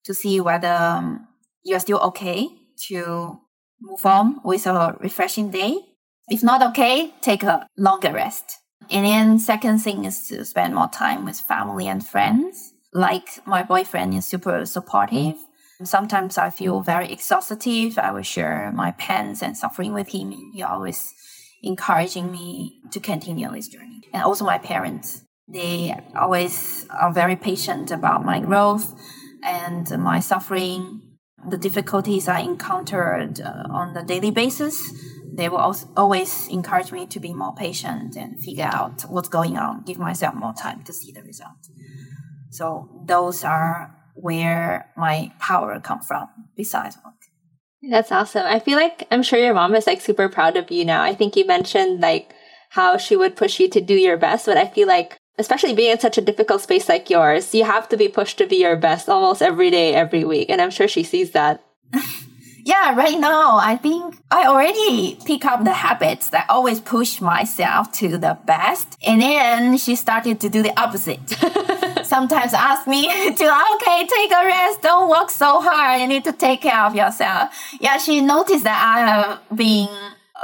to 0.05 0.13
see 0.13 0.39
whether 0.39 0.71
um, 0.71 1.27
you're 1.65 1.81
still 1.81 1.99
okay 1.99 2.47
to 2.87 3.37
move 3.81 4.05
on 4.05 4.39
with 4.45 4.65
a 4.67 4.95
refreshing 5.01 5.51
day. 5.51 5.79
If 6.29 6.41
not 6.41 6.61
okay, 6.69 7.13
take 7.19 7.43
a 7.43 7.67
longer 7.77 8.13
rest. 8.13 8.45
And 8.89 9.05
then 9.05 9.37
second 9.39 9.79
thing 9.79 10.05
is 10.05 10.29
to 10.29 10.45
spend 10.45 10.75
more 10.75 10.87
time 10.87 11.25
with 11.25 11.41
family 11.41 11.87
and 11.89 12.07
friends. 12.07 12.71
Like 12.93 13.45
my 13.45 13.63
boyfriend 13.63 14.13
is 14.13 14.25
super 14.25 14.65
supportive. 14.65 15.35
Sometimes 15.83 16.37
I 16.37 16.49
feel 16.49 16.79
very 16.81 17.11
exhaustive. 17.11 17.97
I 17.97 18.11
will 18.11 18.21
share 18.21 18.71
my 18.73 18.91
pains 18.91 19.41
and 19.41 19.57
suffering 19.57 19.93
with 19.93 20.09
him. 20.09 20.31
He 20.53 20.63
always 20.63 21.13
encouraging 21.61 22.31
me 22.31 22.81
to 22.91 22.99
continue 22.99 23.51
this 23.51 23.67
journey. 23.67 24.01
And 24.13 24.23
also 24.23 24.45
my 24.45 24.57
parents, 24.57 25.23
they 25.47 25.95
always 26.15 26.87
are 26.89 27.11
very 27.11 27.35
patient 27.35 27.91
about 27.91 28.23
my 28.23 28.39
growth 28.39 28.95
and 29.43 29.89
my 29.99 30.19
suffering, 30.19 31.01
the 31.49 31.57
difficulties 31.57 32.27
I 32.27 32.39
encountered 32.39 33.41
uh, 33.41 33.63
on 33.69 33.93
the 33.93 34.03
daily 34.03 34.31
basis. 34.31 34.93
They 35.33 35.49
will 35.49 35.57
also 35.57 35.89
always 35.97 36.47
encourage 36.47 36.93
me 36.93 37.05
to 37.07 37.19
be 37.19 37.33
more 37.33 37.53
patient 37.53 38.15
and 38.15 38.41
figure 38.41 38.69
out 38.71 39.01
what's 39.09 39.27
going 39.27 39.57
on, 39.57 39.83
give 39.83 39.99
myself 39.99 40.35
more 40.35 40.53
time 40.53 40.83
to 40.83 40.93
see 40.93 41.11
the 41.11 41.21
result. 41.21 41.57
So 42.49 43.03
those 43.05 43.43
are 43.43 43.93
where 44.15 44.89
my 44.97 45.31
power 45.39 45.79
come 45.79 46.01
from 46.01 46.27
besides 46.55 46.97
work. 47.03 47.13
That's 47.89 48.11
awesome. 48.11 48.45
I 48.45 48.59
feel 48.59 48.77
like 48.77 49.07
I'm 49.11 49.21
sure 49.21 49.37
your 49.37 49.53
mom 49.53 49.75
is 49.75 49.85
like 49.85 50.01
super 50.01 50.27
proud 50.27 50.57
of 50.57 50.71
you 50.71 50.85
now. 50.85 51.03
I 51.03 51.13
think 51.13 51.35
you 51.35 51.45
mentioned 51.45 52.01
like 52.01 52.33
how 52.69 52.97
she 52.97 53.15
would 53.15 53.35
push 53.35 53.59
you 53.59 53.69
to 53.69 53.81
do 53.81 53.93
your 53.93 54.17
best, 54.17 54.47
but 54.47 54.57
I 54.57 54.67
feel 54.67 54.87
like 54.87 55.17
especially 55.37 55.73
being 55.73 55.91
in 55.91 55.99
such 55.99 56.17
a 56.17 56.21
difficult 56.21 56.61
space 56.61 56.89
like 56.89 57.09
yours, 57.09 57.53
you 57.53 57.63
have 57.63 57.87
to 57.89 57.97
be 57.97 58.07
pushed 58.07 58.37
to 58.37 58.47
be 58.47 58.57
your 58.57 58.75
best 58.75 59.09
almost 59.09 59.41
every 59.41 59.69
day, 59.69 59.93
every 59.93 60.23
week. 60.23 60.49
And 60.49 60.61
I'm 60.61 60.71
sure 60.71 60.87
she 60.87 61.03
sees 61.03 61.31
that. 61.31 61.63
yeah, 62.65 62.95
right 62.95 63.19
now, 63.19 63.57
I 63.57 63.77
think 63.77 64.15
I 64.31 64.47
already 64.47 65.19
pick 65.25 65.45
up 65.45 65.63
the 65.63 65.73
habits 65.73 66.29
that 66.29 66.49
always 66.49 66.79
push 66.79 67.21
myself 67.21 67.91
to 67.93 68.17
the 68.17 68.37
best. 68.45 68.97
And 69.05 69.21
then 69.21 69.77
she 69.77 69.95
started 69.95 70.39
to 70.41 70.49
do 70.49 70.63
the 70.63 70.77
opposite. 70.79 71.35
Sometimes 72.15 72.53
ask 72.53 72.87
me 72.87 73.03
to, 73.39 73.45
okay, 73.75 74.07
take 74.07 74.31
a 74.31 74.45
rest. 74.45 74.81
Don't 74.81 75.09
work 75.09 75.29
so 75.29 75.59
hard. 75.59 75.99
You 75.99 76.07
need 76.07 76.23
to 76.23 76.31
take 76.31 76.61
care 76.61 76.85
of 76.85 76.95
yourself. 76.95 77.53
Yeah, 77.81 77.97
she 77.97 78.21
noticed 78.21 78.63
that 78.63 78.81
I 78.95 78.99
have 79.01 79.57
been 79.57 79.89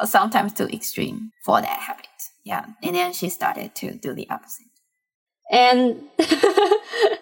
sometimes 0.03 0.51
too 0.51 0.65
extreme 0.65 1.31
for 1.45 1.61
that 1.61 1.79
habit. 1.79 2.07
Yeah. 2.43 2.65
And 2.83 2.93
then 2.93 3.13
she 3.13 3.29
started 3.29 3.73
to 3.75 3.93
do 3.93 4.13
the 4.13 4.29
opposite. 4.29 4.65
And 5.49 6.03
I 6.19 7.17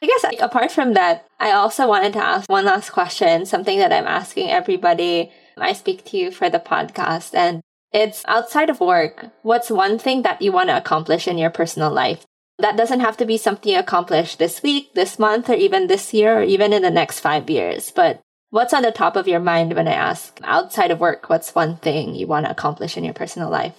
guess 0.00 0.24
apart 0.40 0.72
from 0.72 0.94
that, 0.94 1.26
I 1.38 1.52
also 1.52 1.86
wanted 1.86 2.14
to 2.14 2.24
ask 2.24 2.48
one 2.48 2.64
last 2.64 2.90
question, 2.92 3.44
something 3.44 3.78
that 3.78 3.92
I'm 3.92 4.06
asking 4.06 4.48
everybody 4.48 5.30
I 5.58 5.74
speak 5.74 6.06
to 6.06 6.16
you 6.16 6.30
for 6.30 6.48
the 6.48 6.60
podcast. 6.60 7.34
And 7.34 7.60
it's 7.92 8.24
outside 8.26 8.70
of 8.70 8.80
work, 8.80 9.26
what's 9.42 9.70
one 9.70 9.98
thing 9.98 10.22
that 10.22 10.40
you 10.40 10.50
want 10.50 10.70
to 10.70 10.78
accomplish 10.78 11.28
in 11.28 11.36
your 11.36 11.50
personal 11.50 11.90
life? 11.90 12.24
That 12.62 12.76
doesn't 12.76 13.00
have 13.00 13.16
to 13.16 13.26
be 13.26 13.38
something 13.38 13.72
you 13.72 13.80
accomplish 13.80 14.36
this 14.36 14.62
week, 14.62 14.94
this 14.94 15.18
month, 15.18 15.50
or 15.50 15.54
even 15.54 15.88
this 15.88 16.14
year, 16.14 16.38
or 16.38 16.42
even 16.44 16.72
in 16.72 16.82
the 16.82 16.92
next 16.92 17.18
five 17.18 17.50
years. 17.50 17.90
But 17.90 18.20
what's 18.50 18.72
on 18.72 18.82
the 18.82 18.92
top 18.92 19.16
of 19.16 19.26
your 19.26 19.40
mind 19.40 19.74
when 19.74 19.88
I 19.88 19.94
ask 19.94 20.38
outside 20.44 20.92
of 20.92 21.00
work, 21.00 21.28
what's 21.28 21.56
one 21.56 21.76
thing 21.78 22.14
you 22.14 22.28
want 22.28 22.46
to 22.46 22.52
accomplish 22.52 22.96
in 22.96 23.02
your 23.02 23.14
personal 23.14 23.50
life? 23.50 23.74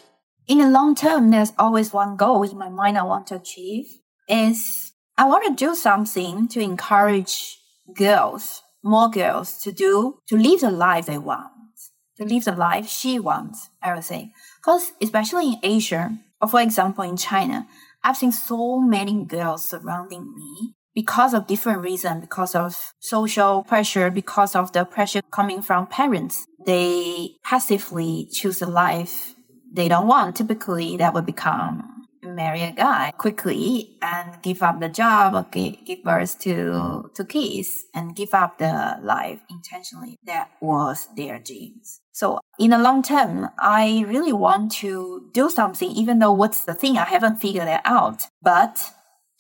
In 0.47 0.57
the 0.57 0.69
long 0.69 0.95
term, 0.95 1.31
there's 1.31 1.53
always 1.57 1.93
one 1.93 2.17
goal 2.17 2.43
in 2.43 2.57
my 2.57 2.67
mind 2.67 2.97
I 2.97 3.03
want 3.03 3.27
to 3.27 3.36
achieve 3.36 3.86
is 4.27 4.91
I 5.17 5.25
want 5.27 5.45
to 5.45 5.65
do 5.65 5.75
something 5.75 6.49
to 6.49 6.59
encourage 6.59 7.59
girls, 7.95 8.63
more 8.84 9.09
girls 9.09 9.61
to 9.61 9.71
do, 9.71 10.19
to 10.27 10.36
live 10.36 10.59
the 10.59 10.71
life 10.71 11.05
they 11.05 11.17
want, 11.17 11.51
to 12.17 12.25
live 12.25 12.43
the 12.43 12.51
life 12.51 12.89
she 12.89 13.17
wants, 13.17 13.69
I 13.81 13.93
would 13.93 14.03
say. 14.03 14.34
Because 14.59 14.91
especially 15.01 15.53
in 15.53 15.59
Asia, 15.63 16.17
or 16.41 16.49
for 16.49 16.59
example 16.59 17.05
in 17.05 17.15
China, 17.15 17.65
I've 18.04 18.18
seen 18.18 18.32
so 18.32 18.80
many 18.80 19.24
girls 19.24 19.66
surrounding 19.66 20.34
me 20.36 20.76
because 20.93 21.34
of 21.34 21.47
different 21.47 21.82
reasons, 21.82 22.22
because 22.22 22.54
of 22.56 22.93
social 22.99 23.64
pressure, 23.64 24.12
because 24.12 24.56
of 24.56 24.72
the 24.74 24.86
pressure 24.86 25.22
coming 25.32 25.62
from 25.62 25.88
parents. 25.88 26.45
They 26.66 27.32
passively 27.43 28.28
choose 28.32 28.62
a 28.62 28.68
life 28.68 29.36
they 29.72 29.88
don't 29.88 30.08
want. 30.08 30.36
Typically, 30.36 30.97
that 30.97 31.14
would 31.14 31.26
become 31.26 31.93
marry 32.36 32.61
a 32.61 32.71
guy 32.71 33.11
quickly 33.17 33.97
and 34.01 34.41
give 34.41 34.61
up 34.63 34.79
the 34.79 34.89
job 34.89 35.36
or 35.36 35.45
give 35.51 36.03
birth 36.03 36.39
to 36.39 37.11
to 37.15 37.25
kids 37.25 37.86
and 37.93 38.15
give 38.15 38.34
up 38.34 38.57
the 38.57 38.99
life 39.01 39.41
intentionally. 39.49 40.17
That 40.25 40.51
was 40.61 41.07
their 41.15 41.39
dreams 41.39 42.01
so 42.11 42.39
in 42.59 42.69
the 42.69 42.77
long 42.77 43.01
term 43.01 43.49
i 43.57 44.05
really 44.07 44.34
want 44.34 44.71
to 44.71 45.29
do 45.34 45.49
something 45.49 45.89
even 45.89 46.19
though 46.19 46.31
what's 46.31 46.63
the 46.65 46.73
thing 46.75 46.95
i 46.95 47.05
haven't 47.05 47.41
figured 47.41 47.67
it 47.67 47.81
out 47.86 48.21
but 48.41 48.91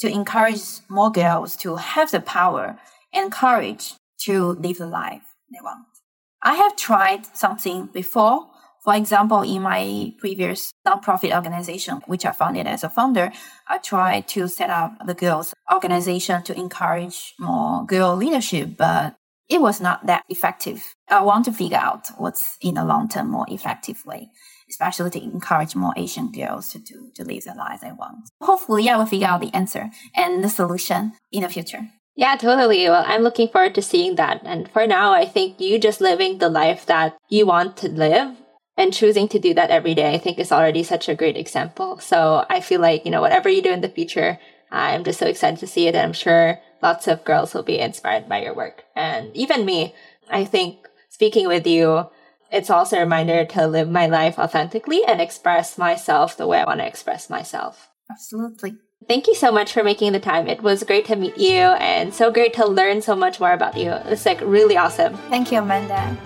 to 0.03 0.09
encourage 0.09 0.63
more 0.89 1.09
girls 1.09 1.55
to 1.55 1.77
have 1.77 2.11
the 2.11 2.19
power 2.19 2.77
and 3.13 3.31
courage 3.31 3.93
to 4.19 4.49
live 4.53 4.77
the 4.77 4.85
life 4.85 5.35
they 5.49 5.59
want. 5.63 5.85
I 6.41 6.55
have 6.55 6.75
tried 6.75 7.25
something 7.37 7.85
before 7.85 8.47
For 8.83 8.95
example, 8.95 9.43
in 9.43 9.61
my 9.61 10.13
previous 10.19 10.73
nonprofit 10.85 11.33
organization, 11.33 12.01
which 12.05 12.25
I 12.25 12.33
founded 12.33 12.67
as 12.67 12.83
a 12.83 12.89
founder, 12.89 13.31
I 13.67 13.77
tried 13.77 14.27
to 14.29 14.49
set 14.49 14.69
up 14.69 14.91
the 15.05 15.13
girls 15.13 15.53
organization 15.73 16.43
to 16.43 16.59
encourage 16.59 17.33
more 17.39 17.85
girl 17.85 18.17
leadership, 18.17 18.75
but 18.77 19.15
it 19.49 19.61
was 19.61 19.79
not 19.79 20.05
that 20.07 20.23
effective. 20.27 20.83
I 21.07 21.21
want 21.23 21.45
to 21.45 21.53
figure 21.53 21.77
out 21.77 22.07
what's 22.17 22.57
in 22.59 22.75
the 22.75 22.83
long 22.83 23.07
term 23.07 23.29
more 23.31 23.45
effective 23.47 24.05
way, 24.05 24.29
especially 24.69 25.11
to 25.11 25.23
encourage 25.23 25.75
more 25.75 25.93
Asian 25.95 26.31
girls 26.33 26.69
to 26.71 26.79
do 26.79 27.09
to 27.15 27.23
live 27.23 27.45
the 27.45 27.53
life 27.53 27.79
they 27.81 27.91
want. 27.91 28.29
Hopefully, 28.41 28.89
I 28.89 28.97
will 28.97 29.05
figure 29.05 29.27
out 29.27 29.39
the 29.39 29.55
answer 29.55 29.91
and 30.13 30.43
the 30.43 30.49
solution 30.49 31.13
in 31.31 31.43
the 31.43 31.49
future. 31.49 31.87
Yeah, 32.15 32.35
totally. 32.35 32.87
Well, 32.89 33.05
I'm 33.07 33.21
looking 33.21 33.47
forward 33.47 33.75
to 33.75 33.81
seeing 33.81 34.15
that. 34.15 34.41
And 34.43 34.69
for 34.71 34.85
now, 34.85 35.13
I 35.13 35.25
think 35.25 35.61
you 35.61 35.79
just 35.79 36.01
living 36.01 36.37
the 36.37 36.49
life 36.49 36.85
that 36.85 37.17
you 37.29 37.45
want 37.45 37.77
to 37.77 37.89
live 37.89 38.35
and 38.77 38.93
choosing 38.93 39.27
to 39.29 39.39
do 39.39 39.53
that 39.53 39.69
every 39.69 39.93
day, 39.93 40.13
I 40.13 40.17
think 40.17 40.39
is 40.39 40.51
already 40.51 40.83
such 40.83 41.07
a 41.07 41.15
great 41.15 41.37
example. 41.37 41.99
So 41.99 42.45
I 42.49 42.59
feel 42.59 42.81
like, 42.81 43.05
you 43.05 43.11
know, 43.11 43.21
whatever 43.21 43.49
you 43.49 43.61
do 43.61 43.71
in 43.71 43.81
the 43.81 43.89
future, 43.89 44.39
I'm 44.71 45.03
just 45.03 45.19
so 45.19 45.27
excited 45.27 45.59
to 45.59 45.67
see 45.67 45.87
it. 45.87 45.95
And 45.95 46.07
I'm 46.07 46.13
sure 46.13 46.59
lots 46.81 47.07
of 47.07 47.23
girls 47.23 47.53
will 47.53 47.63
be 47.63 47.79
inspired 47.79 48.27
by 48.27 48.43
your 48.43 48.55
work. 48.55 48.83
And 48.95 49.35
even 49.35 49.65
me, 49.65 49.93
I 50.29 50.45
think 50.45 50.87
speaking 51.09 51.47
with 51.47 51.67
you, 51.67 52.09
it's 52.51 52.69
also 52.69 52.97
a 52.97 53.01
reminder 53.01 53.45
to 53.45 53.67
live 53.67 53.89
my 53.89 54.07
life 54.07 54.37
authentically 54.37 55.03
and 55.05 55.19
express 55.19 55.77
myself 55.77 56.37
the 56.37 56.47
way 56.47 56.59
I 56.59 56.65
want 56.65 56.79
to 56.79 56.87
express 56.87 57.29
myself. 57.29 57.89
Absolutely. 58.09 58.77
Thank 59.07 59.27
you 59.27 59.35
so 59.35 59.51
much 59.51 59.73
for 59.73 59.83
making 59.83 60.13
the 60.13 60.19
time. 60.19 60.47
It 60.47 60.61
was 60.61 60.83
great 60.83 61.05
to 61.05 61.15
meet 61.15 61.37
you 61.37 61.57
and 61.57 62.13
so 62.13 62.31
great 62.31 62.53
to 62.53 62.65
learn 62.65 63.01
so 63.01 63.15
much 63.15 63.39
more 63.39 63.51
about 63.51 63.77
you. 63.77 63.91
It's 64.05 64.25
like 64.25 64.39
really 64.41 64.77
awesome. 64.77 65.15
Thank 65.29 65.51
you, 65.51 65.59
Amanda. 65.59 66.17